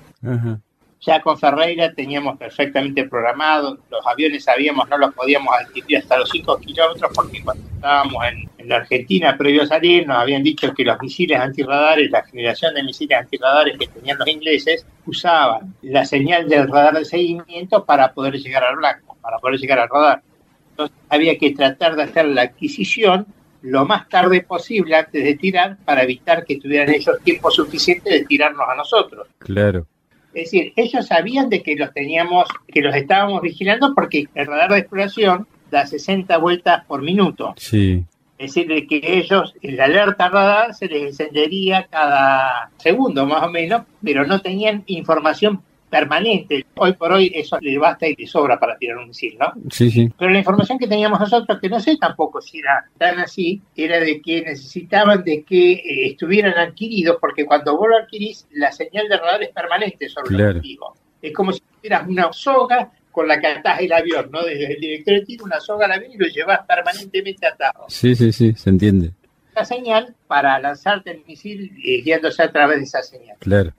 Ya 1.01 1.21
con 1.21 1.39
Ferreira 1.39 1.93
teníamos 1.95 2.37
perfectamente 2.37 3.05
programado, 3.05 3.79
los 3.89 4.05
aviones 4.05 4.43
sabíamos 4.43 4.89
no 4.89 4.99
los 4.99 5.15
podíamos 5.15 5.55
adquirir 5.55 5.99
hasta 5.99 6.19
los 6.19 6.29
5 6.31 6.59
kilómetros 6.59 7.13
porque 7.15 7.41
cuando 7.45 7.63
estábamos 7.73 8.25
en, 8.27 8.69
la 8.69 8.77
Argentina 8.79 9.37
previo 9.39 9.63
a 9.63 9.67
salir 9.67 10.07
nos 10.07 10.19
habían 10.19 10.43
dicho 10.43 10.75
que 10.75 10.85
los 10.85 11.01
misiles 11.01 11.39
antirradares, 11.39 12.11
la 12.11 12.25
generación 12.25 12.75
de 12.75 12.83
misiles 12.83 13.17
antirradares 13.17 13.79
que 13.79 13.87
tenían 13.87 14.19
los 14.19 14.29
ingleses, 14.29 14.85
usaban 15.07 15.75
la 15.83 16.05
señal 16.05 16.49
del 16.49 16.69
radar 16.69 16.99
de 16.99 17.05
seguimiento 17.05 17.85
para 17.85 18.13
poder 18.13 18.35
llegar 18.35 18.65
al 18.65 18.77
blanco, 18.77 19.17
para 19.23 19.39
poder 19.39 19.59
llegar 19.61 19.79
al 19.79 19.89
radar. 19.89 20.23
Entonces 20.71 20.97
había 21.09 21.39
que 21.39 21.53
tratar 21.53 21.95
de 21.95 22.03
hacer 22.03 22.27
la 22.27 22.43
adquisición 22.43 23.27
lo 23.63 23.85
más 23.85 24.09
tarde 24.09 24.43
posible 24.43 24.97
antes 24.97 25.25
de 25.25 25.35
tirar 25.35 25.77
para 25.85 26.03
evitar 26.03 26.45
que 26.45 26.57
tuvieran 26.57 26.95
ellos 26.95 27.17
tiempo 27.23 27.51
suficiente 27.51 28.11
de 28.11 28.25
tirarnos 28.25 28.67
a 28.69 28.75
nosotros. 28.75 29.29
Claro. 29.39 29.87
Es 30.35 30.45
decir, 30.45 30.73
ellos 30.77 31.07
sabían 31.07 31.49
de 31.49 31.63
que 31.63 31.75
los 31.75 31.93
teníamos, 31.93 32.49
que 32.69 32.83
los 32.83 32.95
estábamos 32.95 33.43
vigilando 33.43 33.95
porque 33.95 34.27
el 34.35 34.47
radar 34.47 34.71
de 34.71 34.79
exploración 34.79 35.47
da 35.71 35.87
60 35.87 36.37
vueltas 36.39 36.85
por 36.87 37.03
minuto. 37.03 37.55
Sí. 37.57 38.05
Es 38.39 38.55
decir, 38.55 38.69
de 38.69 38.87
que 38.87 39.01
ellos, 39.03 39.55
el 39.63 39.81
alerta 39.81 40.29
radar 40.29 40.75
se 40.75 40.87
les 40.87 41.03
encendería 41.03 41.89
cada 41.91 42.71
segundo 42.77 43.27
más 43.27 43.43
o 43.43 43.51
menos, 43.51 43.83
pero 44.03 44.25
no 44.27 44.41
tenían 44.41 44.85
información 44.87 45.61
permanente. 45.89 46.67
Hoy 46.77 46.93
por 46.93 47.13
hoy 47.13 47.33
eso 47.35 47.59
le 47.61 47.79
basta 47.79 48.07
y 48.07 48.15
le 48.15 48.27
sobra 48.27 48.59
para 48.59 48.77
tirar 48.77 48.99
un 48.99 49.09
misil, 49.09 49.37
¿no? 49.39 49.53
Sí, 49.71 49.91
sí. 49.91 50.11
Pero 50.19 50.31
la 50.31 50.39
información 50.39 50.79
que 50.79 50.87
teníamos 50.87 51.19
nosotros, 51.21 51.59
que 51.61 51.69
no 51.69 51.81
sé 51.81 51.97
tampoco 51.97 52.41
si 52.41 52.59
era 52.59 52.85
tan 52.99 53.19
así, 53.19 53.61
era 53.77 53.99
de 54.01 54.21
que 54.21 54.43
necesitaban 54.43 55.25
de 55.25 55.43
que 55.43 55.73
eh, 55.73 56.07
estuvieran 56.11 56.59
adquiridos, 56.59 57.17
porque 57.21 57.47
cuando 57.47 57.77
vos 57.77 57.89
lo 57.89 57.97
adquirís, 57.97 58.47
la 58.53 58.73
señal 58.73 59.09
de 59.09 59.17
radar 59.17 59.43
es 59.43 59.51
permanente 59.51 60.09
sobre 60.09 60.37
el 60.37 60.49
objetivo. 60.49 60.95
Es 61.21 61.33
como 61.33 61.53
si 61.53 61.61
tuvieras 61.61 62.07
una 62.07 62.33
soga 62.33 62.93
con 63.11 63.27
la 63.27 63.41
que 63.41 63.49
atás 63.49 63.81
el 63.81 63.93
avión, 63.93 64.31
¿no? 64.31 64.45
Desde 64.45 64.75
el 64.75 64.81
director 64.81 65.15
de 65.15 65.25
tiro, 65.25 65.45
una 65.45 65.61
soga 65.61 65.87
al 65.87 65.93
avión 65.93 66.13
y 66.13 66.17
lo 66.19 66.27
llevas 66.27 66.61
permanentemente 66.67 67.47
atado. 67.47 67.87
Sí, 67.89 68.15
sí, 68.15 68.33
sí, 68.33 68.53
se 68.55 68.71
entiende. 68.71 69.13
La 69.57 69.65
señal 69.65 70.15
para 70.29 70.57
lanzarte 70.61 71.11
el 71.11 71.25
misil 71.27 71.73
eh, 71.85 72.03
guiándose 72.03 72.43
a 72.43 72.53
través 72.53 72.79
de 72.79 72.85
esa 72.85 73.03
señal. 73.03 73.37
Claro 73.41 73.73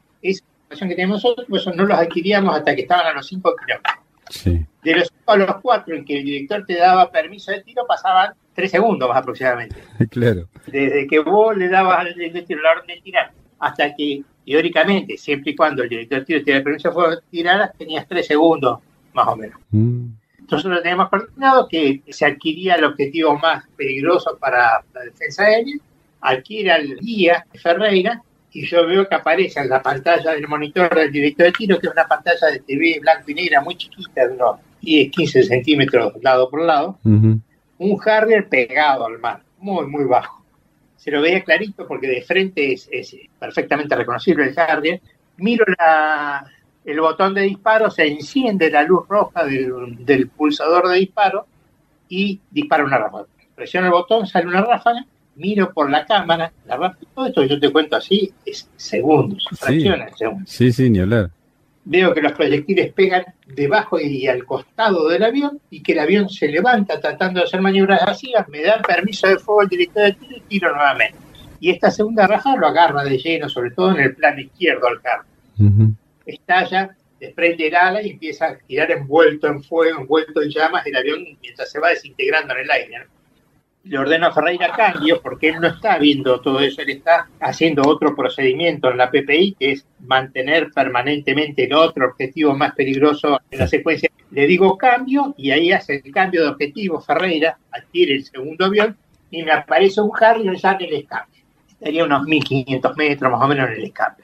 que 0.69 0.95
teníamos 0.95 1.23
nosotros, 1.23 1.47
pues 1.49 1.65
no 1.67 1.85
los 1.85 1.97
adquiríamos 1.97 2.55
hasta 2.55 2.75
que 2.75 2.81
estaban 2.81 3.07
a 3.07 3.13
los 3.13 3.27
5 3.27 3.55
kilómetros. 3.55 3.95
Sí. 4.29 4.65
De 4.83 4.95
los 4.95 5.07
5 5.07 5.31
a 5.31 5.37
los 5.37 5.55
4 5.61 5.95
en 5.95 6.05
que 6.05 6.17
el 6.19 6.25
director 6.25 6.65
te 6.65 6.75
daba 6.75 7.11
permiso 7.11 7.51
de 7.51 7.61
tiro, 7.61 7.85
pasaban 7.87 8.33
3 8.53 8.71
segundos 8.71 9.09
más 9.09 9.17
aproximadamente. 9.17 9.75
Claro. 10.09 10.47
Desde 10.67 11.07
que 11.07 11.19
vos 11.19 11.57
le 11.57 11.69
dabas 11.69 11.99
al 11.99 12.13
director 12.13 12.61
la 12.61 12.71
orden 12.71 12.87
de 12.87 13.01
tirar 13.01 13.31
hasta 13.59 13.93
que, 13.95 14.23
teóricamente, 14.45 15.17
siempre 15.17 15.51
y 15.51 15.55
cuando 15.55 15.83
el 15.83 15.89
director 15.89 16.19
de 16.19 16.25
tiro 16.25 16.43
te 16.43 16.51
daba 16.51 16.63
permiso 16.63 17.09
de 17.09 17.17
tirar, 17.29 17.73
tenías 17.77 18.07
3 18.07 18.25
segundos 18.25 18.79
más 19.13 19.27
o 19.27 19.35
menos. 19.35 19.59
Mm. 19.71 20.05
Nosotros 20.49 20.81
teníamos 20.81 21.09
coordinado 21.09 21.67
que 21.67 22.01
se 22.09 22.25
adquiría 22.25 22.75
el 22.75 22.83
objetivo 22.83 23.37
más 23.37 23.65
peligroso 23.75 24.37
para 24.39 24.83
la 24.93 25.01
defensa 25.01 25.43
aérea, 25.43 25.75
adquiere 26.21 26.71
al 26.71 26.95
guía 26.99 27.45
Ferreira 27.53 28.21
y 28.51 28.65
yo 28.65 28.85
veo 28.85 29.07
que 29.07 29.15
aparece 29.15 29.59
en 29.59 29.69
la 29.69 29.81
pantalla 29.81 30.31
del 30.31 30.47
monitor 30.47 30.93
del 30.93 31.11
director 31.11 31.47
de 31.47 31.51
tiro, 31.51 31.79
que 31.79 31.87
es 31.87 31.93
una 31.93 32.07
pantalla 32.07 32.47
de 32.47 32.59
TV 32.59 32.99
blanco 32.99 33.29
y 33.29 33.33
negra 33.35 33.61
muy 33.61 33.75
chiquita, 33.75 34.27
de 34.27 34.33
unos 34.33 34.57
10, 34.81 35.11
15 35.11 35.43
centímetros 35.43 36.13
lado 36.21 36.49
por 36.49 36.61
lado, 36.63 36.97
un 37.03 37.99
Harrier 38.05 38.47
pegado 38.49 39.05
al 39.05 39.19
mar, 39.19 39.41
muy, 39.59 39.85
muy 39.85 40.05
bajo. 40.05 40.43
Se 40.97 41.11
lo 41.11 41.21
veía 41.21 41.43
clarito 41.43 41.87
porque 41.87 42.07
de 42.07 42.21
frente 42.23 42.73
es, 42.73 43.15
perfectamente 43.39 43.95
reconocible 43.95 44.49
el 44.49 44.59
Harrier. 44.59 45.01
Miro 45.37 45.65
la, 45.77 46.45
el 46.83 46.99
botón 46.99 47.33
de 47.33 47.41
disparo, 47.41 47.89
se 47.89 48.07
enciende 48.07 48.69
la 48.69 48.83
luz 48.83 49.07
roja 49.07 49.45
del, 49.45 50.03
del 50.05 50.27
pulsador 50.27 50.89
de 50.89 50.97
disparo 50.97 51.45
y 52.09 52.39
dispara 52.49 52.83
una 52.83 52.97
ráfaga. 52.97 53.27
Presiona 53.55 53.87
el 53.87 53.93
botón, 53.93 54.25
sale 54.25 54.47
una 54.47 54.61
ráfaga 54.61 55.05
miro 55.39 55.71
por 55.73 55.89
la 55.89 56.05
cámara, 56.05 56.51
la 56.67 56.95
todo 57.15 57.25
esto 57.25 57.41
que 57.41 57.47
yo 57.47 57.59
te 57.59 57.71
cuento 57.71 57.95
así 57.95 58.31
es 58.45 58.69
segundos, 58.75 59.47
fracciones 59.57 60.11
de 60.11 60.17
segundos. 60.17 60.49
Sí, 60.49 60.71
sí, 60.71 60.89
ni 60.89 60.99
hablar. 60.99 61.31
Veo 61.85 62.13
que 62.13 62.21
los 62.21 62.33
proyectiles 62.33 62.93
pegan 62.93 63.25
debajo 63.47 63.99
y 63.99 64.27
al 64.27 64.45
costado 64.45 65.07
del 65.07 65.23
avión 65.23 65.59
y 65.71 65.81
que 65.81 65.93
el 65.93 65.99
avión 65.99 66.29
se 66.29 66.47
levanta 66.49 66.99
tratando 66.99 67.39
de 67.39 67.45
hacer 67.45 67.61
maniobras 67.61 68.05
vacías, 68.05 68.47
me 68.49 68.61
da 68.61 68.81
permiso 68.81 69.27
de 69.27 69.39
fuego 69.39 69.63
el 69.63 69.69
director 69.69 70.03
de 70.03 70.13
tiro 70.13 70.37
y 70.37 70.41
tiro 70.41 70.75
nuevamente. 70.75 71.17
Y 71.61 71.71
esta 71.71 71.89
segunda 71.89 72.27
raja 72.27 72.55
lo 72.55 72.67
agarra 72.67 73.03
de 73.03 73.17
lleno, 73.17 73.49
sobre 73.49 73.71
todo 73.71 73.91
en 73.91 74.01
el 74.01 74.15
plano 74.15 74.39
izquierdo 74.41 74.87
al 74.87 75.01
carro. 75.01 75.25
Estalla, 76.25 76.95
desprende 77.19 77.67
el 77.67 77.75
ala 77.75 78.01
y 78.01 78.11
empieza 78.11 78.45
a 78.45 78.55
girar 78.67 78.91
envuelto 78.91 79.47
en 79.47 79.63
fuego, 79.63 80.01
envuelto 80.01 80.41
en 80.41 80.49
llamas 80.49 80.85
el 80.85 80.95
avión 80.95 81.25
mientras 81.41 81.71
se 81.71 81.79
va 81.79 81.89
desintegrando 81.89 82.53
en 82.53 82.59
el 82.59 82.71
aire 82.71 83.07
le 83.89 83.97
ordeno 83.97 84.27
a 84.27 84.31
Ferreira 84.31 84.71
cambio 84.71 85.19
porque 85.19 85.49
él 85.49 85.59
no 85.59 85.67
está 85.67 85.97
viendo 85.97 86.39
todo 86.41 86.59
eso, 86.59 86.81
él 86.81 86.91
está 86.91 87.27
haciendo 87.39 87.81
otro 87.87 88.15
procedimiento 88.15 88.91
en 88.91 88.97
la 88.97 89.09
PPI, 89.09 89.55
que 89.59 89.71
es 89.71 89.85
mantener 90.05 90.69
permanentemente 90.71 91.63
el 91.63 91.73
otro 91.73 92.09
objetivo 92.09 92.55
más 92.55 92.75
peligroso 92.75 93.39
en 93.49 93.59
la 93.59 93.67
secuencia. 93.67 94.11
Le 94.29 94.45
digo 94.45 94.77
cambio 94.77 95.33
y 95.37 95.49
ahí 95.49 95.71
hace 95.71 96.03
el 96.05 96.13
cambio 96.13 96.43
de 96.43 96.49
objetivo 96.49 97.01
Ferreira, 97.01 97.57
adquiere 97.71 98.13
el 98.13 98.25
segundo 98.25 98.65
avión 98.65 98.95
y 99.31 99.41
me 99.41 99.51
aparece 99.51 100.01
un 100.01 100.11
Harry 100.21 100.47
y 100.47 100.59
sale 100.59 100.85
el 100.85 100.93
escape. 100.93 101.43
Estaría 101.67 102.03
unos 102.03 102.23
1500 102.25 102.95
metros 102.95 103.31
más 103.31 103.41
o 103.41 103.47
menos 103.47 103.69
en 103.69 103.73
el 103.73 103.85
escape. 103.85 104.23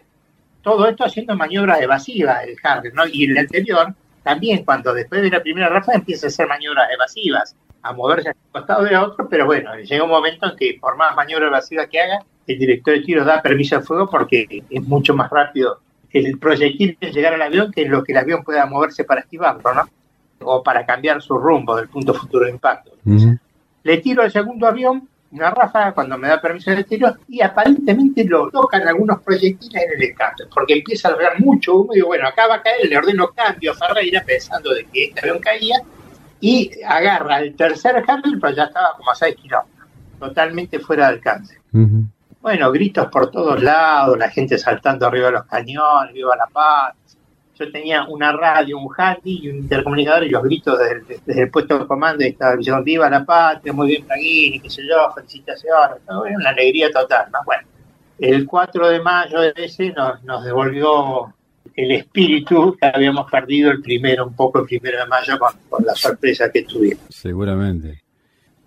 Todo 0.62 0.88
esto 0.88 1.06
haciendo 1.06 1.36
maniobras 1.36 1.82
evasivas 1.82 2.44
el 2.46 2.56
Harry, 2.62 2.92
¿no? 2.94 3.08
Y 3.08 3.26
el 3.26 3.38
anterior 3.38 3.96
también, 4.22 4.64
cuando 4.64 4.94
después 4.94 5.24
de 5.24 5.32
la 5.32 5.42
primera 5.42 5.70
rafa 5.70 5.94
empieza 5.94 6.28
a 6.28 6.30
hacer 6.30 6.48
maniobras 6.48 6.88
evasivas 6.94 7.56
a 7.86 7.94
moverse 7.94 8.30
de 8.30 8.36
un 8.36 8.52
costado 8.52 8.84
de 8.84 8.98
otro, 8.98 9.30
pero 9.30 9.46
bueno, 9.46 9.76
llega 9.76 10.04
un 10.04 10.10
momento 10.10 10.50
en 10.50 10.58
que 10.58 10.78
por 10.82 10.98
más 10.98 11.16
maniobra 11.16 11.48
evasiva 11.48 11.86
que 11.88 12.02
haga, 12.02 12.20
el 12.48 12.58
director 12.60 12.96
de 12.96 13.02
tiro 13.02 13.24
da 13.24 13.42
permiso 13.42 13.78
de 13.78 13.86
fuego 13.86 14.10
porque 14.10 14.64
es 14.70 14.84
mucho 14.84 15.14
más 15.14 15.30
rápido 15.30 15.80
el 16.12 16.40
proyectil 16.40 16.98
llegar 17.02 17.34
al 17.34 17.42
avión 17.42 17.72
que 17.72 17.86
lo 17.86 18.04
que 18.04 18.14
el 18.14 18.18
avión 18.18 18.44
pueda 18.44 18.66
moverse 18.66 19.04
para 19.04 19.22
esquivarlo, 19.22 19.74
¿no? 19.74 19.90
O 20.40 20.64
para 20.64 20.86
cambiar 20.86 21.22
su 21.22 21.38
rumbo 21.38 21.76
del 21.76 21.90
punto 21.90 22.14
futuro 22.14 22.46
de 22.46 22.52
impacto. 22.52 22.92
Le 23.84 23.98
tiro 23.98 24.24
al 24.24 24.32
segundo 24.32 24.68
avión, 24.68 25.08
una 25.32 25.52
ráfaga 25.52 25.94
cuando 25.94 26.18
me 26.18 26.30
da 26.30 26.42
permiso 26.42 26.72
de 26.72 26.84
tiro, 26.84 27.14
y 27.28 27.42
aparentemente 27.42 28.24
lo 28.24 28.50
tocan 28.50 28.88
algunos 28.88 29.22
proyectiles 29.22 29.84
en 29.84 29.92
el 29.96 30.10
escape, 30.10 30.44
porque 30.54 30.74
empieza 30.74 31.10
a 31.10 31.12
lograr 31.12 31.40
mucho 31.40 31.76
humo 31.76 31.94
y 31.94 31.98
digo, 31.98 32.08
bueno, 32.08 32.28
acá 32.28 32.48
va 32.48 32.56
a 32.56 32.62
caer, 32.62 32.88
le 32.88 32.98
ordeno 32.98 33.30
cambio 33.32 33.74
a 33.74 33.76
Ferreira 33.76 34.24
pensando 34.26 34.74
de 34.74 34.86
que 34.86 35.06
este 35.06 35.20
avión 35.20 35.40
caía, 35.40 35.82
y 36.40 36.72
agarra 36.84 37.40
el 37.40 37.56
tercer 37.56 38.04
carril, 38.06 38.40
pero 38.40 38.56
ya 38.56 38.64
estaba 38.66 38.94
como 38.98 39.12
a 39.12 39.16
6 39.16 39.36
kilómetros, 39.36 39.88
totalmente 40.20 40.80
fuera 40.80 41.08
de 41.08 41.14
alcance. 41.14 41.60
Bueno, 42.42 42.72
gritos 42.72 43.08
por 43.08 43.32
todos 43.32 43.62
lados, 43.62 44.18
la 44.18 44.30
gente 44.30 44.58
saltando 44.58 45.08
arriba 45.08 45.28
de 45.28 45.32
los 45.34 45.46
cañones, 45.46 46.14
viva 46.14 46.36
la 46.36 46.48
paz. 46.48 46.94
Yo 47.58 47.72
tenía 47.72 48.04
una 48.04 48.34
radio, 48.34 48.78
un 48.78 48.94
handy 48.96 49.40
y 49.44 49.50
un 49.50 49.58
intercomunicador 49.58 50.26
y 50.26 50.30
los 50.30 50.44
gritos 50.44 50.78
desde, 50.78 51.42
el 51.42 51.50
puesto 51.50 51.80
de 51.80 51.88
comando 51.88 52.24
y 52.24 52.28
estaba 52.28 52.56
diciendo 52.56 52.84
viva 52.84 53.10
la 53.10 53.24
patria, 53.24 53.74
muy 53.74 53.88
bien 53.88 54.06
Braguini, 54.06 54.60
qué 54.60 54.70
sé 54.70 54.84
yo, 54.88 55.10
felicitaciones, 55.16 56.02
una 56.08 56.50
alegría 56.50 56.92
total, 56.92 57.28
¿no? 57.32 57.40
Bueno, 57.46 57.64
el 58.20 58.46
4 58.46 58.90
de 58.90 59.02
mayo 59.02 59.42
ese 59.56 59.92
nos, 59.92 60.24
nos 60.24 60.44
devolvió 60.44 61.34
el 61.76 61.92
espíritu 61.92 62.78
que 62.80 62.88
habíamos 62.88 63.30
perdido 63.30 63.72
el 63.72 63.82
primero, 63.82 64.28
un 64.28 64.36
poco 64.36 64.60
el 64.60 64.66
primero 64.66 65.00
de 65.00 65.08
mayo 65.08 65.38
con, 65.38 65.86
la 65.86 65.96
sorpresa 65.96 66.50
que 66.52 66.64
tuvimos. 66.64 67.04
Seguramente. 67.10 68.02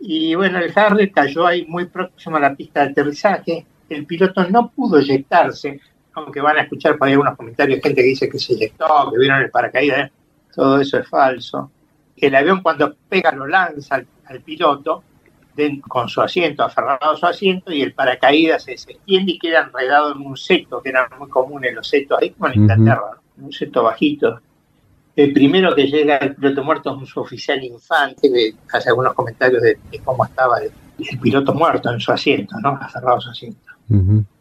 Y 0.01 0.35
bueno, 0.35 0.59
el 0.59 0.73
Harley 0.75 1.11
cayó 1.11 1.47
ahí 1.47 1.65
muy 1.67 1.87
próximo 1.87 2.37
a 2.37 2.41
la 2.41 2.55
pista 2.55 2.85
de 2.85 2.91
aterrizaje. 2.91 3.67
El 3.89 4.05
piloto 4.07 4.49
no 4.49 4.71
pudo 4.71 4.99
eyectarse, 4.99 5.81
aunque 6.13 6.41
van 6.41 6.59
a 6.59 6.63
escuchar 6.63 6.99
por 6.99 7.09
ahí 7.09 7.15
algunos 7.15 7.37
comentarios, 7.37 7.81
gente 7.83 8.03
que 8.03 8.09
dice 8.09 8.29
que 8.29 8.39
se 8.39 8.53
eyectó, 8.53 9.11
que 9.11 9.19
vieron 9.19 9.41
el 9.41 9.51
paracaídas. 9.51 10.11
Todo 10.55 10.81
eso 10.81 10.99
es 10.99 11.09
falso. 11.09 11.71
El 12.17 12.35
avión 12.35 12.63
cuando 12.63 12.95
pega 13.09 13.33
lo 13.33 13.47
lanza 13.47 14.03
al 14.27 14.41
piloto 14.41 15.05
con 15.87 16.09
su 16.09 16.21
asiento, 16.21 16.63
aferrado 16.63 17.13
a 17.13 17.17
su 17.17 17.27
asiento, 17.27 17.73
y 17.73 17.83
el 17.83 17.93
paracaídas 17.93 18.65
se, 18.65 18.73
extiende 18.73 19.33
y 19.33 19.39
queda 19.39 19.63
enredado 19.63 20.13
en 20.13 20.19
un 20.19 20.37
seto, 20.37 20.81
que 20.83 20.91
era 20.91 21.09
muy 21.19 21.29
común 21.29 21.65
en 21.65 21.75
los 21.75 21.89
setos, 21.89 22.19
ahí 22.21 22.31
como 22.31 22.49
en 22.49 22.63
Inglaterra, 22.63 23.19
un 23.39 23.53
seto 23.53 23.83
bajito. 23.83 24.41
El 25.17 25.33
primero 25.33 25.75
que 25.75 25.87
llega 25.87 26.17
el 26.19 26.35
piloto 26.35 26.63
muerto 26.63 26.91
es 26.91 26.97
un 26.99 27.07
suboficial 27.07 27.63
infante, 27.63 28.31
que 28.31 28.55
hace 28.73 28.91
algunos 28.91 29.15
comentarios 29.15 29.63
de, 29.63 29.79
cómo 30.05 30.25
estaba 30.25 30.59
el, 30.59 30.71
piloto 31.21 31.55
muerto 31.55 31.93
en 31.93 32.01
su 32.01 32.11
asiento, 32.11 32.57
¿no? 32.61 32.71
aferrado 32.81 33.19
a 33.19 33.21
su 33.21 33.31
asiento. 33.31 33.73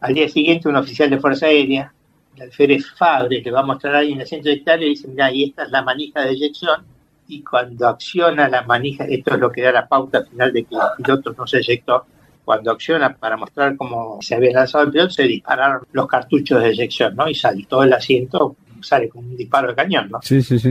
Al 0.00 0.14
día 0.14 0.28
siguiente, 0.28 0.68
un 0.68 0.76
oficial 0.76 1.08
de 1.08 1.18
Fuerza 1.18 1.46
Aérea, 1.46 1.92
el 2.36 2.42
alférez 2.42 2.84
Fabre, 2.96 3.40
le 3.40 3.50
va 3.50 3.60
a 3.60 3.64
mostrar 3.64 3.94
ahí 3.96 4.12
en 4.12 4.18
el 4.18 4.24
asiento 4.24 4.48
de 4.48 4.56
Italia 4.56 4.86
y 4.86 4.90
dice, 4.90 5.08
mira, 5.08 5.32
y 5.32 5.44
esta 5.44 5.64
es 5.64 5.70
la 5.70 5.82
manija 5.82 6.20
de 6.22 6.30
eyección, 6.30 6.84
y 7.28 7.42
cuando 7.42 7.86
acciona 7.88 8.48
la 8.48 8.62
manija, 8.62 9.04
esto 9.04 9.34
es 9.34 9.40
lo 9.40 9.52
que 9.52 9.62
da 9.62 9.70
la 9.70 9.86
pauta 9.86 10.24
final 10.24 10.52
de 10.52 10.64
que 10.64 10.74
el 10.74 11.04
piloto 11.04 11.34
no 11.36 11.46
se 11.46 11.58
eyectó, 11.58 12.06
cuando 12.44 12.72
acciona 12.72 13.14
para 13.14 13.36
mostrar 13.36 13.76
cómo 13.76 14.18
se 14.22 14.34
había 14.34 14.52
lanzado 14.52 14.84
el 14.84 14.90
piloto, 14.90 15.10
se 15.10 15.24
dispararon 15.24 15.82
los 15.92 16.06
cartuchos 16.06 16.62
de 16.62 16.70
eyección, 16.70 17.14
¿no? 17.14 17.28
Y 17.28 17.34
saltó 17.34 17.82
el 17.82 17.92
asiento 17.92 18.56
sale 18.80 19.08
con 19.08 19.24
un 19.24 19.36
disparo 19.36 19.68
de 19.68 19.74
cañón, 19.74 20.08
¿no? 20.10 20.20
Sí, 20.22 20.42
sí, 20.42 20.58
sí. 20.58 20.70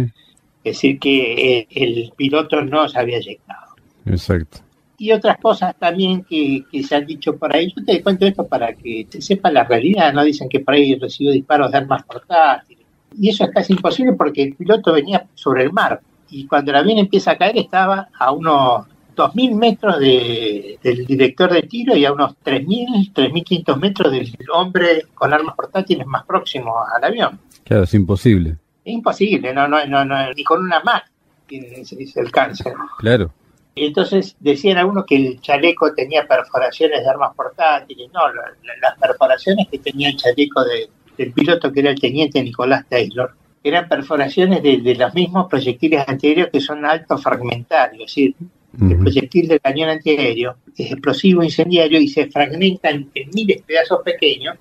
Es 0.63 0.75
decir, 0.75 0.99
que 0.99 1.59
eh, 1.59 1.67
el 1.69 2.11
piloto 2.15 2.61
no 2.61 2.87
se 2.89 2.99
había 2.99 3.17
eyectado. 3.17 3.75
Exacto. 4.05 4.59
Y 4.97 5.11
otras 5.11 5.37
cosas 5.37 5.75
también 5.77 6.23
que, 6.23 6.63
que, 6.71 6.83
se 6.83 6.95
han 6.95 7.05
dicho 7.05 7.37
por 7.37 7.55
ahí. 7.55 7.71
Yo 7.75 7.85
te 7.85 8.01
cuento 8.01 8.25
esto 8.25 8.47
para 8.47 8.73
que 8.73 9.05
se 9.09 9.21
sepa 9.21 9.51
la 9.51 9.63
realidad, 9.63 10.11
¿no? 10.13 10.23
Dicen 10.23 10.49
que 10.49 10.59
por 10.59 10.73
ahí 10.73 10.95
recibió 10.95 11.31
disparos 11.31 11.71
de 11.71 11.77
armas 11.77 12.03
portátiles. 12.03 12.85
Y 13.15 13.29
eso 13.29 13.43
es 13.43 13.51
casi 13.51 13.73
imposible 13.73 14.13
porque 14.13 14.43
el 14.43 14.55
piloto 14.55 14.93
venía 14.93 15.27
sobre 15.35 15.63
el 15.63 15.71
mar. 15.71 16.01
Y 16.29 16.47
cuando 16.47 16.71
el 16.71 16.77
avión 16.77 16.97
empieza 16.97 17.31
a 17.31 17.37
caer 17.37 17.57
estaba 17.57 18.09
a 18.17 18.31
unos 18.31 18.85
2.000 19.15 19.55
metros 19.55 19.99
de, 19.99 20.79
del 20.81 21.05
director 21.05 21.51
de 21.51 21.63
tiro 21.63 21.95
y 21.95 22.05
a 22.05 22.13
unos 22.13 22.35
3.000, 22.43 23.13
3.500 23.13 23.77
metros 23.77 24.11
del 24.11 24.31
hombre 24.53 25.05
con 25.13 25.33
armas 25.33 25.55
portátiles 25.55 26.05
más 26.05 26.25
próximo 26.25 26.75
al 26.95 27.03
avión. 27.03 27.39
Claro, 27.63 27.83
es 27.83 27.93
imposible. 27.93 28.57
Es 28.85 28.93
imposible, 28.93 29.53
no, 29.53 29.67
no, 29.67 29.85
no, 29.85 30.05
no 30.05 30.33
ni 30.33 30.43
con 30.43 30.63
una 30.63 30.81
Mac 30.81 31.09
ese 31.49 32.19
alcance. 32.19 32.73
Claro. 32.99 33.31
Entonces 33.75 34.35
decían 34.39 34.77
algunos 34.77 35.05
que 35.05 35.15
el 35.15 35.41
chaleco 35.41 35.93
tenía 35.93 36.27
perforaciones 36.27 37.01
de 37.01 37.09
armas 37.09 37.35
portátiles. 37.35 38.09
No, 38.11 38.27
la, 38.33 38.43
la, 38.63 38.73
las 38.81 38.99
perforaciones 38.99 39.67
que 39.69 39.79
tenía 39.79 40.09
el 40.09 40.17
chaleco 40.17 40.63
de, 40.63 40.89
del 41.17 41.31
piloto, 41.31 41.71
que 41.71 41.81
era 41.81 41.91
el 41.91 41.99
teniente 41.99 42.41
Nicolás 42.41 42.85
Taylor, 42.89 43.33
eran 43.69 43.87
perforaciones 43.87 44.61
de, 44.63 44.77
de 44.77 44.95
los 44.95 45.13
mismos 45.13 45.47
proyectiles 45.49 46.03
antiaéreos 46.07 46.49
que 46.51 46.61
son 46.61 46.85
alto 46.85 47.17
fragmentarios, 47.17 48.03
es 48.09 48.15
decir, 48.15 48.35
el 48.79 48.97
proyectil 48.99 49.47
del 49.47 49.59
cañón 49.59 49.89
antiaéreo 49.89 50.57
es 50.77 50.91
explosivo 50.91 51.41
incendiario 51.41 51.99
y 51.99 52.07
se 52.07 52.27
fragmenta 52.27 52.89
en, 52.89 53.09
miles 53.33 53.57
de 53.57 53.63
pedazos 53.65 54.01
pequeños 54.03 54.55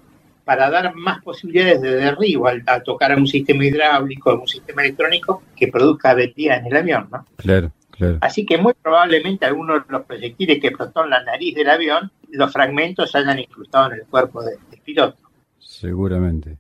para 0.45 0.71
dar 0.71 0.95
más 0.95 1.23
posibilidades 1.23 1.83
de 1.83 1.97
derribo 1.97 2.47
al, 2.47 2.63
a 2.67 2.81
tocar 2.81 3.13
a 3.13 3.17
un 3.17 3.27
sistema 3.27 3.65
hidráulico, 3.65 4.31
a 4.31 4.41
un 4.41 4.47
sistema 4.47 4.83
electrónico 4.83 5.43
que 5.55 5.69
produzca 5.69 6.11
avería 6.11 6.57
en 6.57 6.67
el 6.67 6.77
avión, 6.77 7.09
¿no? 7.11 7.27
Claro, 7.37 7.73
claro. 7.91 8.19
Así 8.21 8.47
que 8.47 8.57
muy 8.57 8.73
probablemente 8.81 9.45
algunos 9.45 9.87
de 9.87 9.93
los 9.93 10.07
proyectiles 10.07 10.61
que 10.61 10.69
explotó 10.69 11.05
en 11.05 11.11
la 11.11 11.23
nariz 11.23 11.55
del 11.55 11.69
avión, 11.69 12.11
los 12.31 12.53
fragmentos 12.53 13.11
se 13.11 13.19
hayan 13.19 13.41
incrustado 13.41 13.93
en 13.93 13.99
el 13.99 14.07
cuerpo 14.07 14.43
del 14.43 14.59
de 14.71 14.77
piloto. 14.79 15.19
Seguramente. 15.59 16.57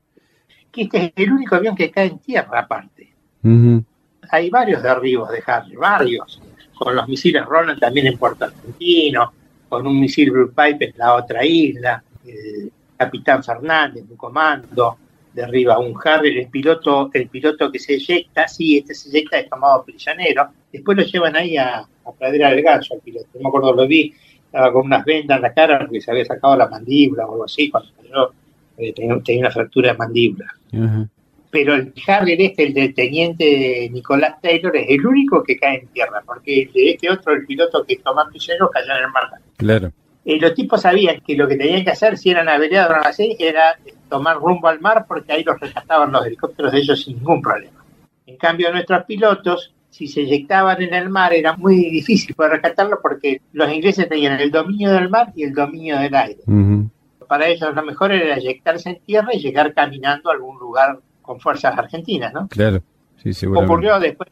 Que 0.77 0.83
este 0.83 1.07
es 1.07 1.13
el 1.17 1.33
único 1.33 1.57
avión 1.57 1.75
que 1.75 1.91
cae 1.91 2.09
en 2.09 2.19
tierra 2.19 2.61
aparte. 2.61 3.09
Uh 3.43 3.49
-huh. 3.49 3.85
Hay 4.31 4.51
varios 4.51 4.83
derribos 4.83 5.31
de 5.31 5.43
Harley, 5.47 5.77
varios 5.77 6.41
con 6.77 6.95
los 6.95 7.09
misiles 7.09 7.45
Roland 7.45 7.81
también 7.81 8.07
en 8.07 8.19
Puerto 8.19 8.45
Argentino, 8.45 9.33
con 9.69 9.87
un 9.87 9.99
misil 9.99 10.31
Blue 10.31 10.53
Pipe 10.55 10.91
en 10.91 10.95
la 10.97 11.15
otra 11.15 11.45
isla, 11.45 12.03
el 12.27 12.71
capitán 12.97 13.43
Fernández, 13.43 14.05
un 14.09 14.17
comando, 14.17 14.99
derriba 15.33 15.79
un 15.79 15.95
Harrier, 16.03 16.39
el 16.39 16.49
piloto, 16.49 17.11
el 17.13 17.29
piloto 17.29 17.73
que 17.73 17.79
se 17.79 17.95
eyecta, 17.95 18.47
sí, 18.47 18.79
este 18.79 18.95
se 18.95 19.09
eyecta 19.09 19.39
es 19.39 19.49
tomado 19.49 19.85
prisionero, 19.85 20.49
después 20.73 20.97
lo 20.97 21.05
llevan 21.05 21.37
ahí 21.37 21.57
a, 21.57 21.79
a 21.79 22.13
Pradera 22.19 22.51
del 22.51 22.63
Ganso 22.63 22.95
al 22.95 23.01
piloto, 23.01 23.29
no 23.35 23.41
me 23.41 23.49
acuerdo, 23.49 23.75
lo 23.75 23.87
vi, 23.87 24.15
estaba 24.45 24.73
con 24.73 24.87
unas 24.87 25.05
vendas 25.05 25.37
en 25.37 25.43
la 25.43 25.53
cara 25.55 25.79
porque 25.79 26.01
se 26.01 26.11
había 26.11 26.25
sacado 26.25 26.57
la 26.57 26.69
mandíbula 26.69 27.27
o 27.27 27.33
algo 27.33 27.45
así, 27.45 27.71
cuando 27.71 27.91
eh, 28.03 28.33
tenía, 28.77 29.21
tenía, 29.25 29.41
una 29.41 29.51
fractura 29.51 29.93
de 29.93 29.99
mandíbula. 29.99 30.47
Uh 30.73 30.77
-huh 30.77 31.09
pero 31.57 31.75
el 31.75 31.91
Harrier 32.07 32.41
este, 32.43 32.65
el 32.65 32.75
del 32.75 32.95
teniente 32.95 33.89
Nicolás 33.91 34.41
Taylor, 34.43 34.77
es 34.77 34.91
el 34.91 35.07
único 35.07 35.43
que 35.43 35.57
cae 35.57 35.79
en 35.79 35.87
tierra, 35.89 36.23
porque 36.27 36.65
el 36.65 36.73
de 36.73 36.91
este 36.91 37.11
otro, 37.11 37.33
el 37.33 37.47
piloto 37.47 37.83
que 37.83 37.97
toma 37.97 38.29
prisioneros, 38.29 38.71
cayó 38.71 38.93
en 38.93 39.05
el 39.05 39.11
mar. 39.11 39.25
Claro. 39.57 39.93
Eh, 40.27 40.39
los 40.39 40.53
tipos 40.53 40.83
sabían 40.83 41.21
que 41.27 41.35
lo 41.35 41.49
que 41.49 41.57
tenían 41.57 41.83
que 41.83 41.93
hacer, 41.93 42.19
si 42.19 42.29
eran 42.29 42.51
averiados 42.51 42.99
o 43.03 43.09
así, 43.09 43.37
era 43.39 43.79
tomar 44.11 44.37
rumbo 44.37 44.69
al 44.69 44.81
mar, 44.81 45.07
porque 45.09 45.33
ahí 45.33 45.45
los 45.45 45.59
rescataban 45.59 46.13
los 46.13 46.27
helicópteros 46.27 46.73
de 46.73 46.79
ellos 46.79 47.03
sin 47.03 47.17
ningún 47.17 47.41
problema. 47.41 47.83
En 48.27 48.37
cambio, 48.37 48.71
nuestros 48.71 49.05
pilotos, 49.05 49.73
si 49.89 50.09
se 50.09 50.21
eyectaban 50.23 50.83
en 50.83 50.93
el 50.93 51.09
mar, 51.09 51.33
era 51.33 51.57
muy 51.57 51.77
difícil 51.91 52.35
poder 52.35 52.53
rescatarlos, 52.53 52.99
porque 53.01 53.41
los 53.55 53.73
ingleses 53.73 54.09
tenían 54.11 54.39
el 54.41 54.51
dominio 54.51 54.93
del 54.93 55.09
mar 55.09 55.33
y 55.35 55.45
el 55.45 55.55
dominio 55.55 55.99
del 55.99 56.15
aire. 56.15 56.41
Uh 56.47 56.53
-huh. 56.53 56.91
Para 57.27 57.47
ellos 57.49 57.75
lo 57.75 57.83
mejor 57.83 58.13
era 58.13 58.37
eyectarse 58.37 58.91
en 58.91 59.01
tierra 59.01 59.35
y 59.35 59.41
llegar 59.41 59.75
caminando 59.75 60.31
a 60.31 60.35
algún 60.35 60.59
lugar 60.59 61.01
con 61.23 61.41
fuerzas 61.41 61.77
argentinas, 61.77 62.33
¿no? 62.33 62.49
Claro, 62.49 62.81
sí, 63.17 63.33
seguramente. 63.33 63.73
Ocurrió 63.73 63.99
después 64.01 64.31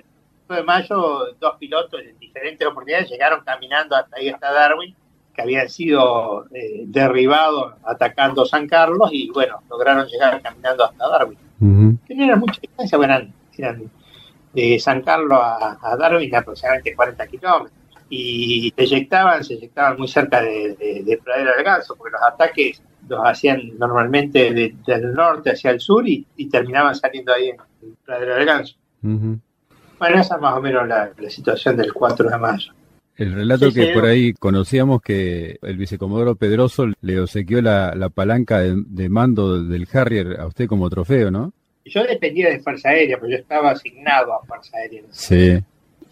de 0.49 0.63
mayo, 0.63 1.35
dos 1.41 1.57
pilotos 1.59 2.01
en 2.01 2.19
diferentes 2.19 2.67
oportunidades 2.67 3.11
llegaron 3.11 3.43
caminando 3.45 3.97
hasta 3.97 4.17
ahí, 4.17 4.29
hasta 4.29 4.53
Darwin, 4.53 4.95
que 5.35 5.43
habían 5.43 5.69
sido 5.69 6.47
eh, 6.55 6.85
derribados 6.87 7.75
atacando 7.85 8.45
San 8.45 8.69
Carlos 8.69 9.11
y 9.13 9.31
bueno, 9.31 9.63
lograron 9.69 10.07
llegar 10.07 10.41
caminando 10.41 10.85
hasta 10.85 11.09
Darwin. 11.09 11.39
Uh 11.61 11.67
-huh. 11.67 11.99
Que 12.07 12.15
no 12.15 12.25
era 12.25 12.37
mucha 12.37 12.61
distancia, 12.61 12.99
bueno, 12.99 13.15
eran, 13.15 13.35
eran 13.59 13.91
de 14.53 14.79
San 14.79 15.03
Carlos 15.03 15.39
a, 15.41 15.79
a, 15.83 15.97
Darwin 15.97 16.35
aproximadamente 16.35 16.95
40 16.95 17.27
kilómetros. 17.27 17.73
Y 18.11 18.73
se 18.77 18.85
eyectaban, 18.85 19.43
se 19.43 19.55
eyectaban 19.55 19.99
muy 19.99 20.09
cerca 20.09 20.43
de, 20.43 20.77
de, 20.79 21.03
de 21.05 21.19
Pradera 21.19 21.55
del 21.57 21.65
Ganso, 21.65 21.97
porque 21.97 22.13
los 22.13 22.23
ataques 22.23 22.83
los 23.09 23.21
hacían 23.25 23.61
normalmente 23.79 24.53
de, 24.53 24.75
del 24.87 25.13
norte 25.15 25.51
hacia 25.51 25.71
el 25.71 25.81
sur 25.81 26.07
y, 26.09 26.27
y, 26.37 26.49
terminaban 26.49 26.95
saliendo 26.95 27.33
ahí 27.33 27.51
en 27.51 27.57
Pradera 28.05 28.37
del 28.37 28.47
Ganso. 28.47 28.77
Uh 29.03 29.09
-huh. 29.09 29.41
Bueno, 29.99 30.21
esa 30.21 30.35
es 30.37 30.41
más 30.41 30.57
o 30.57 30.61
menos 30.61 30.87
la, 30.89 31.11
la, 31.17 31.31
situación 31.31 31.77
del 31.77 31.93
4 31.93 32.31
de 32.31 32.39
mayo. 32.39 32.73
El 33.17 33.33
relato 33.33 33.71
sí, 33.71 33.75
que 33.75 33.87
sí, 33.87 33.93
por 33.93 34.07
ahí 34.07 34.33
conocíamos 34.33 35.01
que 35.01 35.59
el 35.63 35.77
vicecomodoro 35.77 36.35
Pedroso 36.35 36.87
le 37.01 37.21
obsequió 37.21 37.63
la, 37.63 37.95
la 37.95 38.09
palanca 38.09 38.59
de, 38.59 38.75
de, 38.87 39.09
mando 39.09 39.63
del 39.63 39.87
Harrier 39.93 40.41
a 40.41 40.47
usted 40.47 40.67
como 40.67 40.91
trofeo, 40.91 41.31
¿no? 41.31 41.53
Yo 41.85 42.03
dependía 42.03 42.49
de 42.49 42.61
Fuerza 42.61 42.89
Aérea, 42.89 43.19
pero 43.21 43.31
yo 43.31 43.39
estaba 43.39 43.71
asignado 43.71 44.33
a 44.33 44.45
Fuerza 44.45 44.77
Aérea. 44.79 45.03
Sí. 45.11 45.63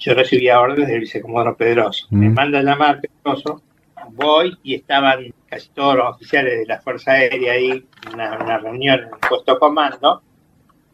Yo 0.02 0.14
recibía 0.14 0.60
órdenes 0.60 0.88
del 0.88 1.00
vicecomodoro 1.00 1.56
Pedroso. 1.56 2.06
Mm. 2.10 2.18
Me 2.18 2.28
manda 2.30 2.58
a 2.58 2.62
llamar 2.62 3.00
Pedroso, 3.00 3.62
voy 4.10 4.58
y 4.64 4.74
estaban 4.74 5.32
casi 5.46 5.68
todos 5.70 5.96
los 5.96 6.16
oficiales 6.16 6.58
de 6.58 6.66
la 6.66 6.80
Fuerza 6.80 7.12
Aérea 7.12 7.52
ahí, 7.52 7.84
una, 8.12 8.36
una 8.36 8.58
reunión 8.58 8.98
en 8.98 9.04
el 9.04 9.28
puesto 9.28 9.58
comando. 9.60 10.22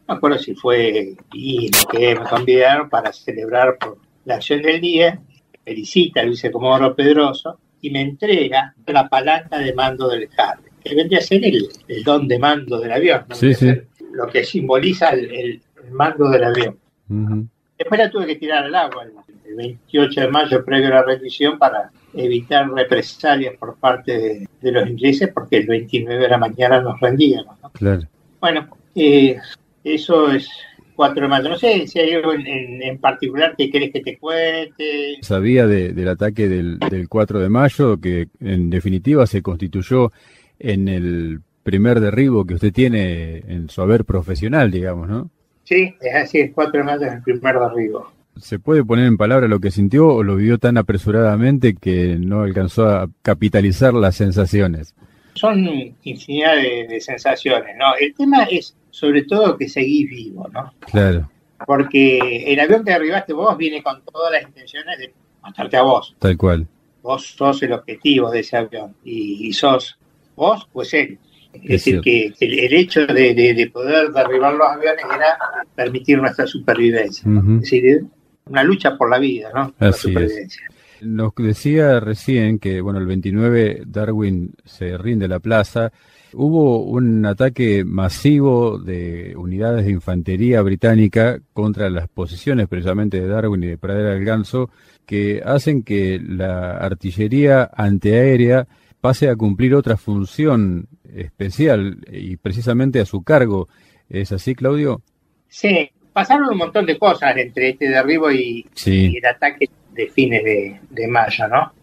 No 0.07 0.13
me 0.13 0.13
acuerdo 0.15 0.37
si 0.37 0.53
fue 0.53 1.15
y 1.33 1.71
que 1.91 2.15
me 2.15 2.25
convidaron 2.29 2.87
para 2.87 3.11
celebrar 3.11 3.77
por 3.79 3.97
la 4.25 4.35
acción 4.35 4.61
del 4.61 4.79
día. 4.79 5.19
Felicita 5.65 6.21
al 6.21 6.29
vicecomodoro 6.29 6.95
Pedroso 6.95 7.59
y 7.81 7.89
me 7.89 8.01
entrega 8.01 8.75
la 8.85 9.09
palanca 9.09 9.57
de 9.57 9.73
mando 9.73 10.07
del 10.07 10.29
Harley, 10.37 10.71
que 10.83 10.95
vendría 10.95 11.19
a 11.19 11.23
ser 11.23 11.43
el, 11.43 11.67
el 11.87 12.03
don 12.03 12.27
de 12.27 12.37
mando 12.37 12.79
del 12.79 12.91
avión, 12.91 13.25
¿no? 13.27 13.35
sí, 13.35 13.53
sí. 13.53 13.73
lo 14.11 14.27
que 14.27 14.43
simboliza 14.43 15.09
el, 15.09 15.61
mando 15.91 16.29
del 16.29 16.43
avión. 16.43 17.49
Después 17.79 17.97
la 17.97 18.11
tuve 18.11 18.27
que 18.27 18.35
tirar 18.35 18.65
al 18.65 18.75
agua 18.75 19.05
el 19.45 19.55
28 19.55 20.21
de 20.21 20.27
mayo 20.27 20.65
previo 20.65 20.87
a 20.87 20.95
la 20.95 21.03
rendición 21.03 21.57
para 21.57 21.89
evitar 22.13 22.69
represalias 22.69 23.55
por 23.57 23.77
parte 23.77 24.17
de, 24.17 24.47
de, 24.61 24.71
los 24.71 24.89
ingleses 24.89 25.29
porque 25.33 25.57
el 25.57 25.67
29 25.67 26.21
de 26.21 26.29
la 26.29 26.37
mañana 26.37 26.81
nos 26.81 26.99
rendíamos. 26.99 27.57
¿no? 27.63 27.69
Claro. 27.69 28.01
Bueno, 28.41 28.67
eh, 28.95 29.37
eso 29.83 30.29
es 30.29 30.49
4 30.95 31.23
de 31.23 31.27
mayo. 31.29 31.49
No 31.49 31.57
sé 31.57 31.87
si 31.87 31.99
hay 31.99 32.13
algo 32.13 32.33
en, 32.33 32.45
en, 32.45 32.83
en 32.83 32.97
particular 32.97 33.55
que 33.57 33.71
querés 33.71 33.93
que 33.93 34.01
te 34.01 34.17
cuente. 34.17 35.17
Sabía 35.21 35.65
de, 35.65 35.93
del 35.93 36.09
ataque 36.09 36.49
del, 36.49 36.79
del 36.79 37.07
4 37.07 37.39
de 37.39 37.49
mayo 37.49 38.01
que 38.01 38.27
en 38.41 38.69
definitiva 38.69 39.25
se 39.25 39.41
constituyó 39.41 40.11
en 40.59 40.89
el 40.89 41.39
primer 41.63 42.01
derribo 42.01 42.45
que 42.45 42.55
usted 42.55 42.73
tiene 42.73 43.37
en 43.47 43.69
su 43.69 43.81
haber 43.81 44.03
profesional, 44.03 44.69
digamos, 44.69 45.07
¿no? 45.07 45.29
Sí, 45.69 45.93
es 46.01 46.15
así, 46.15 46.39
el 46.39 46.51
4 46.51 46.79
de 46.79 46.83
mayo 46.83 47.05
es 47.05 47.13
el 47.13 47.21
primer 47.21 47.59
derribo. 47.59 48.11
¿Se 48.37 48.57
puede 48.57 48.83
poner 48.83 49.05
en 49.05 49.17
palabra 49.17 49.47
lo 49.47 49.59
que 49.59 49.69
sintió 49.69 50.07
o 50.07 50.23
lo 50.23 50.35
vivió 50.35 50.57
tan 50.57 50.77
apresuradamente 50.77 51.75
que 51.75 52.17
no 52.19 52.41
alcanzó 52.41 52.89
a 52.89 53.07
capitalizar 53.21 53.93
las 53.93 54.15
sensaciones? 54.15 54.95
Son 55.35 55.59
infinidad 56.01 56.55
de, 56.55 56.87
de 56.89 56.99
sensaciones, 56.99 57.77
¿no? 57.77 57.95
El 57.99 58.15
tema 58.15 58.45
es 58.45 58.75
sobre 58.89 59.25
todo 59.25 59.57
que 59.57 59.69
seguís 59.69 60.09
vivo, 60.09 60.49
¿no? 60.51 60.73
Claro. 60.91 61.29
Porque 61.67 62.51
el 62.51 62.59
avión 62.59 62.83
que 62.83 62.93
derribaste 62.93 63.33
vos 63.33 63.55
viene 63.55 63.83
con 63.83 64.01
todas 64.11 64.31
las 64.31 64.41
intenciones 64.41 64.97
de 64.97 65.13
matarte 65.43 65.77
a 65.77 65.83
vos. 65.83 66.15
Tal 66.17 66.35
cual. 66.35 66.65
Vos 67.03 67.35
sos 67.37 67.61
el 67.61 67.73
objetivo 67.73 68.31
de 68.31 68.39
ese 68.39 68.57
avión 68.57 68.95
y, 69.03 69.47
y 69.47 69.53
sos 69.53 69.99
vos, 70.35 70.67
pues 70.73 70.95
él. 70.95 71.19
Es, 71.53 71.61
es 71.63 71.69
decir, 71.69 72.01
cierto. 72.01 72.37
que 72.39 72.45
el, 72.45 72.59
el 72.59 72.73
hecho 72.73 73.07
de, 73.07 73.33
de, 73.33 73.53
de, 73.53 73.69
poder 73.71 74.09
derribar 74.11 74.53
los 74.53 74.67
aviones 74.67 75.03
era 75.03 75.37
permitir 75.75 76.19
nuestra 76.19 76.45
supervivencia. 76.45 77.29
Uh 77.29 77.33
-huh. 77.33 77.55
Es 77.55 77.61
decir, 77.61 78.03
una 78.45 78.63
lucha 78.63 78.97
por 78.97 79.09
la 79.09 79.19
vida, 79.19 79.49
¿no? 79.53 79.61
Así 79.61 79.73
la 79.79 79.91
supervivencia. 79.93 80.61
Es. 80.69 80.79
Nos 81.01 81.33
decía 81.35 81.99
recién 81.99 82.59
que, 82.59 82.81
bueno, 82.81 82.99
el 82.99 83.05
29 83.05 83.83
Darwin 83.85 84.53
se 84.65 84.97
rinde 84.97 85.27
la 85.27 85.39
plaza. 85.39 85.91
Hubo 86.33 86.83
un 86.83 87.25
ataque 87.25 87.83
masivo 87.85 88.77
de 88.77 89.33
unidades 89.35 89.85
de 89.85 89.91
infantería 89.91 90.61
británica 90.61 91.39
contra 91.53 91.89
las 91.89 92.07
posiciones 92.09 92.67
precisamente 92.67 93.19
de 93.19 93.27
Darwin 93.27 93.63
y 93.63 93.67
de 93.67 93.77
Pradera 93.77 94.11
del 94.11 94.25
Ganso 94.25 94.69
que 95.05 95.41
hacen 95.43 95.81
que 95.81 96.21
la 96.23 96.77
artillería 96.77 97.71
antiaérea 97.75 98.67
pase 99.01 99.29
a 99.29 99.35
cumplir 99.35 99.73
otra 99.75 99.97
función 99.97 100.87
especial 101.15 101.99
y 102.11 102.37
precisamente 102.37 102.99
a 102.99 103.05
su 103.05 103.23
cargo. 103.23 103.67
¿Es 104.09 104.31
así, 104.31 104.55
Claudio? 104.55 105.01
Sí, 105.47 105.89
pasaron 106.13 106.49
un 106.49 106.57
montón 106.57 106.85
de 106.85 106.97
cosas 106.97 107.35
entre 107.37 107.69
este 107.69 107.89
derribo 107.89 108.31
y, 108.31 108.65
Sí. 108.73 109.11
y 109.13 109.17
el 109.17 109.25
ataque 109.25 109.69
de 109.93 110.07
fines 110.07 110.43
de, 110.43 110.79
de 110.89 111.07
mayo, 111.07 111.47
¿no? 111.47 111.73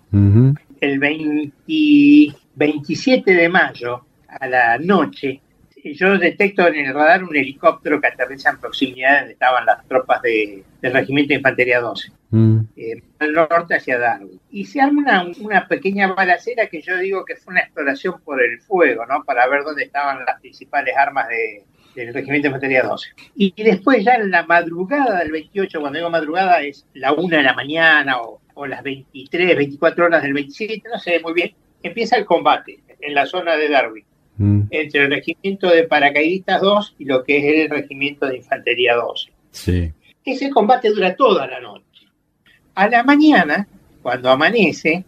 El 0.80 0.98
20 0.98 1.52
27 2.54 3.32
de 3.34 3.48
mayo, 3.48 4.04
a 4.28 4.46
la 4.46 4.78
noche, 4.78 5.40
yo 5.94 6.18
detecto 6.18 6.66
en 6.66 6.74
el 6.86 6.94
radar 6.94 7.22
un 7.24 7.36
helicóptero 7.36 8.00
que 8.00 8.08
aterriza 8.08 8.50
en 8.50 8.58
proximidad 8.60 9.18
donde 9.20 9.32
estaban 9.34 9.64
las 9.66 9.86
tropas 9.86 10.22
de- 10.22 10.62
del 10.80 10.92
Regimiento 10.92 11.30
de 11.30 11.36
Infantería 11.36 11.80
12 11.80 12.10
Mm. 12.30 12.58
eh, 12.76 13.02
al 13.20 13.32
norte 13.32 13.76
hacia 13.76 13.98
Darwin. 13.98 14.40
Y 14.50 14.64
se 14.64 14.80
arma 14.80 15.00
una, 15.02 15.24
una 15.40 15.68
pequeña 15.68 16.12
balacera 16.12 16.66
que 16.66 16.82
yo 16.82 16.96
digo 16.98 17.24
que 17.24 17.36
fue 17.36 17.52
una 17.52 17.60
exploración 17.60 18.20
por 18.24 18.42
el 18.42 18.58
fuego, 18.60 19.06
¿no? 19.06 19.22
Para 19.24 19.46
ver 19.48 19.62
dónde 19.62 19.84
estaban 19.84 20.24
las 20.26 20.40
principales 20.40 20.94
armas 20.96 21.28
de- 21.28 21.62
del 21.94 22.12
Regimiento 22.12 22.46
de 22.46 22.48
Infantería 22.48 22.82
12. 22.82 23.08
Y, 23.36 23.54
y 23.56 23.62
después 23.62 24.04
ya 24.04 24.14
en 24.16 24.30
la 24.30 24.44
madrugada 24.44 25.20
del 25.20 25.30
28, 25.32 25.80
cuando 25.80 25.98
digo 25.98 26.10
madrugada 26.10 26.60
es 26.62 26.86
la 26.94 27.12
una 27.12 27.38
de 27.38 27.42
la 27.44 27.54
mañana 27.54 28.20
o, 28.20 28.40
o 28.54 28.66
las 28.66 28.82
23, 28.82 29.56
24 29.56 30.04
horas 30.06 30.22
del 30.22 30.32
27, 30.34 30.88
no 30.92 30.98
sé 30.98 31.20
muy 31.20 31.32
bien, 31.32 31.54
empieza 31.82 32.16
el 32.16 32.24
combate 32.26 32.80
en 33.00 33.14
la 33.14 33.24
zona 33.24 33.56
de 33.56 33.68
Darwin 33.68 34.04
Mm. 34.38 34.62
entre 34.70 35.04
el 35.04 35.10
Regimiento 35.10 35.68
de 35.68 35.84
Paracaidistas 35.84 36.60
2 36.60 36.96
y 36.98 37.04
lo 37.06 37.24
que 37.24 37.38
es 37.38 37.64
el 37.64 37.70
Regimiento 37.70 38.26
de 38.26 38.36
Infantería 38.36 38.94
12. 38.94 39.30
Sí. 39.50 39.92
Ese 40.24 40.50
combate 40.50 40.90
dura 40.90 41.14
toda 41.14 41.46
la 41.46 41.60
noche. 41.60 42.06
A 42.74 42.88
la 42.88 43.02
mañana, 43.02 43.66
cuando 44.02 44.30
amanece, 44.30 45.04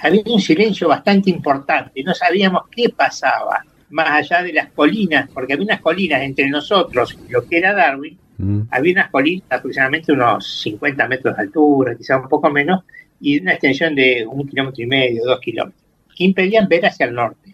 había 0.00 0.22
un 0.26 0.40
silencio 0.40 0.88
bastante 0.88 1.30
importante. 1.30 2.02
No 2.04 2.14
sabíamos 2.14 2.62
qué 2.70 2.88
pasaba 2.90 3.64
más 3.90 4.10
allá 4.10 4.42
de 4.42 4.52
las 4.52 4.70
colinas, 4.70 5.28
porque 5.32 5.54
había 5.54 5.64
unas 5.64 5.80
colinas 5.80 6.22
entre 6.22 6.48
nosotros 6.48 7.18
y 7.26 7.32
lo 7.32 7.44
que 7.46 7.58
era 7.58 7.74
Darwin. 7.74 8.16
Mm. 8.36 8.60
Había 8.70 8.92
unas 8.92 9.10
colinas 9.10 9.46
aproximadamente 9.50 10.12
unos 10.12 10.60
50 10.62 11.08
metros 11.08 11.36
de 11.36 11.42
altura, 11.42 11.96
quizás 11.96 12.22
un 12.22 12.28
poco 12.28 12.50
menos, 12.50 12.84
y 13.20 13.40
una 13.40 13.52
extensión 13.52 13.94
de 13.94 14.24
un 14.26 14.46
kilómetro 14.46 14.84
y 14.84 14.86
medio, 14.86 15.24
dos 15.24 15.40
kilómetros, 15.40 15.82
que 16.14 16.24
impedían 16.24 16.68
ver 16.68 16.86
hacia 16.86 17.06
el 17.06 17.14
norte. 17.14 17.47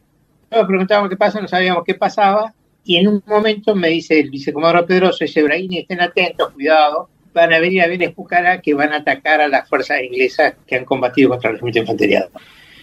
Todos 0.54 0.68
preguntábamos 0.68 1.10
qué 1.10 1.16
pasa, 1.16 1.40
no 1.40 1.48
sabíamos 1.48 1.82
qué 1.84 1.94
pasaba, 1.94 2.54
y 2.84 2.96
en 2.96 3.08
un 3.08 3.22
momento 3.26 3.74
me 3.74 3.88
dice 3.88 4.20
el 4.20 4.30
vicecomandante 4.30 4.86
Pedroso, 4.86 5.24
dice, 5.24 5.42
Braini, 5.42 5.80
estén 5.80 6.00
atentos, 6.00 6.52
cuidado, 6.52 7.08
van 7.32 7.52
a 7.52 7.58
venir 7.58 7.82
a 7.82 7.88
ver 7.88 8.00
Espucará 8.00 8.60
que 8.60 8.72
van 8.72 8.92
a 8.92 8.98
atacar 8.98 9.40
a 9.40 9.48
las 9.48 9.68
fuerzas 9.68 10.00
inglesas 10.00 10.54
que 10.64 10.76
han 10.76 10.84
combatido 10.84 11.30
contra 11.30 11.50
el 11.50 11.56
regimiento 11.56 11.78
de 11.78 11.82
infantería. 11.82 12.28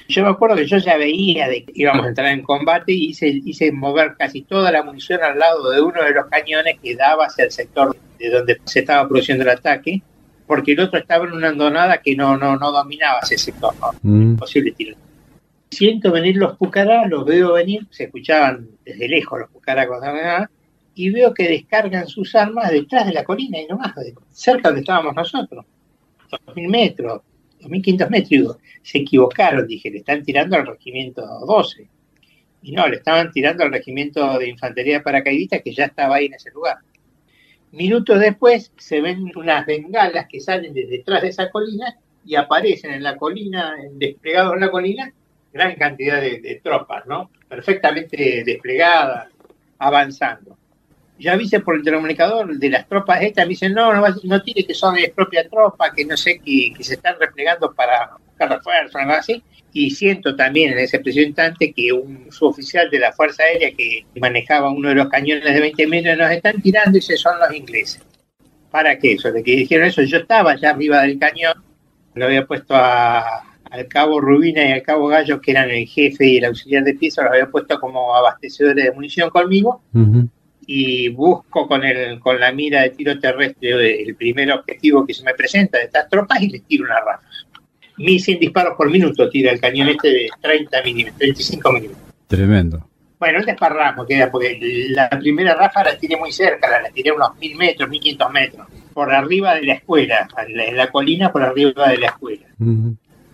Yo 0.09 0.24
me 0.24 0.30
acuerdo 0.32 0.57
que 0.57 0.65
yo 0.65 0.80
ya 0.80 0.97
veía 0.97 1.47
de 1.47 1.63
que 1.63 1.72
íbamos 1.76 2.05
a 2.05 2.09
entrar 2.09 2.28
en 2.28 2.41
combate 2.43 2.91
y 2.91 3.11
hice, 3.11 3.30
hice 3.30 3.72
mover 3.72 4.15
casi 4.19 4.41
toda 4.41 4.69
la 4.69 4.84
munición 4.84 5.24
al 5.24 5.39
lado 5.39 5.72
de 5.72 5.80
uno 5.82 6.03
de 6.03 6.11
los 6.11 6.26
cañones 6.26 6.76
que 6.84 6.97
daba 6.97 7.28
hacia 7.28 7.45
el 7.45 7.51
sector 7.51 7.95
de 8.19 8.30
donde 8.30 8.59
se 8.65 8.80
estaba 8.80 9.07
produciendo 9.07 9.43
el 9.43 9.49
ataque, 9.49 10.01
porque 10.45 10.74
el 10.74 10.82
otro 10.82 10.99
estaba 10.99 11.24
en 11.24 11.32
una 11.32 11.47
hondonada 11.47 11.99
que 11.99 12.17
no, 12.17 12.36
no, 12.36 12.57
no 12.57 12.72
dominaba 12.74 13.19
ese 13.24 13.38
sector, 13.38 13.74
no, 13.80 13.91
Mm. 14.01 14.22
imposible 14.32 14.72
tirar. 14.72 14.97
Siento 15.72 16.11
venir 16.11 16.36
los 16.36 16.57
pucará, 16.57 17.07
los 17.07 17.26
veo 17.26 17.53
venir, 17.53 17.88
se 17.91 18.03
escuchaban 18.03 18.67
desde 18.84 19.07
lejos 19.07 19.39
los 19.39 19.49
pucará 19.49 19.88
y 20.93 21.09
veo 21.09 21.34
que 21.34 21.47
descargan 21.47 22.07
sus 22.07 22.36
armas 22.36 22.69
detrás 22.69 23.07
de 23.07 23.13
la 23.13 23.24
colina 23.24 23.57
y 23.57 23.67
nomás, 23.67 23.93
cerca 24.32 24.67
donde 24.67 24.82
estábamos 24.82 25.15
nosotros, 25.15 25.65
2.000 26.30 26.69
metros, 26.69 27.22
2.500 27.61 28.09
metros, 28.09 28.30
digo, 28.30 28.57
se 28.82 28.97
equivocaron, 28.97 29.65
dije, 29.65 29.89
le 29.89 29.99
están 29.99 30.24
tirando 30.24 30.57
al 30.57 30.67
regimiento 30.67 31.22
12. 31.47 31.88
Y 32.63 32.74
no, 32.74 32.88
le 32.89 32.97
estaban 32.97 33.32
tirando 33.32 33.63
al 33.63 33.72
regimiento 33.72 34.38
de 34.38 34.49
infantería 34.49 34.97
de 34.97 35.03
paracaidistas 35.03 35.61
que 35.61 35.74
ya 35.74 35.86
estaba 35.86 36.17
ahí 36.17 36.26
en 36.26 36.34
ese 36.34 36.51
lugar. 36.51 36.80
Minutos 37.72 38.19
después 38.19 38.74
se 38.78 38.99
ven 38.99 39.32
unas 39.36 39.65
bengalas 39.65 40.28
que 40.28 40.41
salen 40.41 40.74
de 40.74 40.86
detrás 40.86 41.22
de 41.22 41.30
esa 41.30 41.49
colina 41.49 41.97
y 42.26 42.36
aparecen 42.36 42.91
en 42.91 43.03
la 43.03 43.15
colina, 43.15 43.74
desplegados 43.93 44.53
en 44.55 44.59
la 44.59 44.69
colina, 44.69 45.13
gran 45.54 45.76
cantidad 45.76 46.22
de, 46.22 46.60
tropas, 46.64 47.06
¿no? 47.06 47.30
Perfectamente 47.47 48.43
desplegadas, 48.45 49.30
avanzando. 49.80 50.58
Ya 51.20 51.34
avisé 51.34 51.60
por 51.60 51.76
el 51.76 51.84
telecomunicador 51.84 52.58
de 52.58 52.70
las 52.70 52.88
tropas 52.88 53.22
estas, 53.22 53.45
me 53.45 53.49
dicen, 53.49 53.74
no, 53.74 53.93
no, 53.93 54.41
tiene 54.41 54.66
que 54.66 54.74
son 54.74 54.95
de 54.95 55.14
propia 55.16 55.47
tropa, 55.47 55.91
que 55.93 56.04
no 56.06 56.18
sé, 56.18 56.39
que, 56.39 56.74
que 56.76 56.84
se 56.84 56.95
están 56.95 57.16
replegando 57.20 57.72
para 57.74 58.18
buscar 58.26 58.49
refuerzo, 58.49 58.97
algo 58.97 59.14
así. 59.14 59.43
Y 59.74 59.91
siento 59.91 60.36
también 60.36 60.74
en 60.74 60.80
ese 60.80 60.99
preciso 60.99 61.26
instante 61.26 61.72
que 61.74 61.93
un 61.93 62.32
suboficial 62.32 62.89
de 62.89 62.99
la 62.99 63.14
Fuerza 63.14 63.43
Aérea 63.43 63.72
que 63.72 64.06
manejaba 64.20 64.72
uno 64.72 64.89
de 64.89 64.95
los 64.95 65.10
cañones 65.10 65.54
de 65.54 65.62
20 65.62 65.88
metros 65.88 66.18
nos 66.18 66.32
están 66.32 66.62
tirando 66.62 66.97
y 66.97 67.02
se 67.02 67.16
son 67.18 67.39
los 67.39 67.54
ingleses. 67.54 68.02
¿Para 68.72 68.97
qué 68.97 69.14
eso? 69.14 69.32
De 69.32 69.43
que 69.43 69.52
dijeron 69.52 69.88
eso, 69.88 70.02
yo 70.02 70.18
estaba 70.18 70.52
allá 70.52 70.72
arriba 70.72 71.02
del 71.02 71.20
cañón, 71.20 71.54
lo 72.16 72.26
había 72.26 72.45
puesto 72.45 72.74
a- 72.76 73.51
al 73.72 73.88
cabo 73.88 74.19
Rubina 74.19 74.63
y 74.67 74.72
al 74.74 74.84
cabo 74.84 75.07
Gallo, 75.07 75.39
que 75.41 75.51
eran 75.51 75.69
el 75.69 75.88
jefe 75.88 76.28
y 76.28 76.38
el 76.38 76.45
auxiliar 76.45 76.84
de 76.84 76.93
pieza, 76.93 77.24
los 77.24 77.32
había 77.32 77.47
puesto 77.47 77.80
como 77.80 78.13
abastecedores 78.13 78.84
de 78.84 78.91
munición 78.91 79.30
conmigo 79.30 79.82
Ujú. 79.93 80.28
y 80.67 81.09
busco 81.09 81.67
con 81.67 81.84
el 81.84 82.19
con 82.19 82.39
la 82.39 82.51
mira 82.51 82.82
de 82.82 82.89
tiro 82.91 83.17
terrestre 83.17 84.03
el 84.03 84.15
primer 84.15 84.51
objetivo 84.51 85.05
que 85.05 85.13
se 85.13 85.24
me 85.24 85.34
presenta 85.34 85.78
de 85.78 85.86
estas 85.86 86.09
tropas 86.09 86.41
y 86.41 86.49
les 86.49 86.63
tiro 86.63 86.84
una 86.86 86.99
ráfaga. 86.99 87.22
1100 87.97 88.39
disparos 88.39 88.76
por 88.78 88.89
minuto 88.89 89.30
tira 89.30 89.51
el 89.51 89.59
cañón 89.59 89.89
este 89.89 90.09
de 90.09 90.30
30 90.41 90.84
milímetros, 90.84 91.19
35 91.19 91.72
milímetros. 91.72 92.07
Tremendo. 92.28 92.88
Bueno, 93.19 93.39
un 93.39 93.45
desparramo 93.45 94.05
queda, 94.05 94.32
porque 94.32 94.57
la 94.89 95.07
primera 95.09 95.53
ráfaga 95.53 95.91
la 95.91 95.97
tiré 95.97 96.17
muy 96.17 96.32
cerca, 96.32 96.67
la, 96.67 96.82
la 96.82 96.89
tiré 96.89 97.11
unos 97.11 97.38
1000 97.38 97.55
metros, 97.55 97.88
1500 97.88 98.32
metros, 98.32 98.67
por 98.95 99.13
arriba 99.13 99.53
de 99.53 99.61
la 99.61 99.74
escuela, 99.76 100.28
en 100.47 100.57
la, 100.57 100.65
en 100.65 100.76
la 100.76 100.88
colina 100.88 101.32
por 101.32 101.43
arriba 101.43 101.89
de 101.89 101.97
la 101.97 102.07
escuela. 102.07 102.47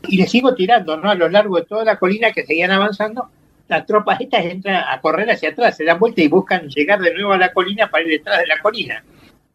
Y 0.08 0.18
le 0.18 0.28
sigo 0.28 0.56
tirando, 0.56 0.98
¿no? 0.98 1.10
A 1.10 1.16
lo 1.16 1.30
largo 1.30 1.58
de 1.58 1.66
toda 1.66 1.84
la 1.84 1.98
colina 1.98 2.32
que 2.32 2.46
seguían 2.46 2.72
avanzando, 2.72 3.30
las 3.68 3.86
tropas 3.86 4.22
estas 4.22 4.46
entran 4.46 4.84
a 4.88 5.00
correr 5.02 5.30
hacia 5.30 5.50
atrás, 5.50 5.76
se 5.76 5.84
dan 5.84 6.00
vuelta 6.00 6.22
y 6.22 6.28
buscan 6.28 6.70
llegar 6.70 7.00
de 7.00 7.14
nuevo 7.14 7.34
a 7.34 7.38
la 7.38 7.52
colina 7.52 7.90
para 7.90 8.04
ir 8.04 8.12
detrás 8.12 8.40
de 8.40 8.48
la 8.48 8.60
colina. 8.60 9.04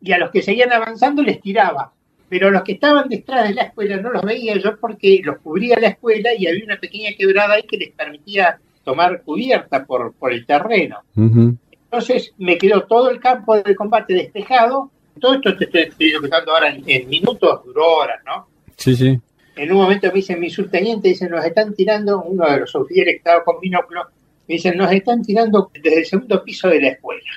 Y 0.00 0.12
a 0.12 0.18
los 0.18 0.30
que 0.30 0.42
seguían 0.42 0.72
avanzando 0.72 1.22
les 1.22 1.40
tiraba. 1.40 1.92
Pero 2.28 2.50
los 2.50 2.62
que 2.62 2.72
estaban 2.72 3.09
detrás 3.09 3.48
de 3.48 3.55
la 3.55 3.62
escuela 3.64 3.96
no 3.98 4.11
los 4.11 4.22
veía 4.22 4.57
yo 4.57 4.76
porque 4.78 5.20
los 5.22 5.38
cubría 5.38 5.78
la 5.78 5.88
escuela 5.88 6.30
y 6.34 6.46
había 6.46 6.64
una 6.64 6.78
pequeña 6.78 7.11
quebrada 7.16 7.55
ahí 7.55 7.62
que 7.62 7.76
les 7.76 7.90
permitía 7.90 8.59
tomar 8.84 9.22
cubierta 9.22 9.84
por, 9.84 10.14
por 10.14 10.32
el 10.32 10.46
terreno. 10.46 11.00
Entonces 11.14 12.32
me 12.38 12.57
quedó 12.57 12.84
todo 12.84 13.11
el 13.11 13.20
campo 13.20 13.61
del 13.61 13.76
combate 13.76 14.14
despejado. 14.14 14.90
Todo 15.20 15.34
esto 15.34 15.57
te 15.57 15.64
estoy, 15.64 15.82
estoy 15.82 16.12
ahora 16.48 16.70
en, 16.70 16.82
en 16.86 17.09
minutos, 17.09 17.61
duró 17.66 17.98
horas, 17.98 18.20
¿no? 18.24 18.48
Sí, 18.76 18.96
sí. 18.96 19.20
En 19.57 19.70
un 19.70 19.78
momento 19.78 20.07
me 20.09 20.14
dicen 20.14 20.40
mi 20.40 20.48
subteniente, 20.50 21.09
dicen, 21.09 21.30
nos 21.30 21.44
están 21.44 21.74
tirando, 21.74 22.22
uno 22.22 22.48
de 22.50 22.61
los 22.61 22.74
oficiales 22.74 23.12
que 23.14 23.18
estaba 23.18 23.44
con 23.44 23.61
binóculo, 23.61 24.05
me 24.48 24.55
dicen, 24.55 24.76
nos 24.76 24.90
están 24.92 25.22
tirando 25.22 25.70
desde 25.74 25.98
el 26.00 26.07
segundo 26.07 26.42
piso 26.42 26.68
de 26.68 26.80
la 26.80 26.88
escuela. 26.88 27.30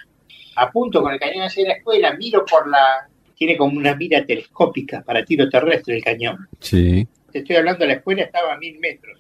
Apunto 0.55 1.01
con 1.01 1.11
el 1.13 1.19
cañón 1.19 1.43
hacia 1.43 1.67
la 1.67 1.73
escuela, 1.73 2.13
miro 2.15 2.45
por 2.45 2.67
la... 2.69 3.07
Tiene 3.37 3.57
como 3.57 3.77
una 3.77 3.93
mira 3.95 4.25
telescópica 4.25 5.01
para 5.01 5.25
tiro 5.25 5.49
terrestre 5.49 5.97
el 5.97 6.03
cañón. 6.03 6.47
Sí. 6.61 7.05
Te 7.33 7.39
estoy 7.39 7.57
hablando, 7.57 7.85
la 7.85 7.93
escuela 7.95 8.23
estaba 8.23 8.53
a 8.53 8.57
mil 8.57 8.79
metros. 8.79 9.19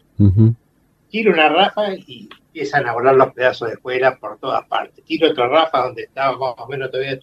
Tiro 1.09 1.33
una 1.33 1.49
rafa 1.49 1.93
y 1.93 2.29
empiezan 2.47 2.87
a 2.87 2.93
volar 2.93 3.15
los 3.15 3.33
pedazos 3.33 3.67
de 3.67 3.73
escuela 3.73 4.15
por 4.17 4.39
todas 4.39 4.65
partes. 4.67 5.03
Tiro 5.03 5.29
otra 5.31 5.49
rafa 5.49 5.83
donde 5.83 6.03
estaba 6.03 6.31
más 6.37 6.55
o 6.57 6.67
menos 6.67 6.89
todavía 6.91 7.19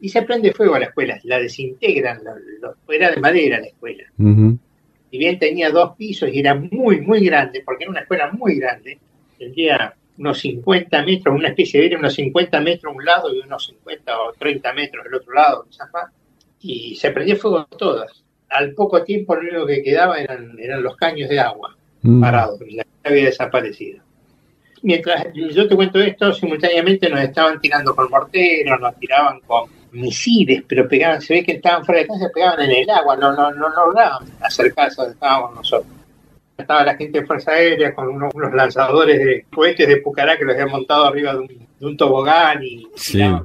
y 0.00 0.08
se 0.08 0.22
prende 0.22 0.52
fuego 0.52 0.74
a 0.74 0.80
la 0.80 0.86
escuela. 0.86 1.18
La 1.22 1.38
desintegran, 1.38 2.22
lo- 2.24 2.34
lo- 2.60 2.92
era 2.92 3.10
de 3.12 3.20
madera 3.20 3.60
la 3.60 3.66
escuela. 3.68 4.02
Ujú. 4.18 4.58
Si 5.16 5.18
bien 5.18 5.38
tenía 5.38 5.70
dos 5.70 5.96
pisos 5.96 6.28
y 6.30 6.40
era 6.40 6.54
muy, 6.54 7.00
muy 7.00 7.24
grande, 7.24 7.62
porque 7.64 7.84
era 7.84 7.90
una 7.90 8.00
escuela 8.00 8.30
muy 8.32 8.58
grande, 8.58 8.98
tendría 9.38 9.94
unos 10.18 10.38
50 10.38 11.02
metros, 11.02 11.34
una 11.34 11.48
especie 11.48 11.80
de 11.80 11.86
era 11.86 11.98
unos 11.98 12.14
50 12.14 12.60
metros 12.60 12.94
un 12.94 13.04
lado 13.04 13.34
y 13.34 13.40
unos 13.40 13.66
50 13.66 14.20
o 14.20 14.32
30 14.32 14.72
metros 14.72 15.04
del 15.04 15.14
otro 15.14 15.32
lado, 15.32 15.66
quizás 15.68 15.90
más, 15.92 16.10
y 16.60 16.94
se 16.96 17.10
prendió 17.10 17.36
fuego 17.36 17.66
todas. 17.78 18.22
Al 18.50 18.72
poco 18.74 19.02
tiempo 19.02 19.34
lo 19.34 19.40
único 19.40 19.66
que 19.66 19.82
quedaba 19.82 20.18
eran, 20.18 20.58
eran 20.58 20.82
los 20.82 20.96
caños 20.96 21.28
de 21.28 21.40
agua 21.40 21.76
Mm. 22.06 22.20
parados, 22.20 22.60
la 22.70 22.84
había 23.04 23.24
desaparecido. 23.24 24.00
Mientras 24.82 25.26
yo 25.34 25.66
te 25.66 25.74
cuento 25.74 25.98
esto, 26.00 26.32
simultáneamente 26.32 27.08
nos 27.08 27.20
estaban 27.20 27.60
tirando 27.60 27.96
con 27.96 28.08
morteros, 28.08 28.78
nos 28.80 28.96
tiraban 28.96 29.40
con 29.40 29.68
misiles, 29.96 30.62
pero 30.68 30.88
pegaban, 30.88 31.20
se 31.22 31.34
ve 31.34 31.44
que 31.44 31.52
estaban 31.52 31.84
fuera 31.84 32.00
de 32.02 32.06
casa, 32.08 32.30
pegaban 32.32 32.60
en 32.62 32.70
el 32.82 32.90
agua, 32.90 33.16
no, 33.16 33.32
no, 33.32 33.50
no, 33.52 33.68
no 33.68 33.86
lograban 33.86 34.26
acercarse 34.40 35.00
a 35.00 35.04
donde 35.04 35.14
estábamos 35.14 35.54
nosotros. 35.54 35.92
Estaba 36.56 36.84
la 36.84 36.96
gente 36.96 37.20
de 37.20 37.26
Fuerza 37.26 37.52
Aérea 37.52 37.94
con 37.94 38.08
unos, 38.08 38.34
unos 38.34 38.54
lanzadores 38.54 39.18
de 39.18 39.44
cohetes 39.54 39.86
de 39.88 39.98
Pucará 39.98 40.38
que 40.38 40.44
los 40.44 40.54
habían 40.54 40.70
montado 40.70 41.04
arriba 41.04 41.32
de 41.34 41.40
un, 41.40 41.46
de 41.48 41.86
un 41.86 41.96
tobogán 41.96 42.62
y 42.62 42.86
Sí. 42.96 43.20
eso. 43.20 43.44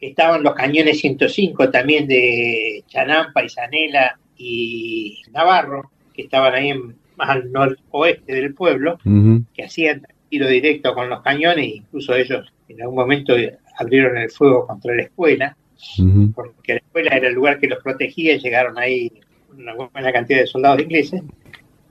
Estaban 0.00 0.42
los 0.42 0.54
cañones 0.54 1.00
105 1.00 1.70
también 1.70 2.06
de 2.06 2.84
Chanampa, 2.88 3.42
Isanela 3.44 4.18
y 4.36 5.22
Navarro, 5.32 5.90
que 6.14 6.22
estaban 6.22 6.54
ahí 6.54 6.68
en- 6.70 6.96
más 7.16 7.30
al 7.30 7.50
noroeste 7.50 8.34
del 8.34 8.52
pueblo, 8.54 8.98
que 9.54 9.64
hacían 9.64 10.06
tiro 10.28 10.46
directo 10.48 10.92
con 10.94 11.08
los 11.08 11.22
cañones, 11.22 11.66
incluso 11.76 12.14
ellos 12.14 12.46
en 12.68 12.82
algún 12.82 12.96
momento 12.96 13.34
abrieron 13.76 14.16
el 14.16 14.30
fuego 14.30 14.66
contra 14.66 14.94
la 14.94 15.02
escuela. 15.02 15.56
porque 16.34 16.74
la 16.74 16.78
escuela 16.78 17.16
era 17.16 17.28
el 17.28 17.34
lugar 17.34 17.58
que 17.58 17.68
los 17.68 17.82
protegía 17.82 18.34
y 18.34 18.38
llegaron 18.38 18.78
ahí 18.78 19.12
una 19.56 19.74
buena 19.74 20.12
cantidad 20.12 20.40
de 20.40 20.46
soldados 20.46 20.82
ingleses. 20.82 21.22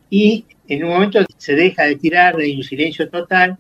Y 0.10 0.46
en 0.68 0.84
un 0.84 0.92
momento 0.92 1.20
se 1.38 1.56
deja 1.56 1.84
de 1.84 1.96
tirar, 1.96 2.36
hay 2.38 2.56
un 2.56 2.64
silencio 2.64 3.10
total, 3.10 3.58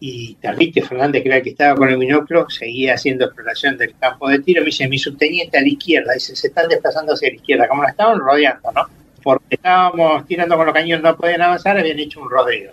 y 0.00 0.34
Tarrite 0.36 0.82
Fernández, 0.82 1.22
que 1.22 1.28
era 1.28 1.38
el 1.38 1.42
que 1.42 1.50
estaba 1.50 1.76
con 1.76 1.88
el 1.88 1.96
binoclo, 1.96 2.48
seguía 2.48 2.94
haciendo 2.94 3.24
exploración 3.24 3.76
del 3.76 3.96
campo 3.98 4.28
de 4.28 4.38
tiro. 4.40 4.60
Me 4.60 4.66
dice, 4.66 4.88
mi 4.88 4.98
subteniente 4.98 5.58
a 5.58 5.60
la 5.60 5.68
izquierda, 5.68 6.12
dice, 6.14 6.36
se 6.36 6.48
están 6.48 6.68
desplazando 6.68 7.14
hacia 7.14 7.30
la 7.30 7.36
izquierda, 7.36 7.68
como 7.68 7.82
la 7.82 7.90
estaban 7.90 8.18
rodeando, 8.18 8.70
¿no? 8.72 8.82
Porque 9.22 9.56
estábamos 9.56 10.24
tirando 10.26 10.56
con 10.56 10.66
los 10.66 10.74
cañones, 10.74 11.02
no 11.02 11.16
podían 11.16 11.42
avanzar, 11.42 11.78
habían 11.78 11.98
hecho 11.98 12.20
un 12.20 12.30
rodeo. 12.30 12.72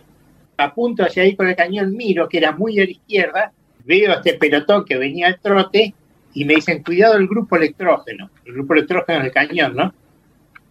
Apunto 0.58 1.04
hacia 1.04 1.24
ahí 1.24 1.36
con 1.36 1.48
el 1.48 1.56
cañón, 1.56 1.96
miro 1.96 2.30
que 2.30 2.38
era 2.38 2.52
muy 2.52 2.80
a 2.80 2.84
la 2.84 2.92
izquierda, 2.92 3.52
veo 3.86 4.14
este 4.14 4.34
pelotón 4.34 4.84
que 4.86 4.98
venía 4.98 5.28
al 5.28 5.40
trote 5.40 5.94
y 6.34 6.46
me 6.46 6.56
dicen, 6.56 6.84
cuidado 6.84 7.16
el 7.16 7.28
grupo 7.28 7.56
electrógeno, 7.56 8.30
el 8.46 8.54
grupo 8.54 8.74
electrógeno 8.74 9.24
del 9.24 9.32
cañón, 9.32 9.76
¿no? 9.76 9.94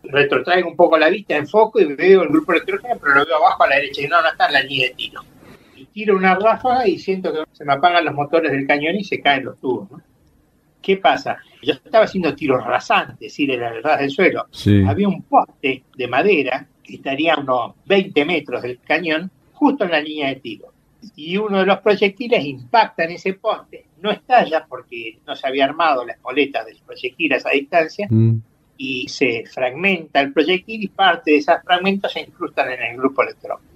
Retrotraigo 0.02 0.68
un 0.68 0.76
poco 0.76 0.98
la 0.98 1.08
vista 1.08 1.34
en 1.34 1.48
foco 1.48 1.80
y 1.80 1.94
veo 1.94 2.22
el 2.22 2.28
grupo 2.28 2.52
electrógeno, 2.52 2.96
pero 3.00 3.14
lo 3.14 3.24
veo 3.24 3.36
abajo 3.36 3.64
a 3.64 3.68
la 3.68 3.76
derecha 3.76 4.02
y 4.02 4.08
no, 4.08 4.20
no 4.20 4.28
está 4.28 4.46
en 4.48 4.52
la 4.52 4.60
línea 4.60 4.88
de 4.88 4.94
tiro 4.94 5.22
tiro 5.94 6.16
una 6.16 6.34
ráfaga 6.34 6.86
y 6.88 6.98
siento 6.98 7.32
que 7.32 7.44
se 7.52 7.64
me 7.64 7.72
apagan 7.72 8.04
los 8.04 8.14
motores 8.14 8.50
del 8.50 8.66
cañón 8.66 8.96
y 8.96 9.04
se 9.04 9.20
caen 9.20 9.44
los 9.44 9.58
tubos. 9.60 10.02
¿Qué 10.82 10.98
pasa? 10.98 11.38
Yo 11.62 11.72
estaba 11.72 12.04
haciendo 12.04 12.34
tiros 12.34 12.62
rasantes, 12.62 13.32
sí, 13.32 13.46
de 13.46 13.56
la 13.56 13.70
verdad 13.70 14.00
del 14.00 14.10
suelo. 14.10 14.46
Había 14.86 15.08
un 15.08 15.22
poste 15.22 15.84
de 15.96 16.08
madera 16.08 16.66
que 16.82 16.96
estaría 16.96 17.34
a 17.34 17.40
unos 17.40 17.74
20 17.86 18.24
metros 18.24 18.62
del 18.62 18.80
cañón, 18.80 19.30
justo 19.52 19.84
en 19.84 19.92
la 19.92 20.00
línea 20.00 20.28
de 20.28 20.36
tiro. 20.36 20.73
Y 21.16 21.36
uno 21.36 21.60
de 21.60 21.66
los 21.66 21.78
proyectiles 21.80 22.44
impacta 22.44 23.04
en 23.04 23.12
ese 23.12 23.34
poste, 23.34 23.86
no 24.00 24.10
estalla 24.10 24.66
porque 24.68 25.18
no 25.26 25.34
se 25.36 25.46
había 25.46 25.64
armado 25.64 26.04
las 26.04 26.20
moletas 26.22 26.66
del 26.66 26.78
proyectil 26.84 27.32
a 27.32 27.36
esa 27.36 27.50
distancia, 27.50 28.06
mm. 28.10 28.36
y 28.76 29.08
se 29.08 29.44
fragmenta 29.46 30.20
el 30.20 30.32
proyectil 30.32 30.82
y 30.82 30.88
parte 30.88 31.32
de 31.32 31.36
esos 31.38 31.56
fragmentos 31.64 32.12
se 32.12 32.20
incrustan 32.20 32.72
en 32.72 32.82
el 32.82 32.96
grupo 32.96 33.22
electrónico 33.22 33.74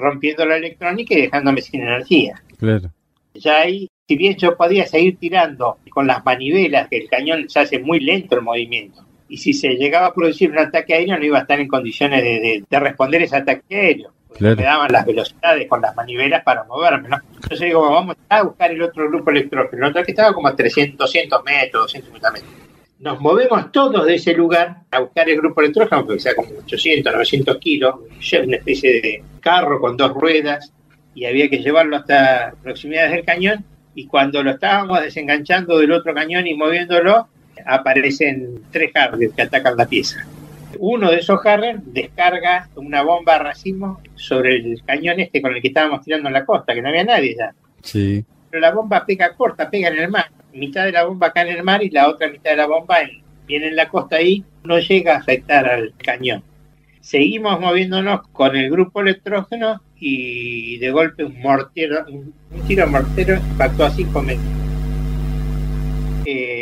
rompiendo 0.00 0.44
la 0.44 0.56
electrónica 0.56 1.14
y 1.14 1.22
dejándome 1.22 1.60
sin 1.60 1.82
energía. 1.82 2.42
Claro. 2.58 2.90
Ya 3.34 3.60
ahí, 3.60 3.88
si 4.08 4.16
bien 4.16 4.36
yo 4.36 4.56
podía 4.56 4.86
seguir 4.86 5.18
tirando 5.18 5.78
con 5.90 6.06
las 6.06 6.24
manivelas, 6.24 6.88
que 6.88 6.98
el 6.98 7.08
cañón 7.08 7.48
se 7.48 7.60
hace 7.60 7.78
muy 7.78 8.00
lento 8.00 8.34
el 8.34 8.42
movimiento, 8.42 9.04
y 9.28 9.36
si 9.36 9.52
se 9.52 9.76
llegaba 9.76 10.06
a 10.06 10.14
producir 10.14 10.50
un 10.50 10.58
ataque 10.58 10.94
aéreo 10.94 11.16
no 11.16 11.24
iba 11.24 11.38
a 11.38 11.42
estar 11.42 11.60
en 11.60 11.68
condiciones 11.68 12.22
de, 12.22 12.64
responder 12.70 13.22
ese 13.22 13.36
ataque 13.36 13.76
aéreo. 13.76 14.12
Me 14.38 14.54
daban 14.54 14.90
las 14.92 15.04
velocidades 15.04 15.68
con 15.68 15.80
las 15.82 15.94
manivelas 15.96 16.42
para 16.42 16.64
moverme. 16.64 17.08
Entonces 17.34 17.60
digo, 17.60 17.90
vamos 17.90 18.16
a 18.28 18.42
buscar 18.42 18.70
el 18.70 18.82
otro 18.82 19.08
grupo 19.08 19.30
electrógeno. 19.30 19.86
El 19.86 19.90
otro 19.90 20.02
que 20.04 20.12
estaba 20.12 20.32
como 20.32 20.48
a 20.48 20.56
300, 20.56 20.96
200 20.96 21.44
metros, 21.44 21.82
250 21.84 22.30
metros 22.30 22.60
nos 23.00 23.18
movemos 23.18 23.72
todos 23.72 24.04
de 24.04 24.14
ese 24.14 24.34
lugar 24.34 24.82
a 24.90 25.00
buscar 25.00 25.28
el 25.28 25.38
grupo 25.38 25.62
electrógeno, 25.62 26.04
porque 26.04 26.20
sea 26.20 26.34
como 26.34 26.50
800, 26.64 27.12
900 27.12 27.56
kilos, 27.58 27.94
una 28.44 28.56
especie 28.56 29.00
de 29.00 29.24
carro 29.40 29.80
con 29.80 29.96
dos 29.96 30.12
ruedas, 30.12 30.70
y 31.14 31.24
había 31.24 31.48
que 31.48 31.58
llevarlo 31.58 31.96
hasta 31.96 32.52
proximidades 32.62 33.12
del 33.12 33.24
cañón, 33.24 33.64
y 33.94 34.06
cuando 34.06 34.42
lo 34.42 34.50
estábamos 34.50 35.00
desenganchando 35.00 35.78
del 35.78 35.92
otro 35.92 36.14
cañón 36.14 36.46
y 36.46 36.54
moviéndolo, 36.54 37.28
aparecen 37.66 38.64
tres 38.70 38.90
Harriers 38.94 39.34
que 39.34 39.42
atacan 39.42 39.76
la 39.76 39.86
pieza. 39.86 40.26
Uno 40.82 41.10
de 41.10 41.18
esos 41.18 41.44
Harriers 41.44 41.80
descarga 41.84 42.68
una 42.74 43.02
bomba 43.02 43.36
a 43.36 43.38
racimo 43.38 44.00
sobre 44.14 44.56
el 44.56 44.82
cañón 44.84 45.20
este 45.20 45.42
con 45.42 45.54
el 45.54 45.62
que 45.62 45.68
estábamos 45.68 46.02
tirando 46.04 46.28
en 46.28 46.34
la 46.34 46.44
costa, 46.44 46.74
que 46.74 46.82
no 46.82 46.88
había 46.88 47.04
nadie 47.04 47.36
ya. 47.38 47.54
Sí. 47.82 48.24
Pero 48.50 48.60
la 48.60 48.72
bomba 48.72 49.04
pega 49.06 49.34
corta, 49.34 49.70
pega 49.70 49.88
en 49.88 49.98
el 49.98 50.08
mar 50.08 50.30
mitad 50.52 50.84
de 50.84 50.92
la 50.92 51.04
bomba 51.04 51.28
acá 51.28 51.42
en 51.42 51.48
el 51.48 51.62
mar 51.62 51.82
y 51.82 51.90
la 51.90 52.08
otra 52.08 52.28
mitad 52.28 52.50
de 52.50 52.56
la 52.56 52.66
bomba 52.66 52.98
viene 53.46 53.68
en 53.68 53.76
la 53.76 53.88
costa 53.88 54.16
ahí, 54.16 54.44
no 54.64 54.78
llega 54.78 55.14
a 55.14 55.18
afectar 55.18 55.68
al 55.68 55.94
cañón. 55.96 56.42
Seguimos 57.00 57.58
moviéndonos 57.60 58.26
con 58.28 58.56
el 58.56 58.70
grupo 58.70 59.00
electrógeno 59.00 59.80
y 59.98 60.78
de 60.78 60.90
golpe 60.90 61.24
un 61.24 61.40
mortero, 61.40 62.04
un, 62.08 62.34
tiro 62.66 62.86
mortero 62.86 63.36
impactó 63.36 63.84
a 63.84 63.90
5 63.90 64.22
metros. 64.22 64.46
Eh, 66.26 66.59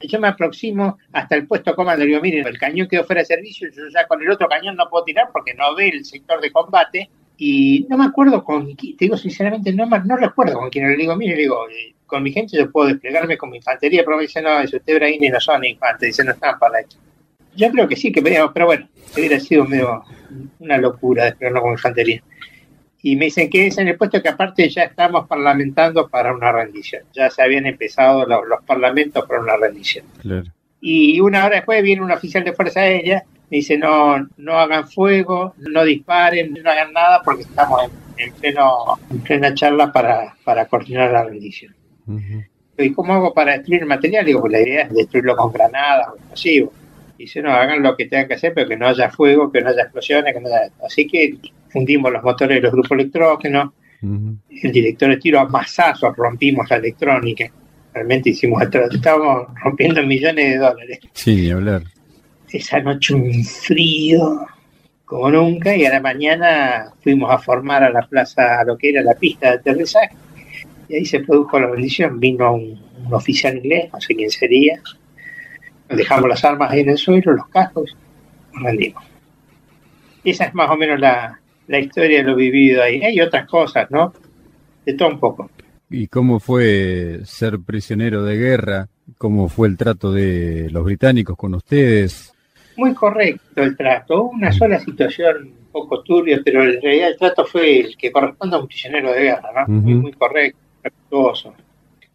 yo 0.00 0.20
me 0.20 0.28
aproximo 0.28 0.98
hasta 1.12 1.36
el 1.36 1.46
puesto 1.46 1.74
comando, 1.74 2.04
digo, 2.04 2.20
miren, 2.20 2.46
el 2.46 2.58
cañón 2.58 2.88
quedó 2.88 3.04
fuera 3.04 3.20
de 3.20 3.26
servicio, 3.26 3.68
yo 3.74 3.82
ya 3.92 4.06
con 4.06 4.22
el 4.22 4.30
otro 4.30 4.48
cañón 4.48 4.76
no 4.76 4.88
puedo 4.88 5.04
tirar 5.04 5.28
porque 5.32 5.54
no 5.54 5.74
ve 5.74 5.88
el 5.88 6.04
sector 6.04 6.40
de 6.40 6.50
combate, 6.50 7.10
y 7.42 7.86
no 7.88 7.96
me 7.96 8.04
acuerdo 8.04 8.44
con 8.44 8.74
quién, 8.74 8.98
te 8.98 9.06
digo 9.06 9.16
sinceramente, 9.16 9.72
no, 9.72 9.86
no 9.86 10.16
recuerdo 10.18 10.58
con 10.58 10.68
quién 10.68 10.86
le 10.88 10.96
digo, 10.96 11.16
mire, 11.16 11.36
le 11.36 11.42
digo, 11.42 11.66
eh, 11.70 11.94
con 12.04 12.22
mi 12.22 12.32
gente 12.32 12.54
yo 12.54 12.70
puedo 12.70 12.88
desplegarme 12.88 13.38
con 13.38 13.48
mi 13.48 13.56
infantería, 13.56 14.04
pero 14.04 14.18
me 14.18 14.24
dicen, 14.24 14.44
no, 14.44 14.66
si 14.66 14.76
usted 14.76 15.00
ni 15.18 15.28
no 15.30 15.40
son 15.40 15.64
infantes, 15.64 16.08
dicen, 16.08 16.26
no 16.26 16.32
están 16.32 16.58
para 16.58 16.80
esto. 16.80 16.96
Yo 17.56 17.70
creo 17.70 17.88
que 17.88 17.96
sí, 17.96 18.12
que 18.12 18.20
pero 18.20 18.66
bueno, 18.66 18.88
hubiera 19.16 19.40
sido 19.40 19.64
medio 19.64 20.04
una 20.58 20.76
locura 20.76 21.24
desplegarnos 21.24 21.62
con 21.62 21.72
infantería. 21.72 22.22
Y 23.02 23.16
me 23.16 23.26
dicen 23.26 23.48
que 23.48 23.66
es 23.66 23.78
en 23.78 23.88
el 23.88 23.96
puesto 23.96 24.22
que 24.22 24.28
aparte 24.28 24.68
ya 24.68 24.82
estamos 24.82 25.26
parlamentando 25.26 26.08
para 26.08 26.34
una 26.34 26.52
rendición. 26.52 27.04
Ya 27.14 27.30
se 27.30 27.42
habían 27.42 27.66
empezado 27.66 28.26
los, 28.26 28.46
los 28.46 28.62
parlamentos 28.64 29.26
para 29.26 29.40
una 29.40 29.56
rendición. 29.56 30.04
Claro. 30.20 30.52
Y 30.80 31.20
una 31.20 31.44
hora 31.44 31.56
después 31.56 31.82
viene 31.82 32.02
un 32.02 32.10
oficial 32.10 32.44
de 32.44 32.52
Fuerza 32.52 32.80
Aérea 32.80 33.24
dice 33.50 33.76
no, 33.76 34.28
no 34.36 34.58
hagan 34.58 34.88
fuego, 34.88 35.54
no 35.58 35.84
disparen, 35.84 36.54
no 36.54 36.70
hagan 36.70 36.92
nada 36.92 37.20
porque 37.22 37.42
estamos 37.42 37.82
en, 38.16 38.32
pleno, 38.34 38.98
en 39.10 39.20
plena 39.20 39.54
charla 39.54 39.92
para, 39.92 40.36
para 40.44 40.66
coordinar 40.66 41.10
la 41.10 41.24
rendición. 41.24 41.74
¿Y 42.78 42.92
cómo 42.92 43.12
hago 43.12 43.34
para 43.34 43.52
destruir 43.52 43.82
el 43.82 43.88
material? 43.88 44.24
Digo, 44.24 44.40
pues 44.40 44.52
la 44.52 44.60
idea 44.60 44.82
es 44.82 44.94
destruirlo 44.94 45.36
con 45.36 45.52
granadas 45.52 46.08
o 46.08 46.16
explosivos. 46.16 46.70
Dice, 47.20 47.42
no, 47.42 47.52
hagan 47.52 47.82
lo 47.82 47.94
que 47.96 48.06
tengan 48.06 48.28
que 48.28 48.34
hacer, 48.34 48.54
pero 48.54 48.66
que 48.66 48.78
no 48.78 48.88
haya 48.88 49.10
fuego, 49.10 49.52
que 49.52 49.60
no 49.60 49.68
haya 49.68 49.82
explosiones, 49.82 50.32
que 50.32 50.40
no 50.40 50.48
haya... 50.48 50.72
Así 50.82 51.06
que 51.06 51.36
fundimos 51.68 52.10
los 52.10 52.22
motores 52.22 52.56
de 52.56 52.62
los 52.62 52.72
grupos 52.72 52.92
electrógenos, 52.92 53.74
el 54.02 54.72
director 54.72 55.10
de 55.10 55.18
tiro 55.18 55.38
a 55.38 55.46
masazos 55.46 56.16
rompimos 56.16 56.70
la 56.70 56.76
electrónica. 56.76 57.52
Realmente 57.92 58.30
hicimos, 58.30 58.62
estábamos 58.62 59.48
rompiendo 59.62 60.02
millones 60.02 60.52
de 60.52 60.56
dólares. 60.56 61.00
Sí, 61.12 61.50
hablar. 61.50 61.82
Esa 62.50 62.80
noche 62.80 63.14
un 63.14 63.44
frío 63.44 64.46
como 65.04 65.30
nunca 65.30 65.76
y 65.76 65.84
a 65.84 65.90
la 65.90 66.00
mañana 66.00 66.94
fuimos 67.02 67.30
a 67.30 67.38
formar 67.38 67.84
a 67.84 67.90
la 67.90 68.02
plaza, 68.02 68.60
a 68.60 68.64
lo 68.64 68.78
que 68.78 68.90
era 68.90 69.02
la 69.02 69.14
pista 69.14 69.50
de 69.50 69.56
aterrizaje. 69.56 70.16
Y 70.88 70.94
ahí 70.94 71.04
se 71.04 71.20
produjo 71.20 71.60
la 71.60 71.66
bendición, 71.66 72.18
vino 72.18 72.54
un, 72.54 72.80
oficial 73.12 73.58
inglés, 73.58 73.90
no 73.92 74.00
sé 74.00 74.14
quién 74.14 74.30
sería, 74.30 74.80
dejamos 75.96 76.28
las 76.28 76.44
armas 76.44 76.70
ahí 76.70 76.80
en 76.80 76.90
el 76.90 76.98
suelo, 76.98 77.32
los 77.32 77.48
cascos, 77.48 77.96
nos 78.52 78.62
rendimos. 78.62 79.04
Esa 80.24 80.44
es 80.44 80.54
más 80.54 80.70
o 80.70 80.76
menos 80.76 81.00
la, 81.00 81.40
la 81.66 81.78
historia 81.78 82.18
de 82.18 82.24
lo 82.24 82.36
vivido 82.36 82.82
ahí. 82.82 83.02
Hay 83.02 83.20
otras 83.20 83.48
cosas, 83.48 83.90
¿no? 83.90 84.12
De 84.84 84.94
todo 84.94 85.08
un 85.08 85.20
poco. 85.20 85.50
¿Y 85.88 86.06
cómo 86.06 86.38
fue 86.40 87.20
ser 87.24 87.58
prisionero 87.60 88.22
de 88.22 88.36
guerra? 88.36 88.88
¿Cómo 89.18 89.48
fue 89.48 89.68
el 89.68 89.76
trato 89.76 90.12
de 90.12 90.68
los 90.70 90.84
británicos 90.84 91.36
con 91.36 91.54
ustedes? 91.54 92.32
muy 92.80 92.94
correcto 92.94 93.62
el 93.62 93.76
trato, 93.76 94.24
una 94.24 94.50
sola 94.50 94.80
situación 94.80 95.48
un 95.48 95.70
poco 95.70 96.02
turbia, 96.02 96.40
pero 96.42 96.64
en 96.64 96.80
realidad 96.80 97.10
el 97.10 97.18
trato 97.18 97.44
fue 97.44 97.80
el 97.80 97.96
que 97.96 98.10
corresponde 98.10 98.56
a 98.56 98.60
un 98.60 98.66
prisionero 98.66 99.12
de 99.12 99.22
guerra, 99.22 99.66
¿no? 99.66 99.74
muy, 99.80 99.94
muy 99.94 100.12
correcto, 100.12 100.58
respetuoso. 100.82 101.54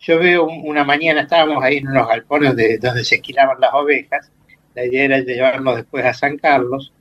Yo 0.05 0.19
veo 0.19 0.45
una 0.45 0.83
mañana, 0.83 1.21
estábamos 1.21 1.63
ahí 1.63 1.77
en 1.77 1.87
unos 1.87 2.07
galpones 2.07 2.55
de, 2.55 2.77
donde 2.77 3.03
se 3.03 3.15
esquilaban 3.15 3.59
las 3.59 3.73
ovejas, 3.73 4.31
la 4.75 4.85
idea 4.85 5.05
era 5.05 5.19
llevarlos 5.19 5.77
después 5.77 6.05
a 6.05 6.13
San 6.13 6.37
Carlos, 6.37 6.93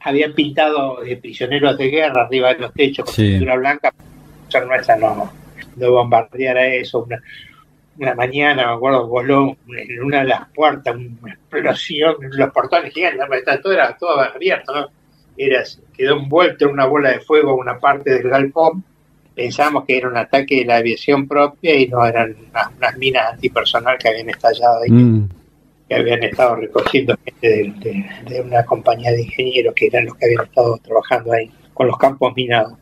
habían 0.00 0.34
pintado 0.34 1.00
de 1.00 1.16
prisioneros 1.16 1.78
de 1.78 1.88
guerra 1.88 2.24
arriba 2.24 2.52
de 2.52 2.60
los 2.60 2.74
techos 2.74 3.06
con 3.06 3.14
pintura 3.14 3.56
blanca, 3.56 3.94
nuestra 4.66 4.96
no, 4.96 5.32
no 5.76 5.90
bombardeara 5.90 6.66
eso, 6.66 7.04
una, 7.04 7.22
una 7.98 8.14
mañana, 8.14 8.66
me 8.66 8.72
acuerdo, 8.72 9.06
voló 9.06 9.56
en 9.68 10.02
una 10.02 10.18
de 10.18 10.28
las 10.28 10.48
puertas 10.50 10.94
una 10.96 11.32
explosión, 11.32 12.16
los 12.20 12.50
portones 12.50 12.92
gigantes, 12.92 13.60
todo 13.62 13.72
era 13.72 13.96
todo 13.96 14.20
abierto, 14.20 14.74
¿no? 14.74 14.88
Era, 15.36 15.62
quedó 15.96 16.16
envuelto 16.18 16.66
en 16.66 16.72
una 16.72 16.84
bola 16.84 17.12
de 17.12 17.20
fuego 17.20 17.54
una 17.54 17.78
parte 17.78 18.10
del 18.10 18.28
galpón. 18.28 18.84
Pensamos 19.40 19.86
que 19.86 19.96
era 19.96 20.06
un 20.06 20.18
ataque 20.18 20.56
de 20.56 20.64
la 20.66 20.76
aviación 20.76 21.26
propia 21.26 21.74
y 21.74 21.88
no 21.88 22.04
eran 22.04 22.36
unas, 22.50 22.98
minas 22.98 23.32
antipersonal 23.32 23.96
que 23.96 24.10
habían 24.10 24.28
estallado 24.28 24.82
ahí, 24.82 24.90
mm. 24.90 25.28
que 25.88 25.94
habían 25.94 26.22
estado 26.24 26.56
recogiendo 26.56 27.16
gente 27.24 27.72
de 28.28 28.40
una 28.42 28.62
compañía 28.66 29.12
de 29.12 29.22
ingenieros 29.22 29.74
que 29.74 29.86
eran 29.86 30.04
los 30.04 30.14
que 30.16 30.26
habían 30.26 30.44
estado 30.44 30.76
trabajando 30.84 31.32
ahí 31.32 31.50
con 31.72 31.86
los 31.86 31.96
campos 31.96 32.34
minados. 32.36 32.74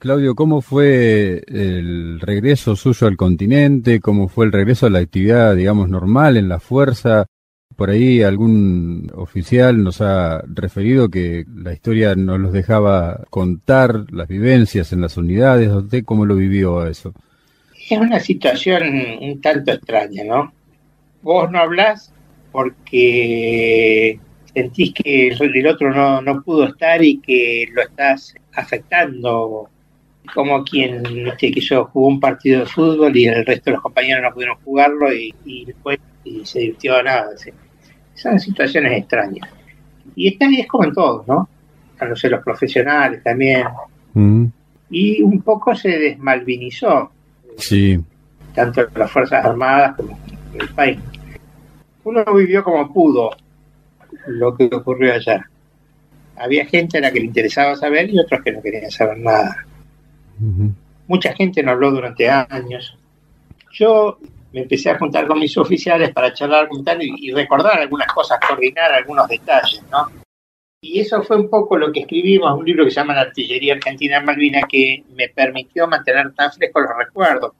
Claudio, 0.00 0.34
¿cómo 0.34 0.60
fue 0.60 1.44
el 1.46 2.18
regreso 2.18 2.74
suyo 2.74 3.06
al 3.06 3.16
continente? 3.16 4.00
¿Cómo 4.00 4.26
fue 4.26 4.46
el 4.46 4.50
regreso 4.50 4.86
a 4.86 4.90
la 4.90 4.98
actividad, 4.98 5.54
digamos, 5.54 5.88
normal 5.88 6.36
en 6.36 6.48
la 6.48 6.58
fuerza? 6.58 7.26
Por 7.82 7.90
ahí 7.90 8.22
algún 8.22 9.10
oficial 9.16 9.82
nos 9.82 10.00
ha 10.00 10.40
referido 10.46 11.08
que 11.08 11.44
la 11.52 11.72
historia 11.72 12.14
no 12.14 12.38
los 12.38 12.52
dejaba 12.52 13.24
contar 13.28 14.04
las 14.12 14.28
vivencias 14.28 14.92
en 14.92 15.00
las 15.00 15.16
unidades. 15.16 15.68
¿Usted 15.68 16.04
cómo 16.04 16.24
lo 16.24 16.36
vivió 16.36 16.86
eso? 16.86 17.12
Es 17.90 17.98
una 17.98 18.20
situación 18.20 18.84
un 19.20 19.40
tanto 19.40 19.72
extraña, 19.72 20.22
¿no? 20.22 20.52
vos 21.22 21.50
no 21.50 21.58
hablás 21.58 22.12
porque 22.52 24.20
sentís 24.54 24.94
que 24.94 25.30
el 25.30 25.66
otro 25.66 25.92
no, 25.92 26.22
no 26.22 26.40
pudo 26.40 26.68
estar 26.68 27.02
y 27.02 27.18
que 27.18 27.66
lo 27.72 27.82
estás 27.82 28.32
afectando 28.54 29.68
como 30.32 30.62
quien 30.62 31.26
este, 31.26 31.50
que 31.50 31.60
yo 31.60 31.86
jugó 31.86 32.06
un 32.06 32.20
partido 32.20 32.60
de 32.60 32.66
fútbol 32.66 33.16
y 33.16 33.26
el 33.26 33.44
resto 33.44 33.70
de 33.70 33.72
los 33.72 33.82
compañeros 33.82 34.22
no 34.22 34.32
pudieron 34.32 34.58
jugarlo 34.64 35.12
y, 35.12 35.64
después 35.64 35.98
y 36.22 36.46
se 36.46 36.60
divirtió 36.60 37.02
nada. 37.02 37.30
Son 38.14 38.38
situaciones 38.38 38.98
extrañas. 38.98 39.48
Y 40.14 40.28
esta 40.28 40.46
es 40.46 40.66
como 40.66 40.84
en 40.84 40.92
todos, 40.92 41.26
¿no? 41.26 41.48
A 41.98 42.04
no 42.04 42.16
ser 42.16 42.32
los 42.32 42.44
profesionales 42.44 43.22
también. 43.22 43.66
Mm. 44.14 44.46
Y 44.90 45.22
un 45.22 45.40
poco 45.42 45.74
se 45.74 45.88
desmalvinizó. 45.88 47.10
Sí. 47.56 47.98
Tanto 48.54 48.86
las 48.94 49.10
Fuerzas 49.10 49.44
Armadas 49.44 49.96
como 49.96 50.18
el 50.58 50.68
país. 50.70 50.98
Uno 52.04 52.24
vivió 52.34 52.62
como 52.62 52.92
pudo 52.92 53.30
lo 54.26 54.56
que 54.56 54.68
ocurrió 54.72 55.14
allá. 55.14 55.48
Había 56.36 56.66
gente 56.66 56.98
a 56.98 57.02
la 57.02 57.12
que 57.12 57.20
le 57.20 57.26
interesaba 57.26 57.76
saber 57.76 58.10
y 58.10 58.18
otros 58.18 58.42
que 58.42 58.52
no 58.52 58.62
querían 58.62 58.90
saber 58.90 59.18
nada. 59.18 59.64
Mucha 61.06 61.32
gente 61.34 61.62
no 61.62 61.72
habló 61.72 61.90
durante 61.90 62.28
años. 62.28 62.96
Yo 63.72 64.18
me 64.52 64.62
empecé 64.62 64.90
a 64.90 64.98
juntar 64.98 65.26
con 65.26 65.38
mis 65.38 65.56
oficiales 65.56 66.12
para 66.12 66.32
charlar, 66.32 66.68
y, 67.00 67.28
y 67.28 67.32
recordar 67.32 67.78
algunas 67.78 68.08
cosas, 68.12 68.38
coordinar 68.46 68.92
algunos 68.92 69.28
detalles, 69.28 69.82
¿no? 69.90 70.08
Y 70.84 70.98
eso 70.98 71.22
fue 71.22 71.36
un 71.36 71.48
poco 71.48 71.78
lo 71.78 71.92
que 71.92 72.00
escribimos, 72.00 72.58
un 72.58 72.64
libro 72.64 72.84
que 72.84 72.90
se 72.90 72.96
llama 72.96 73.14
La 73.14 73.20
Artillería 73.20 73.74
Argentina 73.74 74.16
en 74.16 74.24
Malvina, 74.24 74.62
que 74.68 75.04
me 75.14 75.28
permitió 75.28 75.86
mantener 75.86 76.32
tan 76.34 76.50
frescos 76.50 76.82
los 76.82 77.06
recuerdos. 77.06 77.52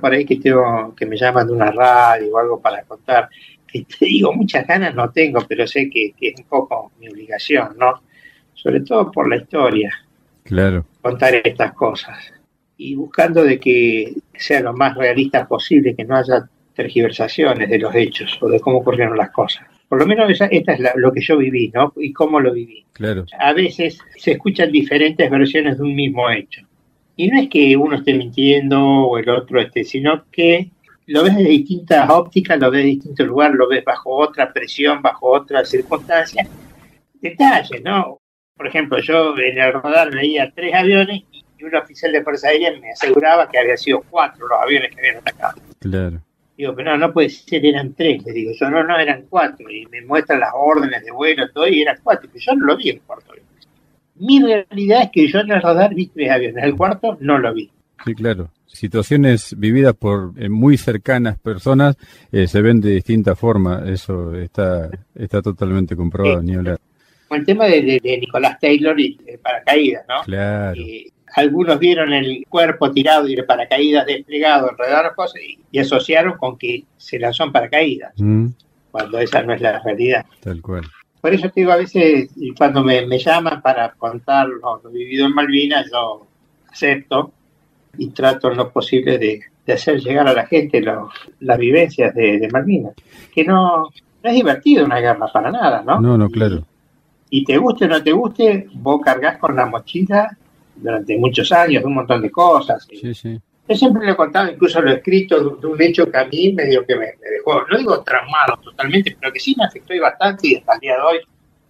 por 0.00 0.12
ahí 0.12 0.24
que 0.24 0.36
tengo, 0.36 0.94
que 0.94 1.04
me 1.04 1.16
llaman 1.16 1.48
de 1.48 1.52
una 1.52 1.72
radio 1.72 2.32
o 2.32 2.38
algo 2.38 2.60
para 2.60 2.84
contar. 2.84 3.28
Que 3.66 3.84
te 3.84 4.06
digo, 4.06 4.32
muchas 4.32 4.68
ganas 4.68 4.94
no 4.94 5.10
tengo, 5.10 5.44
pero 5.48 5.66
sé 5.66 5.90
que, 5.90 6.12
que, 6.16 6.28
es 6.28 6.38
un 6.38 6.46
poco 6.46 6.92
mi 7.00 7.08
obligación, 7.08 7.76
¿no? 7.76 8.02
Sobre 8.54 8.80
todo 8.82 9.10
por 9.10 9.28
la 9.28 9.38
historia. 9.38 9.92
Claro. 10.44 10.86
Contar 11.02 11.34
estas 11.42 11.72
cosas. 11.72 12.37
Y 12.78 12.94
buscando 12.94 13.44
de 13.44 13.60
que 13.60 14.14
sea 14.34 14.60
lo 14.60 14.72
más 14.72 14.96
realista 14.96 15.46
posible, 15.46 15.94
que 15.94 16.04
no 16.04 16.16
haya 16.16 16.48
tergiversaciones 16.74 17.68
de 17.68 17.78
los 17.78 17.94
hechos 17.94 18.38
o 18.40 18.48
de 18.48 18.60
cómo 18.60 18.78
ocurrieron 18.78 19.16
las 19.16 19.30
cosas. 19.30 19.66
Por 19.88 19.98
lo 19.98 20.06
menos 20.06 20.30
esa, 20.30 20.46
esta 20.46 20.74
es 20.74 20.80
lo 20.94 21.12
que 21.12 21.20
yo 21.20 21.36
viví, 21.36 21.70
¿no? 21.74 21.92
Y 21.96 22.12
cómo 22.12 22.40
lo 22.40 22.52
viví. 22.52 22.84
Claro. 22.92 23.24
A 23.38 23.52
veces 23.52 23.98
se 24.16 24.32
escuchan 24.32 24.70
diferentes 24.70 25.28
versiones 25.30 25.76
de 25.76 25.82
un 25.82 25.94
mismo 25.94 26.30
hecho. 26.30 26.62
Y 27.16 27.28
no 27.28 27.40
es 27.40 27.48
que 27.48 27.76
uno 27.76 27.96
esté 27.96 28.14
mintiendo 28.14 28.80
o 28.80 29.18
el 29.18 29.28
otro 29.28 29.60
esté, 29.60 29.82
sino 29.82 30.24
que 30.30 30.70
lo 31.06 31.24
ves 31.24 31.36
de 31.36 31.44
distintas 31.44 32.08
ópticas, 32.10 32.60
lo 32.60 32.70
ves 32.70 32.82
de 32.82 32.90
distintos 32.90 33.26
lugares, 33.26 33.56
lo 33.56 33.66
ves 33.66 33.82
bajo 33.82 34.14
otra 34.14 34.52
presión, 34.52 35.02
bajo 35.02 35.32
otras 35.32 35.68
circunstancias. 35.68 36.46
Detalles, 37.14 37.82
¿no? 37.82 38.20
Por 38.54 38.66
ejemplo, 38.66 39.00
yo 39.00 39.36
en 39.38 39.58
el 39.58 39.72
radar 39.72 40.12
veía 40.12 40.52
tres 40.54 40.74
aviones 40.74 41.22
y 41.58 41.64
un 41.64 41.74
oficial 41.74 42.12
de 42.12 42.22
Fuerza 42.22 42.48
Aérea 42.48 42.72
me 42.80 42.90
aseguraba 42.90 43.48
que 43.48 43.58
había 43.58 43.76
sido 43.76 44.02
cuatro 44.08 44.46
los 44.46 44.58
aviones 44.60 44.94
que 44.94 45.00
habían 45.00 45.16
atacado. 45.16 45.60
Claro. 45.78 46.20
Digo, 46.56 46.74
pero 46.74 46.90
no, 46.92 47.06
no 47.06 47.12
puede 47.12 47.30
ser, 47.30 47.64
eran 47.64 47.94
tres. 47.94 48.24
Le 48.24 48.32
digo, 48.32 48.50
yo 48.58 48.68
no, 48.70 48.82
no, 48.82 48.98
eran 48.98 49.26
cuatro. 49.28 49.70
Y 49.70 49.86
me 49.86 50.02
muestran 50.02 50.40
las 50.40 50.50
órdenes 50.54 51.04
de 51.04 51.12
vuelo, 51.12 51.48
todo, 51.50 51.68
y 51.68 51.82
eran 51.82 51.98
cuatro. 52.02 52.28
Y 52.34 52.38
yo 52.40 52.54
no 52.54 52.66
lo 52.66 52.76
vi 52.76 52.90
el 52.90 53.00
cuarto 53.02 53.32
avión. 53.32 53.46
Mi 54.16 54.42
realidad 54.42 55.02
es 55.02 55.10
que 55.12 55.28
yo 55.28 55.38
en 55.40 55.52
el 55.52 55.62
radar 55.62 55.94
vi 55.94 56.08
tres 56.08 56.30
aviones. 56.30 56.64
El 56.64 56.76
cuarto 56.76 57.16
no 57.20 57.38
lo 57.38 57.54
vi. 57.54 57.70
Sí, 58.04 58.14
claro. 58.14 58.50
Situaciones 58.66 59.54
vividas 59.56 59.94
por 59.94 60.32
eh, 60.36 60.48
muy 60.48 60.76
cercanas 60.76 61.38
personas 61.38 61.96
eh, 62.32 62.46
se 62.46 62.60
ven 62.60 62.80
de 62.80 62.90
distinta 62.90 63.36
forma. 63.36 63.84
Eso 63.86 64.34
está, 64.34 64.90
está 65.14 65.40
totalmente 65.40 65.94
comprobado, 65.94 66.42
ni 66.42 66.54
hablar 66.54 66.78
el 67.36 67.44
tema 67.44 67.66
de, 67.66 68.18
Nicolás 68.20 68.58
Taylor 68.60 68.98
y 68.98 69.16
de 69.16 69.38
paracaídas, 69.38 70.04
¿no? 70.08 70.22
Claro. 70.24 70.80
Algunos 71.38 71.78
vieron 71.78 72.12
el 72.12 72.44
cuerpo 72.48 72.90
tirado 72.90 73.28
y 73.28 73.34
el 73.34 73.44
paracaídas 73.44 74.06
desplegado 74.06 74.70
alrededor 74.70 75.14
cosas 75.14 75.40
y, 75.42 75.58
y, 75.70 75.78
asociaron 75.78 76.36
con 76.36 76.58
que 76.58 76.84
se 76.96 77.18
lanzó 77.18 77.44
en 77.44 77.52
paracaídas, 77.52 78.12
mm. 78.16 78.46
cuando 78.90 79.18
esa 79.18 79.42
no 79.42 79.52
es 79.52 79.60
la 79.60 79.78
realidad. 79.80 80.26
Tal 80.40 80.60
cual. 80.60 80.84
Por 81.20 81.34
eso 81.34 81.48
te 81.50 81.60
digo, 81.60 81.72
a 81.72 81.76
veces 81.76 82.30
cuando 82.56 82.82
me, 82.82 83.18
llaman 83.18 83.60
para 83.62 83.92
contar 83.92 84.48
lo, 84.48 84.80
vivido 84.90 85.26
en 85.26 85.34
Malvinas, 85.34 85.90
yo 85.90 86.26
acepto 86.70 87.32
y 87.96 88.10
trato 88.10 88.50
en 88.50 88.56
lo 88.56 88.70
posible 88.70 89.18
de, 89.18 89.40
hacer 89.72 90.00
llegar 90.00 90.26
a 90.26 90.32
la 90.32 90.46
gente 90.46 90.82
las 91.40 91.58
vivencias 91.58 92.14
de, 92.14 92.48
Malvinas. 92.50 92.94
Que 93.34 93.44
no, 93.44 93.82
no 93.82 93.90
es 94.30 94.34
divertido 94.34 94.84
una 94.84 95.00
guerra 95.00 95.26
para 95.32 95.50
nada, 95.50 95.82
¿no? 95.82 96.00
No, 96.00 96.16
no, 96.16 96.30
claro 96.30 96.64
y 97.30 97.44
te 97.44 97.58
guste 97.58 97.84
o 97.84 97.88
no 97.88 98.02
te 98.02 98.12
guste, 98.12 98.68
vos 98.74 99.00
cargas 99.02 99.38
con 99.38 99.56
la 99.56 99.66
mochila 99.66 100.36
durante 100.80 101.16
muchos 101.16 101.50
años 101.52 101.84
un 101.84 101.94
montón 101.94 102.22
de 102.22 102.30
cosas. 102.30 102.86
Sí, 102.90 103.14
sí. 103.14 103.40
Yo 103.68 103.76
siempre 103.76 104.06
le 104.06 104.12
he 104.12 104.16
contado, 104.16 104.50
incluso 104.50 104.80
lo 104.80 104.90
he 104.90 104.94
escrito, 104.94 105.56
de, 105.56 105.66
un 105.66 105.82
hecho 105.82 106.10
que 106.10 106.16
a 106.16 106.24
mí 106.24 106.52
medio 106.54 106.86
que 106.86 106.96
me, 106.96 107.06
dejó, 107.30 107.66
no 107.70 107.76
digo 107.76 108.02
traumado 108.02 108.56
totalmente, 108.62 109.16
pero 109.20 109.30
que 109.32 109.40
sí 109.40 109.54
me 109.58 109.64
afectó 109.64 109.92
bastante 110.00 110.48
y 110.48 110.56
hasta 110.56 110.74
el 110.74 110.80
día 110.80 110.94
de 110.94 111.00
hoy 111.02 111.18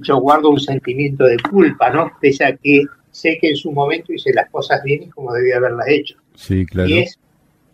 yo 0.00 0.18
guardo 0.18 0.50
un 0.50 0.60
sentimiento 0.60 1.24
de 1.24 1.36
culpa, 1.38 1.90
¿no? 1.90 2.12
Pese 2.20 2.44
a 2.44 2.56
que 2.56 2.84
sé 3.10 3.38
que 3.40 3.48
en 3.50 3.56
su 3.56 3.72
momento 3.72 4.12
hice 4.12 4.32
las 4.32 4.48
cosas 4.48 4.80
bien 4.84 5.02
y 5.02 5.08
como 5.08 5.32
debía 5.32 5.56
haberlas 5.56 5.88
hecho. 5.88 6.16
Sí, 6.36 6.64
claro. 6.66 6.88
Y 6.88 6.98
es 6.98 7.18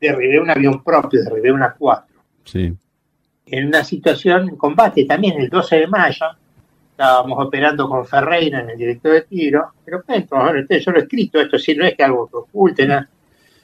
derribé 0.00 0.40
un 0.40 0.50
avión 0.50 0.82
propio, 0.82 1.22
derribé 1.22 1.52
una 1.52 1.74
4. 1.78 2.14
Sí. 2.44 2.74
En 3.46 3.66
una 3.66 3.84
situación 3.84 4.48
en 4.48 4.56
combate 4.56 5.04
también, 5.04 5.40
el 5.40 5.48
12 5.48 5.76
de 5.76 5.86
mayo, 5.86 6.26
estábamos 6.94 7.44
operando 7.44 7.88
con 7.88 8.06
Ferreira 8.06 8.60
en 8.60 8.70
el 8.70 8.78
director 8.78 9.12
de 9.12 9.22
tiro, 9.22 9.72
pero 9.84 10.04
cuento, 10.04 10.36
yo 10.36 10.92
lo 10.92 10.98
he 10.98 11.02
escrito, 11.02 11.40
esto 11.40 11.58
sí 11.58 11.74
no 11.74 11.84
es 11.84 11.96
que 11.96 12.04
algo 12.04 12.28
que 12.28 12.36
oculte, 12.36 12.88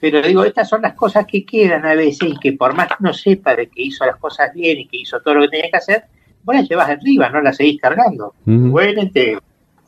pero 0.00 0.20
digo, 0.20 0.44
estas 0.44 0.68
son 0.68 0.82
las 0.82 0.94
cosas 0.94 1.26
que 1.26 1.44
quedan 1.44 1.86
a 1.86 1.94
veces 1.94 2.28
y 2.28 2.36
que 2.38 2.54
por 2.54 2.74
más 2.74 2.88
que 2.88 2.94
uno 2.98 3.12
sepa 3.12 3.54
de 3.54 3.68
que 3.68 3.82
hizo 3.82 4.04
las 4.04 4.16
cosas 4.16 4.52
bien 4.52 4.78
y 4.78 4.88
que 4.88 4.96
hizo 4.96 5.20
todo 5.20 5.34
lo 5.34 5.42
que 5.42 5.48
tenía 5.48 5.70
que 5.70 5.76
hacer, 5.76 6.04
vos 6.42 6.56
las 6.56 6.68
llevas 6.68 6.90
arriba, 6.90 7.28
no 7.28 7.40
las 7.40 7.56
seguís 7.56 7.80
cargando. 7.80 8.34
Uh 8.46 8.74
te, 9.12 9.38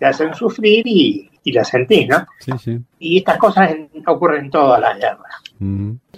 hacen 0.07 0.34
sufrir 0.34 0.86
y, 0.86 1.30
y 1.43 1.53
las 1.53 1.68
sentís, 1.68 2.09
¿no? 2.09 2.26
Sí, 2.38 2.53
sí. 2.59 2.78
Y 2.99 3.18
estas 3.18 3.38
cosas 3.38 3.70
ocurren 4.07 4.47
en 4.47 4.51
todas 4.51 4.80
las 4.80 4.99
guerras. 4.99 5.43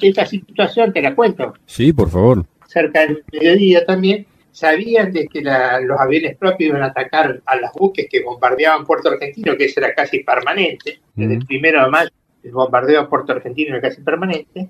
Esta 0.01 0.27
situación 0.27 0.93
te 0.93 1.03
la 1.03 1.15
cuento. 1.15 1.55
Sí, 1.67 1.93
por 1.93 2.11
favor. 2.11 2.47
Cerca 2.67 3.01
del 3.01 3.23
mediodía 3.31 3.85
también, 3.85 4.27
sabían 4.55 5.13
de 5.13 5.27
que 5.27 5.43
los 5.43 6.01
aviones 6.01 6.37
propios 6.37 6.69
iban 6.71 6.85
a 6.85 6.87
atacar 6.87 7.43
a 7.45 7.57
los 7.57 7.73
buques 7.73 8.07
que 8.09 8.23
bombardeaban 8.23 8.87
Puerto 8.87 9.11
Argentino, 9.11 9.57
que 9.57 9.65
eso 9.65 9.81
era 9.81 9.93
casi 9.93 10.21
permanente. 10.21 11.01
Desde 11.13 11.35
el 11.35 11.45
primero 11.45 11.83
de 11.83 11.91
mayo, 11.91 12.11
el 12.45 12.53
bombardeo 12.53 13.01
a 13.01 13.09
Puerto 13.09 13.33
Argentino 13.33 13.77
era 13.77 13.89
casi 13.89 14.01
permanente, 14.01 14.69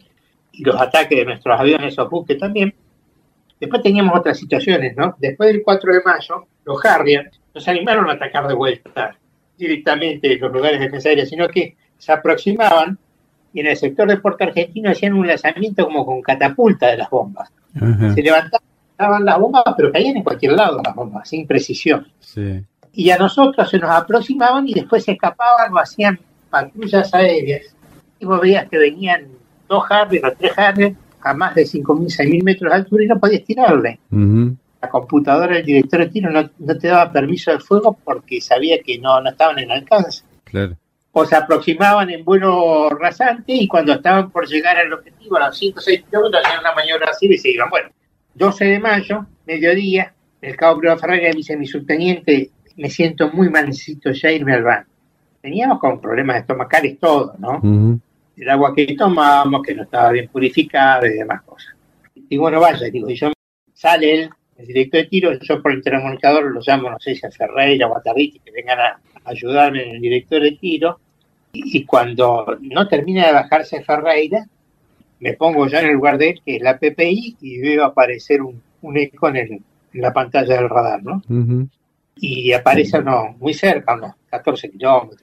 y 0.52 0.64
los 0.64 0.80
ataques 0.80 1.18
de 1.18 1.26
nuestros 1.26 1.60
aviones, 1.60 1.92
esos 1.92 2.08
buques 2.08 2.38
también. 2.38 2.74
Después 3.60 3.82
teníamos 3.82 4.18
otras 4.18 4.38
situaciones, 4.38 4.96
¿no? 4.96 5.16
Después 5.18 5.52
del 5.52 5.62
4 5.62 5.92
de 5.92 6.00
mayo, 6.02 6.46
los 6.64 6.82
Harrier 6.82 7.30
nos 7.54 7.68
animaron 7.68 8.08
a 8.08 8.14
atacar 8.14 8.48
de 8.48 8.54
vuelta 8.54 9.18
directamente 9.58 10.36
los 10.38 10.50
lugares 10.50 10.78
de 10.78 10.86
defensa 10.86 11.10
aérea, 11.10 11.26
sino 11.26 11.46
que 11.48 11.76
se 11.98 12.10
aproximaban 12.10 12.98
y 13.52 13.60
en 13.60 13.66
el 13.66 13.76
sector 13.76 14.08
de 14.08 14.16
Puerto 14.16 14.44
Argentino 14.44 14.90
hacían 14.90 15.12
un 15.12 15.26
lanzamiento 15.26 15.84
como 15.84 16.06
con 16.06 16.22
catapulta 16.22 16.86
de 16.88 16.96
las 16.96 17.10
bombas. 17.10 17.52
Se 18.14 18.22
levantaban 18.22 18.66
estaban 18.94 19.24
las 19.24 19.38
bombas, 19.38 19.64
pero 19.76 19.90
caían 19.90 20.16
en 20.16 20.22
cualquier 20.22 20.52
lado 20.52 20.80
las 20.82 20.94
bombas, 20.94 21.28
sin 21.28 21.46
precisión. 21.46 22.06
Y 22.92 23.10
a 23.10 23.18
nosotros 23.18 23.68
se 23.68 23.78
nos 23.78 23.90
aproximaban 23.90 24.68
y 24.68 24.74
después 24.74 25.04
se 25.04 25.12
escapaban 25.12 25.72
o 25.72 25.78
hacían 25.78 26.18
patrullas 26.48 27.12
aéreas. 27.12 27.74
Y 28.20 28.24
vos 28.24 28.40
veías 28.40 28.68
que 28.68 28.78
venían 28.78 29.26
dos 29.68 29.84
Harrier 29.90 30.24
o 30.24 30.32
tres 30.32 30.56
Harrier 30.56 30.94
a 31.20 31.34
más 31.34 31.54
de 31.54 31.62
5.000, 31.62 31.84
6.000 31.84 32.42
metros 32.44 32.70
de 32.70 32.76
altura 32.76 33.04
y 33.04 33.06
no 33.08 33.18
podías 33.18 33.44
tirarle. 33.44 33.98
La 34.10 34.88
computadora 34.90 35.56
del 35.56 35.64
director 35.64 36.00
de 36.00 36.08
tiro 36.10 36.30
no, 36.30 36.48
te 36.78 36.88
daba 36.88 37.10
permiso 37.10 37.50
de 37.50 37.58
fuego 37.58 37.98
porque 38.04 38.40
sabía 38.40 38.78
que 38.80 38.98
no, 38.98 39.20
no 39.20 39.30
estaban 39.30 39.58
en 39.58 39.72
alcance. 39.72 40.22
Claro. 40.44 40.76
O 41.10 41.24
se 41.24 41.34
aproximaban 41.34 42.10
en 42.10 42.24
vuelo 42.24 42.90
rasante 42.90 43.54
y 43.54 43.66
cuando 43.66 43.94
estaban 43.94 44.30
por 44.30 44.46
llegar 44.46 44.76
al 44.76 44.92
objetivo, 44.92 45.36
a 45.36 45.46
los 45.46 45.58
5 45.58 45.78
o 45.78 45.82
6 45.82 46.04
kilómetros, 46.04 46.44
hacían 46.44 46.60
una 46.60 46.74
maniobra 46.74 47.08
así 47.10 47.26
y 47.26 47.38
se 47.38 47.50
iban. 47.50 47.70
Bueno, 47.70 47.88
12 48.34 48.64
de 48.64 48.78
mayo, 48.80 49.26
mediodía, 49.46 50.12
el 50.40 50.56
cabo 50.56 50.78
Privado 50.78 51.00
Ferreira 51.00 51.30
dice, 51.34 51.56
mi 51.56 51.66
subteniente, 51.66 52.50
me 52.76 52.90
siento 52.90 53.30
muy 53.30 53.48
mal, 53.48 53.66
necesito 53.66 54.10
ya 54.10 54.30
irme 54.30 54.54
al 54.54 54.62
baño. 54.62 54.86
Teníamos 55.40 55.78
con 55.78 56.00
problemas 56.00 56.38
estomacales 56.38 56.98
todo, 56.98 57.34
¿no? 57.38 57.60
El 58.36 58.50
agua 58.50 58.74
que 58.74 58.94
tomábamos, 58.96 59.62
que 59.62 59.74
no 59.74 59.84
estaba 59.84 60.10
bien 60.10 60.28
purificada 60.28 61.06
y 61.06 61.14
demás 61.14 61.42
cosas. 61.42 61.74
Y 62.28 62.36
bueno, 62.36 62.60
vaya, 62.60 62.88
digo, 62.90 63.08
y 63.08 63.14
yo 63.14 63.30
sale 63.72 64.14
él, 64.14 64.30
el 64.56 64.66
director 64.66 65.02
de 65.02 65.06
tiro, 65.06 65.38
yo 65.40 65.62
por 65.62 65.72
el 65.72 65.78
intercomunicador 65.78 66.50
lo 66.50 66.60
llamo, 66.60 66.90
no 66.90 66.98
sé 66.98 67.14
si 67.14 67.26
a 67.26 67.30
Ferreira 67.30 67.86
o 67.86 67.96
a 67.96 68.02
Tarriti, 68.02 68.40
que 68.40 68.50
vengan 68.50 68.78
a 68.78 69.00
ayudarme 69.24 69.84
en 69.84 69.96
el 69.96 70.00
director 70.00 70.42
de 70.42 70.52
tiro, 70.52 70.98
y, 71.52 71.78
y 71.78 71.84
cuando 71.84 72.58
no 72.60 72.88
termina 72.88 73.26
de 73.26 73.32
bajarse 73.32 73.82
Ferreira, 73.82 74.46
me 75.24 75.32
pongo 75.32 75.66
ya 75.66 75.80
en 75.80 75.86
el 75.86 75.94
lugar 75.94 76.18
de 76.18 76.28
él, 76.28 76.42
que 76.44 76.56
es 76.56 76.62
la 76.62 76.78
PPI, 76.78 77.38
y 77.40 77.58
veo 77.58 77.82
aparecer 77.86 78.42
un, 78.42 78.60
un 78.82 78.98
eco 78.98 79.28
en, 79.28 79.64
la 79.94 80.12
pantalla 80.12 80.56
del 80.56 80.68
radar, 80.68 81.02
¿no? 81.02 81.22
Y 82.16 82.52
aparece 82.52 83.00
no, 83.00 83.34
muy 83.40 83.54
cerca, 83.54 83.94
unos 83.94 84.12
14 84.28 84.70
kilómetros. 84.72 85.22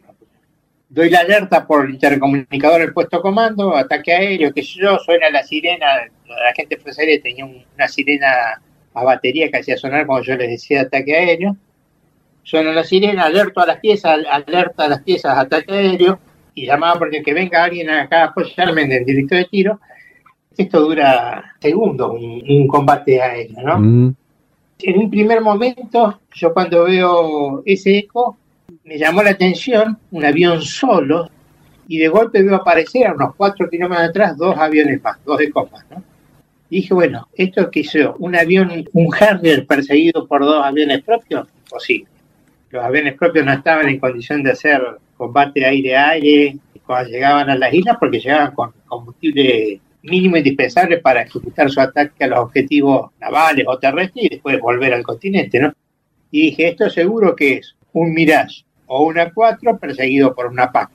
Doy 0.90 1.10
la 1.12 1.20
alerta 1.20 1.68
por 1.68 1.86
el 1.86 1.92
intercomunicador 1.92 2.82
del 2.82 2.94
puesto 2.94 3.22
comando, 3.22 3.76
ataque 3.78 4.12
aéreo, 4.12 4.52
que 4.52 4.64
yo, 4.64 4.98
suena 4.98 5.30
la 5.30 5.44
sirena, 5.44 5.86
la 6.26 6.54
gente 6.56 6.76
empresaria 6.76 7.22
tenía 7.22 7.46
una 7.46 7.88
sirena 7.88 8.60
a 8.96 9.04
batería 9.04 9.52
que 9.52 9.60
hacía 9.60 9.78
sonar 9.78 10.08
como 10.08 10.24
yo 10.24 10.36
les 10.36 10.50
decía 10.50 10.82
ataque 10.82 11.16
aéreo. 11.16 11.56
Suena 12.42 12.72
la 12.72 12.84
sirena, 12.84 13.26
alerto 13.26 13.62
a 13.62 13.68
las 13.68 13.80
piezas, 13.80 14.18
alerta 14.28 14.86
a 14.86 14.90
las 14.90 15.04
piezas, 15.04 15.38
ataque 15.38 15.74
aéreo, 15.74 16.20
y 16.54 16.66
llamaba 16.66 17.00
porque 17.00 17.24
que 17.24 17.34
venga 17.34 17.64
alguien 17.64 17.90
acá 17.90 18.24
a 18.24 18.26
apoyarme 18.28 18.84
en 18.84 18.92
el 18.92 19.06
directo 19.06 19.36
de 19.36 19.46
tiro. 19.46 19.80
Esto 20.58 20.82
dura 20.82 21.56
segundos, 21.60 22.12
un, 22.12 22.68
combate 22.68 23.22
aéreo, 23.22 23.62
¿no? 23.64 23.80
Mm. 23.80 24.16
En 24.84 24.98
un 24.98 25.10
primer 25.10 25.42
momento, 25.42 26.22
yo 26.34 26.54
cuando 26.54 26.86
veo 26.86 27.64
ese 27.66 28.00
eco, 28.00 28.38
me 28.84 28.98
llamó 28.98 29.24
la 29.24 29.32
atención 29.32 29.98
un 30.12 30.26
avión 30.26 30.62
solo, 30.62 31.30
y 31.88 31.98
de 31.98 32.08
golpe 32.08 32.42
veo 32.42 32.56
aparecer 32.56 33.08
a 33.08 33.14
unos 33.14 33.36
cuatro 33.36 33.70
kilómetros 33.70 34.10
atrás 34.10 34.38
dos 34.38 34.58
aviones 34.58 35.02
más, 35.04 35.24
dos 35.26 35.38
de 35.38 35.52
copas, 35.52 35.86
¿no? 35.90 36.02
dije, 36.72 36.94
bueno, 36.94 37.28
¿esto 37.36 37.70
que 37.70 37.82
hizo? 37.82 38.16
¿Un 38.20 38.36
avión, 38.36 38.86
un 38.94 39.14
Harrier 39.14 39.68
perseguido 39.68 40.26
por 40.26 40.42
dos 40.42 40.66
aviones 40.66 41.04
propios? 41.04 41.48
Posible. 41.70 42.08
Los 42.70 42.84
aviones 42.84 43.16
propios 43.16 43.46
no 43.46 43.52
estaban 43.52 43.90
en 43.90 44.00
condición 44.00 44.42
de 44.42 44.52
hacer 44.52 44.82
combate 45.22 45.64
aire-aire 45.64 46.58
cuando 46.84 47.12
llegaban 47.12 47.48
a 47.48 47.56
las 47.56 47.72
islas 47.72 47.98
porque 48.00 48.20
llegaban 48.20 48.56
con 48.56 48.74
combustible 48.88 49.80
mínimo 50.02 50.38
indispensable 50.38 50.98
para 50.98 51.22
ejecutar 51.22 51.70
su 51.70 51.80
ataque 51.80 52.24
a 52.24 52.28
los 52.28 52.40
objetivos 52.40 53.12
navales 53.20 53.66
o 53.68 53.78
terrestres 53.78 54.26
y 54.26 54.30
después 54.30 54.60
volver 54.60 54.96
al 54.96 55.04
continente, 55.04 55.60
¿no? 55.60 55.72
Y 56.32 56.48
dije, 56.48 56.70
esto 56.70 56.90
seguro 56.90 57.36
que 57.36 57.58
es 57.58 57.76
un 57.94 58.16
Mirage 58.16 58.64
o 58.88 59.04
una 59.04 59.32
4 59.32 59.78
perseguido 59.78 60.34
por 60.34 60.48
una 60.48 60.72
PAC 60.72 60.90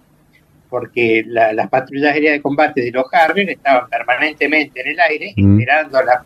porque 0.69 1.23
las 1.29 1.69
patrullas 1.69 2.13
aéreas 2.13 2.35
de 2.35 2.43
combate 2.43 2.83
de 2.83 2.91
los 2.91 3.05
Harrier 3.13 3.51
estaban 3.51 3.89
permanentemente 3.89 4.81
en 4.81 4.89
el 4.89 4.99
aire 4.99 5.35
mm. 5.37 5.61
esperando 5.61 6.03
la 6.03 6.25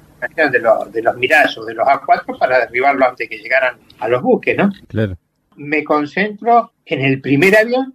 de 0.51 0.59
los, 0.59 0.91
de 0.91 1.03
los 1.03 1.17
Mirage 1.19 1.61
de 1.67 1.75
los 1.75 1.87
A4 1.87 2.39
para 2.39 2.61
derribarlo 2.61 3.07
antes 3.07 3.29
que 3.29 3.37
llegaran 3.37 3.75
a 3.99 4.09
los 4.09 4.23
buques, 4.23 4.57
¿no? 4.57 4.71
Claro. 4.89 5.19
Me 5.61 5.85
concentro 5.85 6.73
en 6.87 7.01
el 7.03 7.21
primer 7.21 7.57
avión, 7.57 7.95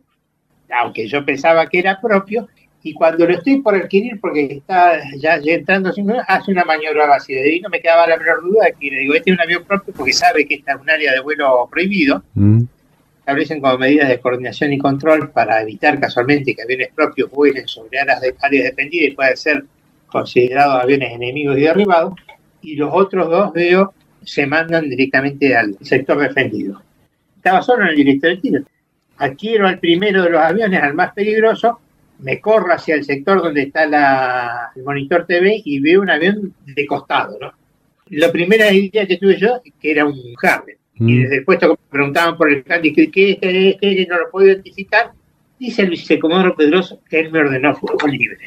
aunque 0.69 1.07
yo 1.07 1.25
pensaba 1.25 1.67
que 1.67 1.79
era 1.79 1.99
propio, 1.99 2.47
y 2.83 2.93
cuando 2.93 3.25
lo 3.25 3.33
estoy 3.33 3.61
por 3.61 3.75
adquirir, 3.75 4.19
porque 4.21 4.45
está 4.45 4.99
ya 5.17 5.39
entrando, 5.43 5.89
hace 6.27 6.51
una 6.51 6.63
maniobra 6.63 7.07
vacía. 7.07 7.41
De 7.41 7.49
ahí 7.49 7.59
no 7.59 7.69
me 7.69 7.81
quedaba 7.81 8.07
la 8.07 8.17
menor 8.17 8.43
duda 8.43 8.65
de 8.65 8.73
que 8.73 8.91
le 8.91 8.99
digo, 8.99 9.15
este 9.15 9.31
es 9.31 9.37
un 9.37 9.41
avión 9.41 9.63
propio 9.63 9.93
porque 9.93 10.13
sabe 10.13 10.45
que 10.45 10.55
esta 10.55 10.73
es 10.73 10.81
un 10.81 10.89
área 10.89 11.11
de 11.11 11.19
vuelo 11.19 11.67
prohibido. 11.71 12.23
Mm 12.35 12.63
establecen 13.25 13.59
como 13.59 13.79
medidas 13.79 14.07
de 14.09 14.19
coordinación 14.19 14.71
y 14.73 14.77
control 14.77 15.31
para 15.31 15.59
evitar 15.59 15.99
casualmente 15.99 16.53
que 16.53 16.61
aviones 16.61 16.89
propios 16.93 17.31
vuelen 17.31 17.67
sobre 17.67 17.99
áreas, 17.99 18.21
de, 18.21 18.35
áreas 18.39 18.65
defendidas 18.65 19.07
y 19.09 19.15
puedan 19.15 19.35
ser 19.35 19.65
considerados 20.05 20.83
aviones 20.83 21.11
enemigos 21.11 21.57
y 21.57 21.61
derribados, 21.61 22.13
y 22.61 22.75
los 22.75 22.91
otros 22.93 23.27
dos 23.27 23.51
veo 23.51 23.95
se 24.23 24.45
mandan 24.45 24.87
directamente 24.87 25.55
al 25.55 25.75
sector 25.81 26.19
defendido. 26.19 26.83
Estaba 27.45 27.61
solo 27.61 27.83
en 27.83 27.89
el 27.89 27.95
director 27.95 28.31
de 28.31 28.37
tiro. 28.37 28.63
Adquiero 29.17 29.67
al 29.67 29.77
primero 29.77 30.23
de 30.23 30.31
los 30.31 30.41
aviones, 30.41 30.81
al 30.81 30.95
más 30.95 31.13
peligroso, 31.13 31.79
me 32.17 32.41
corro 32.41 32.73
hacia 32.73 32.95
el 32.95 33.03
sector 33.03 33.39
donde 33.39 33.61
está 33.61 33.85
la, 33.85 34.71
el 34.75 34.81
monitor 34.81 35.27
TV 35.27 35.61
y 35.63 35.79
veo 35.79 36.01
un 36.01 36.09
avión 36.09 36.55
de 36.65 36.87
costado. 36.87 37.37
¿no? 37.39 37.53
La 38.09 38.31
primera 38.31 38.73
idea 38.73 39.05
que 39.05 39.17
tuve 39.17 39.37
yo 39.37 39.61
que 39.79 39.91
era 39.91 40.05
un 40.05 40.19
Harley 40.41 40.77
y 40.95 41.03
mm. 41.03 41.21
desde 41.21 41.35
el 41.35 41.45
puesto 41.45 41.67
que 41.67 41.81
me 41.83 41.89
preguntaban 41.91 42.35
por 42.35 42.51
el 42.51 42.63
candy, 42.63 42.91
¿qué 42.91 43.03
es 43.03 43.37
este, 43.39 43.77
este, 43.79 44.07
no 44.09 44.17
lo 44.21 44.31
puedo 44.31 44.47
identificar? 44.47 45.11
Dice 45.59 45.83
el 45.83 45.91
vicecomodoro 45.91 46.55
Pedroso 46.55 46.99
que 47.07 47.19
él 47.19 47.31
me 47.31 47.41
ordenó 47.41 47.75
fuego 47.75 48.07
libre. 48.07 48.39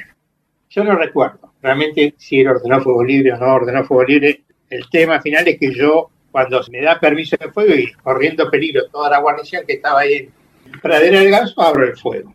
Yo 0.71 0.83
no 0.83 0.97
recuerdo 0.97 1.53
realmente 1.63 2.15
si 2.17 2.41
él 2.41 2.49
ordenó 2.49 2.81
fuego 2.81 3.05
libre 3.05 3.33
o 3.33 3.39
no 3.39 3.55
ordenó 3.55 3.85
fuego 3.85 4.03
libre. 4.03 4.41
El 4.69 4.91
tema 4.91 5.21
final 5.21 5.47
es 5.47 5.57
que 5.57 5.73
yo, 5.73 6.11
cuando 6.39 6.63
me 6.71 6.81
da 6.83 7.01
permiso 7.01 7.37
de 7.37 7.51
fuego 7.51 7.75
y 7.75 7.93
corriendo 7.95 8.49
peligro 8.49 8.87
toda 8.93 9.11
la 9.11 9.19
guarnición 9.19 9.65
que 9.67 9.73
estaba 9.73 10.03
ahí 10.03 10.15
en 10.15 10.81
Pradera 10.81 11.19
del 11.19 11.33
Ganso, 11.33 11.61
abro 11.61 11.85
el 11.85 11.97
fuego. 11.97 12.33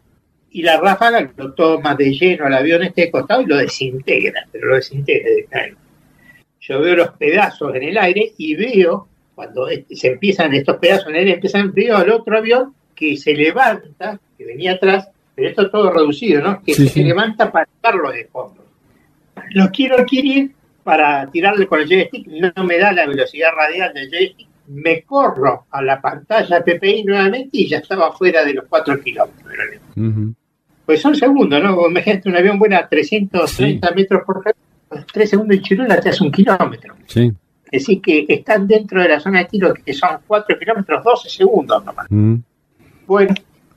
Y 0.51 0.61
la 0.61 0.77
ráfaga 0.77 1.31
lo 1.37 1.53
toma 1.53 1.95
de 1.95 2.13
lleno 2.13 2.45
al 2.45 2.53
avión 2.53 2.83
este 2.83 3.03
de 3.03 3.11
costado 3.11 3.43
y 3.43 3.45
lo 3.45 3.55
desintegra, 3.55 4.45
pero 4.51 4.67
lo 4.67 4.75
desintegra 4.75 5.29
de 5.29 5.75
Yo 6.59 6.81
veo 6.81 6.97
los 6.97 7.11
pedazos 7.11 7.73
en 7.75 7.83
el 7.83 7.97
aire 7.97 8.33
y 8.37 8.55
veo 8.55 9.07
cuando 9.35 9.67
se 9.89 10.07
empiezan 10.07 10.53
estos 10.53 10.75
pedazos 10.79 11.07
en 11.07 11.15
el 11.15 11.19
aire, 11.19 11.33
empiezan 11.35 11.71
veo 11.73 11.95
al 11.95 12.11
otro 12.11 12.37
avión 12.37 12.75
que 12.93 13.15
se 13.15 13.33
levanta, 13.33 14.19
que 14.37 14.43
venía 14.43 14.73
atrás, 14.73 15.07
pero 15.33 15.47
esto 15.47 15.71
todo 15.71 15.91
reducido, 15.91 16.41
¿no? 16.41 16.61
Que 16.61 16.73
se 16.73 17.01
levanta 17.01 17.49
para 17.49 17.69
darlo 17.81 18.11
de 18.11 18.25
fondo. 18.25 18.65
Lo 19.51 19.69
quiero 19.69 19.97
adquirir 19.97 20.51
para 20.83 21.27
tirarle 21.27 21.67
con 21.67 21.79
el 21.79 21.87
joystick, 21.87 22.27
no 22.27 22.63
me 22.63 22.77
da 22.77 22.91
la 22.91 23.07
velocidad 23.07 23.51
radial 23.55 23.93
del 23.93 24.09
joystick, 24.09 24.47
me 24.67 25.03
corro 25.03 25.65
a 25.69 25.81
la 25.81 26.01
pantalla 26.01 26.63
PPI 26.63 27.03
nuevamente 27.03 27.49
y 27.53 27.67
ya 27.67 27.77
estaba 27.77 28.11
fuera 28.11 28.43
de 28.43 28.53
los 28.53 28.65
4 28.67 29.01
kilómetros. 29.01 29.53
Pues 30.85 31.01
son 31.01 31.15
segundos, 31.15 31.61
¿no? 31.63 31.87
Imagínate 31.89 32.29
un 32.29 32.35
avión 32.35 32.59
vuela 32.59 32.79
a 32.79 32.89
330 32.89 33.91
metros 33.91 34.23
por 34.25 34.43
segundo, 34.43 35.07
3 35.11 35.29
segundos 35.29 35.57
y 35.57 35.61
chirula 35.61 35.99
te 35.99 36.09
hace 36.09 36.23
un 36.23 36.31
kilómetro. 36.31 36.95
Sí. 37.07 37.31
Es 37.71 37.81
decir, 37.81 38.01
que 38.01 38.25
están 38.27 38.67
dentro 38.67 39.01
de 39.01 39.09
la 39.09 39.19
zona 39.19 39.39
de 39.39 39.45
tiro, 39.45 39.73
que 39.73 39.93
son 39.93 40.19
4 40.27 40.59
kilómetros 40.59 41.03
12 41.03 41.29
segundos 41.29 41.83
nomás. 41.83 42.05
Mm. 42.09 42.35
Bueno, 43.07 43.33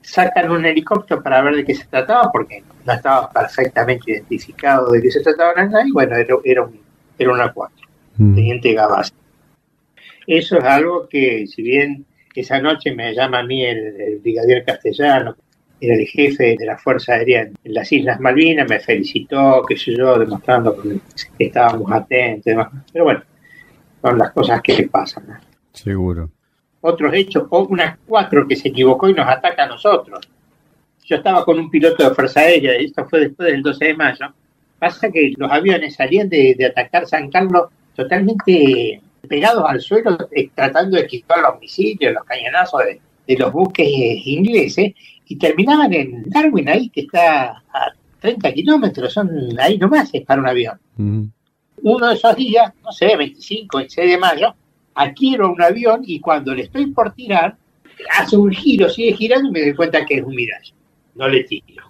sacan 0.07 0.51
un 0.51 0.65
helicóptero 0.65 1.21
para 1.21 1.41
ver 1.41 1.55
de 1.55 1.65
qué 1.65 1.75
se 1.75 1.85
trataba, 1.85 2.31
porque 2.31 2.63
no 2.85 2.93
estaba 2.93 3.29
perfectamente 3.29 4.11
identificado 4.11 4.89
de 4.91 5.01
qué 5.01 5.11
se 5.11 5.21
trataba 5.21 5.53
nada, 5.65 5.85
y 5.85 5.91
bueno, 5.91 6.15
era, 6.15 6.35
era, 6.43 6.63
un, 6.63 6.79
era 7.17 7.33
una 7.33 7.53
4, 7.53 7.75
mm. 8.17 8.35
Teniente 8.35 8.73
Gabas. 8.73 9.13
Eso 10.25 10.57
es 10.57 10.63
algo 10.63 11.07
que, 11.07 11.47
si 11.47 11.61
bien 11.61 12.05
esa 12.35 12.61
noche 12.61 12.93
me 12.93 13.13
llama 13.13 13.39
a 13.39 13.43
mí 13.43 13.65
el, 13.65 14.19
brigadier 14.21 14.63
castellano, 14.63 15.35
era 15.79 15.95
el 15.95 16.07
jefe 16.07 16.55
de 16.57 16.65
la 16.65 16.77
Fuerza 16.77 17.13
Aérea 17.13 17.41
en 17.41 17.73
las 17.73 17.91
Islas 17.91 18.19
Malvinas, 18.19 18.67
me 18.67 18.79
felicitó, 18.79 19.63
qué 19.67 19.77
sé 19.77 19.95
yo, 19.95 20.17
demostrando 20.17 20.75
que 20.81 20.99
estábamos 21.45 21.91
atentos 21.91 22.47
y 22.47 22.49
demás. 22.49 22.69
Pero 22.91 23.05
bueno, 23.05 23.23
son 24.01 24.17
las 24.17 24.31
cosas 24.31 24.61
que 24.61 24.75
le 24.75 24.87
pasan. 24.87 25.39
Seguro. 25.71 26.29
Otros 26.81 27.13
hechos, 27.13 27.45
o 27.49 27.65
unas 27.65 27.97
cuatro 28.05 28.47
que 28.47 28.55
se 28.55 28.69
equivocó 28.69 29.09
y 29.09 29.13
nos 29.13 29.27
ataca 29.27 29.63
a 29.63 29.67
nosotros. 29.67 30.27
Yo 31.05 31.15
estaba 31.15 31.45
con 31.45 31.59
un 31.59 31.69
piloto 31.69 32.07
de 32.07 32.13
Fuerza 32.13 32.41
Aérea, 32.41 32.79
y 32.81 32.85
esto 32.85 33.07
fue 33.07 33.21
después 33.21 33.51
del 33.51 33.61
12 33.61 33.85
de 33.85 33.93
mayo. 33.93 34.33
Pasa 34.79 35.09
que 35.11 35.33
los 35.37 35.51
aviones 35.51 35.95
salían 35.95 36.29
de, 36.29 36.55
atacar 36.69 37.07
San 37.07 37.29
Carlos 37.29 37.69
totalmente 37.95 39.01
pegados 39.27 39.63
al 39.67 39.81
suelo, 39.81 40.17
eh, 40.31 40.49
tratando 40.53 40.97
de 40.97 41.03
equipar 41.03 41.41
los 41.41 41.59
misiles, 41.59 42.13
los 42.13 42.23
cañonazos 42.23 42.81
de, 42.85 43.37
los 43.37 43.51
buques 43.51 43.87
ingleses, 43.87 44.93
y 45.27 45.35
terminaban 45.35 45.91
en 45.93 46.23
Darwin, 46.29 46.69
ahí 46.69 46.89
que 46.89 47.01
está 47.01 47.61
a 47.73 47.91
30 48.21 48.53
kilómetros, 48.53 49.11
son 49.11 49.29
ahí 49.59 49.77
nomás, 49.77 50.09
es 50.13 50.23
para 50.23 50.39
un 50.39 50.47
avión 50.47 50.79
uno 51.81 52.07
de 52.07 52.15
esos 52.15 52.35
días, 52.35 52.73
no 52.83 52.91
sé, 52.91 53.15
25, 53.15 53.77
26 53.77 54.11
de 54.11 54.17
mayo, 54.17 54.55
adquiero 54.95 55.51
un 55.51 55.61
avión 55.61 56.01
y 56.05 56.19
cuando 56.19 56.53
le 56.53 56.63
estoy 56.63 56.87
por 56.87 57.13
tirar, 57.13 57.55
hace 58.17 58.37
un 58.37 58.51
giro, 58.51 58.89
sigue 58.89 59.13
girando 59.13 59.49
y 59.49 59.51
me 59.51 59.61
doy 59.61 59.75
cuenta 59.75 60.05
que 60.05 60.15
es 60.15 60.23
un 60.23 60.35
Mirage. 60.35 60.73
No 61.15 61.27
le 61.27 61.43
tiro. 61.43 61.86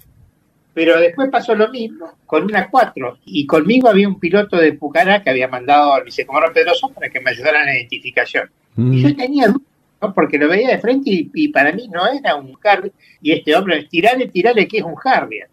Pero 0.78 1.00
después 1.00 1.32
pasó 1.32 1.56
lo 1.56 1.70
mismo 1.70 2.20
con 2.28 2.44
una 2.44 2.70
4 2.70 3.18
y 3.26 3.48
conmigo 3.48 3.90
había 3.90 4.08
un 4.08 4.20
piloto 4.20 4.58
de 4.58 4.74
Pucará 4.74 5.24
que 5.24 5.32
había 5.32 5.48
mandado 5.48 5.92
al 5.96 6.04
vicecomandante 6.04 6.60
Pedroso 6.60 6.90
para 6.90 7.10
que 7.10 7.20
me 7.20 7.32
ayudara 7.32 7.62
en 7.62 7.66
la 7.66 7.78
identificación. 7.78 8.52
Mm. 8.76 8.94
Y 8.94 9.02
yo 9.02 9.16
tenía 9.16 9.48
dudas, 9.48 10.14
porque 10.14 10.38
lo 10.38 10.48
veía 10.48 10.70
de 10.70 10.78
frente 10.78 11.10
y, 11.34 11.48
para 11.48 11.72
mí 11.72 11.88
no 11.88 12.06
era 12.06 12.36
un 12.36 12.56
Harrier. 12.64 12.94
Y 13.24 13.32
este 13.32 13.56
hombre, 13.56 13.88
tirale, 13.90 14.28
tirale 14.28 14.68
que 14.68 14.78
es 14.78 14.84
un 14.84 14.94
Harrier. 15.04 15.50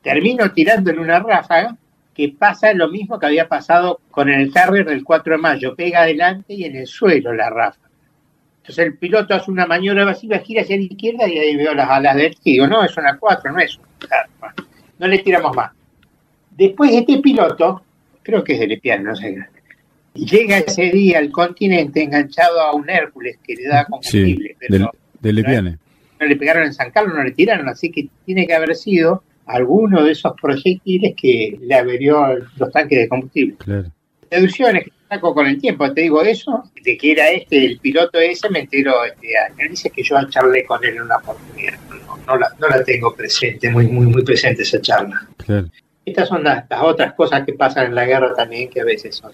Termino 0.00 0.50
tirando 0.50 0.90
en 0.90 1.00
una 1.00 1.18
ráfaga 1.18 1.76
que 2.14 2.30
pasa 2.30 2.72
lo 2.72 2.88
mismo 2.88 3.18
que 3.18 3.26
había 3.26 3.48
pasado 3.48 4.00
con 4.10 4.30
el 4.30 4.50
Harrier 4.54 4.86
del 4.86 5.04
4 5.04 5.34
de 5.34 5.38
mayo, 5.38 5.76
pega 5.76 6.00
adelante 6.00 6.54
y 6.54 6.64
en 6.64 6.76
el 6.76 6.86
suelo 6.86 7.34
la 7.34 7.50
rafa. 7.50 7.85
Entonces 8.66 8.84
el 8.84 8.98
piloto 8.98 9.32
hace 9.32 9.48
una 9.48 9.64
maniobra 9.64 10.02
evasiva, 10.02 10.40
gira 10.40 10.62
hacia 10.62 10.76
la 10.76 10.82
izquierda 10.82 11.28
y 11.28 11.38
ahí 11.38 11.54
veo 11.54 11.72
las 11.72 11.88
alas 11.88 12.16
del 12.16 12.36
digo, 12.44 12.66
no, 12.66 12.84
es 12.84 12.96
una 12.96 13.16
4, 13.16 13.52
no 13.52 13.60
es 13.60 13.76
un 13.76 13.84
No 14.98 15.06
le 15.06 15.18
tiramos 15.20 15.54
más. 15.54 15.70
Después 16.50 16.90
este 16.92 17.18
piloto, 17.18 17.84
creo 18.24 18.42
que 18.42 18.54
es 18.54 18.58
de 18.58 18.66
Lepiano, 18.66 19.10
no 19.10 19.14
sé, 19.14 19.36
llega 20.14 20.58
ese 20.58 20.90
día 20.90 21.18
al 21.18 21.30
continente 21.30 22.02
enganchado 22.02 22.60
a 22.60 22.74
un 22.74 22.90
Hércules 22.90 23.38
que 23.46 23.54
le 23.54 23.68
da 23.68 23.84
combustible. 23.84 24.56
Sí, 24.58 24.66
pero, 24.68 24.90
de, 25.20 25.32
Lepiane. 25.32 25.78
No, 26.18 26.26
le 26.26 26.34
pegaron 26.34 26.64
en 26.64 26.74
San 26.74 26.90
Carlos, 26.90 27.14
no 27.14 27.22
le 27.22 27.30
tiraron, 27.30 27.68
así 27.68 27.92
que 27.92 28.08
tiene 28.24 28.48
que 28.48 28.54
haber 28.54 28.74
sido 28.74 29.22
alguno 29.46 30.02
de 30.02 30.10
esos 30.10 30.32
proyectiles 30.40 31.14
que 31.16 31.56
le 31.60 31.74
averió 31.76 32.34
los 32.56 32.72
tanques 32.72 32.98
de 32.98 33.08
combustible. 33.08 33.54
Claro. 33.58 33.92
Deducciones 34.28 34.84
que 34.84 34.90
saco 35.08 35.34
con 35.34 35.46
el 35.46 35.60
tiempo, 35.60 35.92
te 35.92 36.02
digo 36.02 36.22
eso, 36.22 36.70
de 36.82 36.96
que 36.96 37.12
era 37.12 37.30
este, 37.30 37.64
el 37.64 37.78
piloto 37.78 38.18
ese, 38.18 38.50
me 38.50 38.60
entero 38.60 39.04
este 39.04 39.36
año. 39.38 39.70
Dice 39.70 39.90
que 39.90 40.02
yo 40.02 40.16
charlé 40.28 40.64
con 40.64 40.84
él 40.84 40.96
en 40.96 41.02
una 41.02 41.16
oportunidad, 41.16 41.78
no, 41.88 42.16
no, 42.26 42.36
la, 42.36 42.48
no 42.58 42.68
la 42.68 42.82
tengo 42.82 43.14
presente, 43.14 43.70
muy, 43.70 43.86
muy, 43.86 44.06
muy 44.06 44.22
presente 44.22 44.62
esa 44.62 44.80
charla. 44.80 45.26
Claro. 45.38 45.68
Estas 46.04 46.28
son 46.28 46.44
las, 46.44 46.64
las 46.70 46.82
otras 46.82 47.14
cosas 47.14 47.44
que 47.44 47.54
pasan 47.54 47.86
en 47.86 47.94
la 47.94 48.04
guerra 48.04 48.34
también, 48.34 48.68
que 48.68 48.80
a 48.80 48.84
veces 48.84 49.16
son 49.16 49.32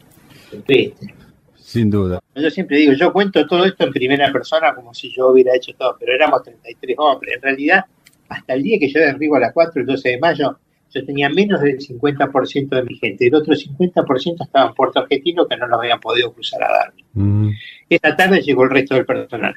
tristes. 0.64 1.10
Sin 1.56 1.90
duda. 1.90 2.20
Yo 2.34 2.50
siempre 2.50 2.76
digo, 2.76 2.92
yo 2.92 3.12
cuento 3.12 3.46
todo 3.46 3.64
esto 3.64 3.84
en 3.84 3.92
primera 3.92 4.30
persona 4.30 4.74
como 4.74 4.92
si 4.92 5.10
yo 5.10 5.28
hubiera 5.28 5.54
hecho 5.56 5.72
todo, 5.78 5.96
pero 5.98 6.14
éramos 6.14 6.42
33 6.42 6.96
hombres. 6.98 7.36
En 7.36 7.42
realidad, 7.42 7.84
hasta 8.28 8.54
el 8.54 8.62
día 8.62 8.78
que 8.78 8.90
yo 8.90 9.00
derribo 9.00 9.36
a 9.36 9.40
las 9.40 9.52
4, 9.52 9.80
el 9.80 9.86
12 9.86 10.08
de 10.10 10.18
mayo, 10.18 10.58
yo 10.92 11.04
tenía 11.04 11.28
menos 11.28 11.60
del 11.60 11.78
50% 11.78 12.68
de 12.68 12.82
mi 12.82 12.96
gente. 12.96 13.26
El 13.26 13.34
otro 13.34 13.54
50% 13.54 14.44
estaba 14.44 14.68
en 14.68 14.74
Puerto 14.74 15.00
Argentino 15.00 15.46
que 15.46 15.56
no 15.56 15.66
lo 15.66 15.76
habían 15.76 16.00
podido 16.00 16.32
cruzar 16.32 16.62
a 16.62 16.72
dar. 16.72 16.92
Mm, 17.14 17.50
Esta 17.88 18.16
tarde 18.16 18.40
llegó 18.40 18.64
el 18.64 18.70
resto 18.70 18.94
del 18.94 19.06
personal. 19.06 19.54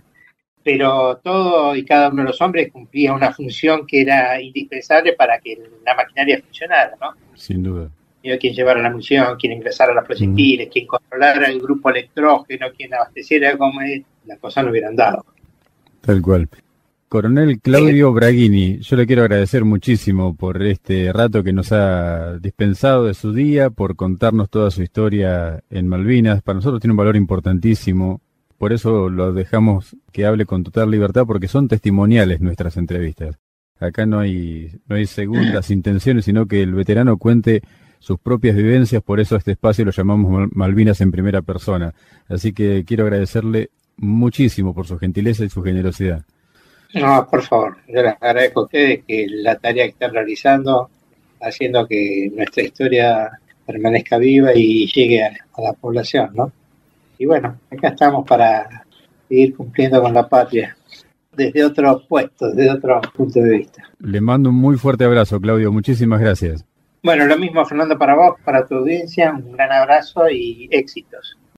Pero 0.64 1.18
todo 1.24 1.76
y 1.76 1.86
cada 1.86 2.10
uno 2.10 2.24
de 2.24 2.30
los 2.30 2.42
hombres 2.42 2.72
cumplía 2.72 3.14
una 3.14 3.32
función 3.32 3.86
que 3.86 4.02
era 4.02 4.42
indispensable 4.42 5.14
para 5.14 5.40
que 5.40 5.60
la 5.86 5.94
maquinaria 5.96 6.42
funcionara, 6.42 6.96
¿no? 7.00 7.12
sin 7.36 7.62
duda. 7.62 7.90
Digo, 8.24 8.38
quien 8.40 8.56
llevara 8.56 8.82
la 8.82 8.90
munición, 8.90 9.38
quien 9.38 9.54
ingresara 9.54 9.94
los 9.94 10.04
proyectiles, 10.04 10.70
quien 10.72 10.88
controlara 10.88 11.48
el 11.48 11.62
grupo 11.62 11.92
electrógeno, 11.92 12.68
quien 12.76 12.92
abasteciera, 12.92 13.56
como 13.56 13.82
es, 13.82 14.02
la 14.26 14.38
cosa 14.38 14.64
no 14.64 14.72
hubieran 14.72 14.96
dado. 14.96 15.24
Tal 16.02 16.22
cual. 16.24 16.50
Coronel 17.08 17.60
Claudio 17.62 18.12
Braghini, 18.12 18.80
yo 18.80 18.96
le 18.96 19.06
quiero 19.06 19.22
agradecer 19.22 19.64
muchísimo 19.64 20.36
por 20.36 20.62
este 20.64 21.14
rato 21.14 21.44
que 21.44 21.54
nos 21.54 21.72
ha 21.72 22.38
dispensado 22.40 23.06
de 23.06 23.14
su 23.14 23.32
día, 23.32 23.70
por 23.70 23.96
contarnos 23.96 24.50
toda 24.50 24.72
su 24.72 24.82
historia 24.82 25.64
en 25.70 25.88
Malvinas. 25.88 26.42
Para 26.42 26.56
nosotros 26.58 26.82
tiene 26.82 26.94
un 26.94 26.98
valor 26.98 27.16
importantísimo, 27.16 28.22
por 28.58 28.74
eso 28.74 29.10
lo 29.10 29.34
dejamos 29.34 29.96
que 30.12 30.26
hable 30.26 30.46
con 30.46 30.64
total 30.64 30.90
libertad, 30.92 31.26
porque 31.28 31.48
son 31.48 31.68
testimoniales 31.68 32.42
nuestras 32.42 32.76
entrevistas. 32.76 33.38
Acá 33.80 34.06
no 34.06 34.20
hay, 34.20 34.72
no 34.88 34.96
hay 34.96 35.06
segundas 35.06 35.70
intenciones, 35.72 36.26
sino 36.26 36.48
que 36.48 36.64
el 36.64 36.74
veterano 36.74 37.18
cuente 37.18 37.62
sus 38.00 38.20
propias 38.20 38.56
vivencias, 38.56 39.02
por 39.04 39.20
eso 39.20 39.36
este 39.36 39.52
espacio 39.52 39.86
lo 39.86 39.92
llamamos 39.92 40.32
Mal- 40.32 40.50
Malvinas 40.54 41.00
en 41.02 41.12
primera 41.12 41.42
persona. 41.44 41.94
Así 42.28 42.52
que 42.52 42.84
quiero 42.86 43.04
agradecerle 43.04 43.70
muchísimo 43.98 44.74
por 44.74 44.86
su 44.88 44.98
gentileza 44.98 45.46
y 45.46 45.50
su 45.50 45.62
generosidad. 45.62 46.26
No, 46.96 47.28
por 47.30 47.44
favor, 47.44 47.78
yo 47.88 48.02
les 48.02 48.14
agradezco 48.14 48.62
a 48.62 48.64
ustedes 48.64 49.04
que 49.06 49.28
la 49.30 49.56
tarea 49.56 49.86
que 49.86 49.92
están 49.92 50.14
realizando, 50.14 50.90
haciendo 51.42 51.88
que 51.88 52.32
nuestra 52.34 52.64
historia 52.64 53.32
permanezca 53.66 54.18
viva 54.18 54.52
y 54.56 54.88
llegue 54.88 55.24
a, 55.24 55.34
a 55.54 55.62
la 55.62 55.74
población, 55.74 56.32
¿no? 56.34 56.52
Y 57.18 57.26
bueno, 57.26 57.60
acá 57.72 57.90
estamos 57.90 58.26
para 58.28 58.86
seguir 59.28 59.56
cumpliendo 59.56 60.02
con 60.02 60.14
la 60.14 60.28
patria 60.28 60.76
desde 61.36 61.64
otro 61.64 62.02
puesto, 62.08 62.52
desde 62.52 62.72
otro 62.72 63.02
punto 63.14 63.40
de 63.40 63.58
vista. 63.58 63.84
Le 64.00 64.22
mando 64.22 64.50
un 64.50 64.56
muy 64.56 64.78
fuerte 64.78 65.04
abrazo, 65.04 65.40
Claudio. 65.40 65.72
Muchísimas 65.72 66.20
gracias. 66.20 66.66
Bueno, 67.04 67.26
lo 67.26 67.38
mismo 67.38 67.64
Fernando 67.66 67.98
para 67.98 68.16
vos, 68.16 68.36
para 68.44 68.66
tu 68.66 68.76
audiencia, 68.76 69.32
un 69.32 69.52
gran 69.52 69.72
abrazo 69.72 70.30
y 70.30 70.68
éxitos. 70.72 71.38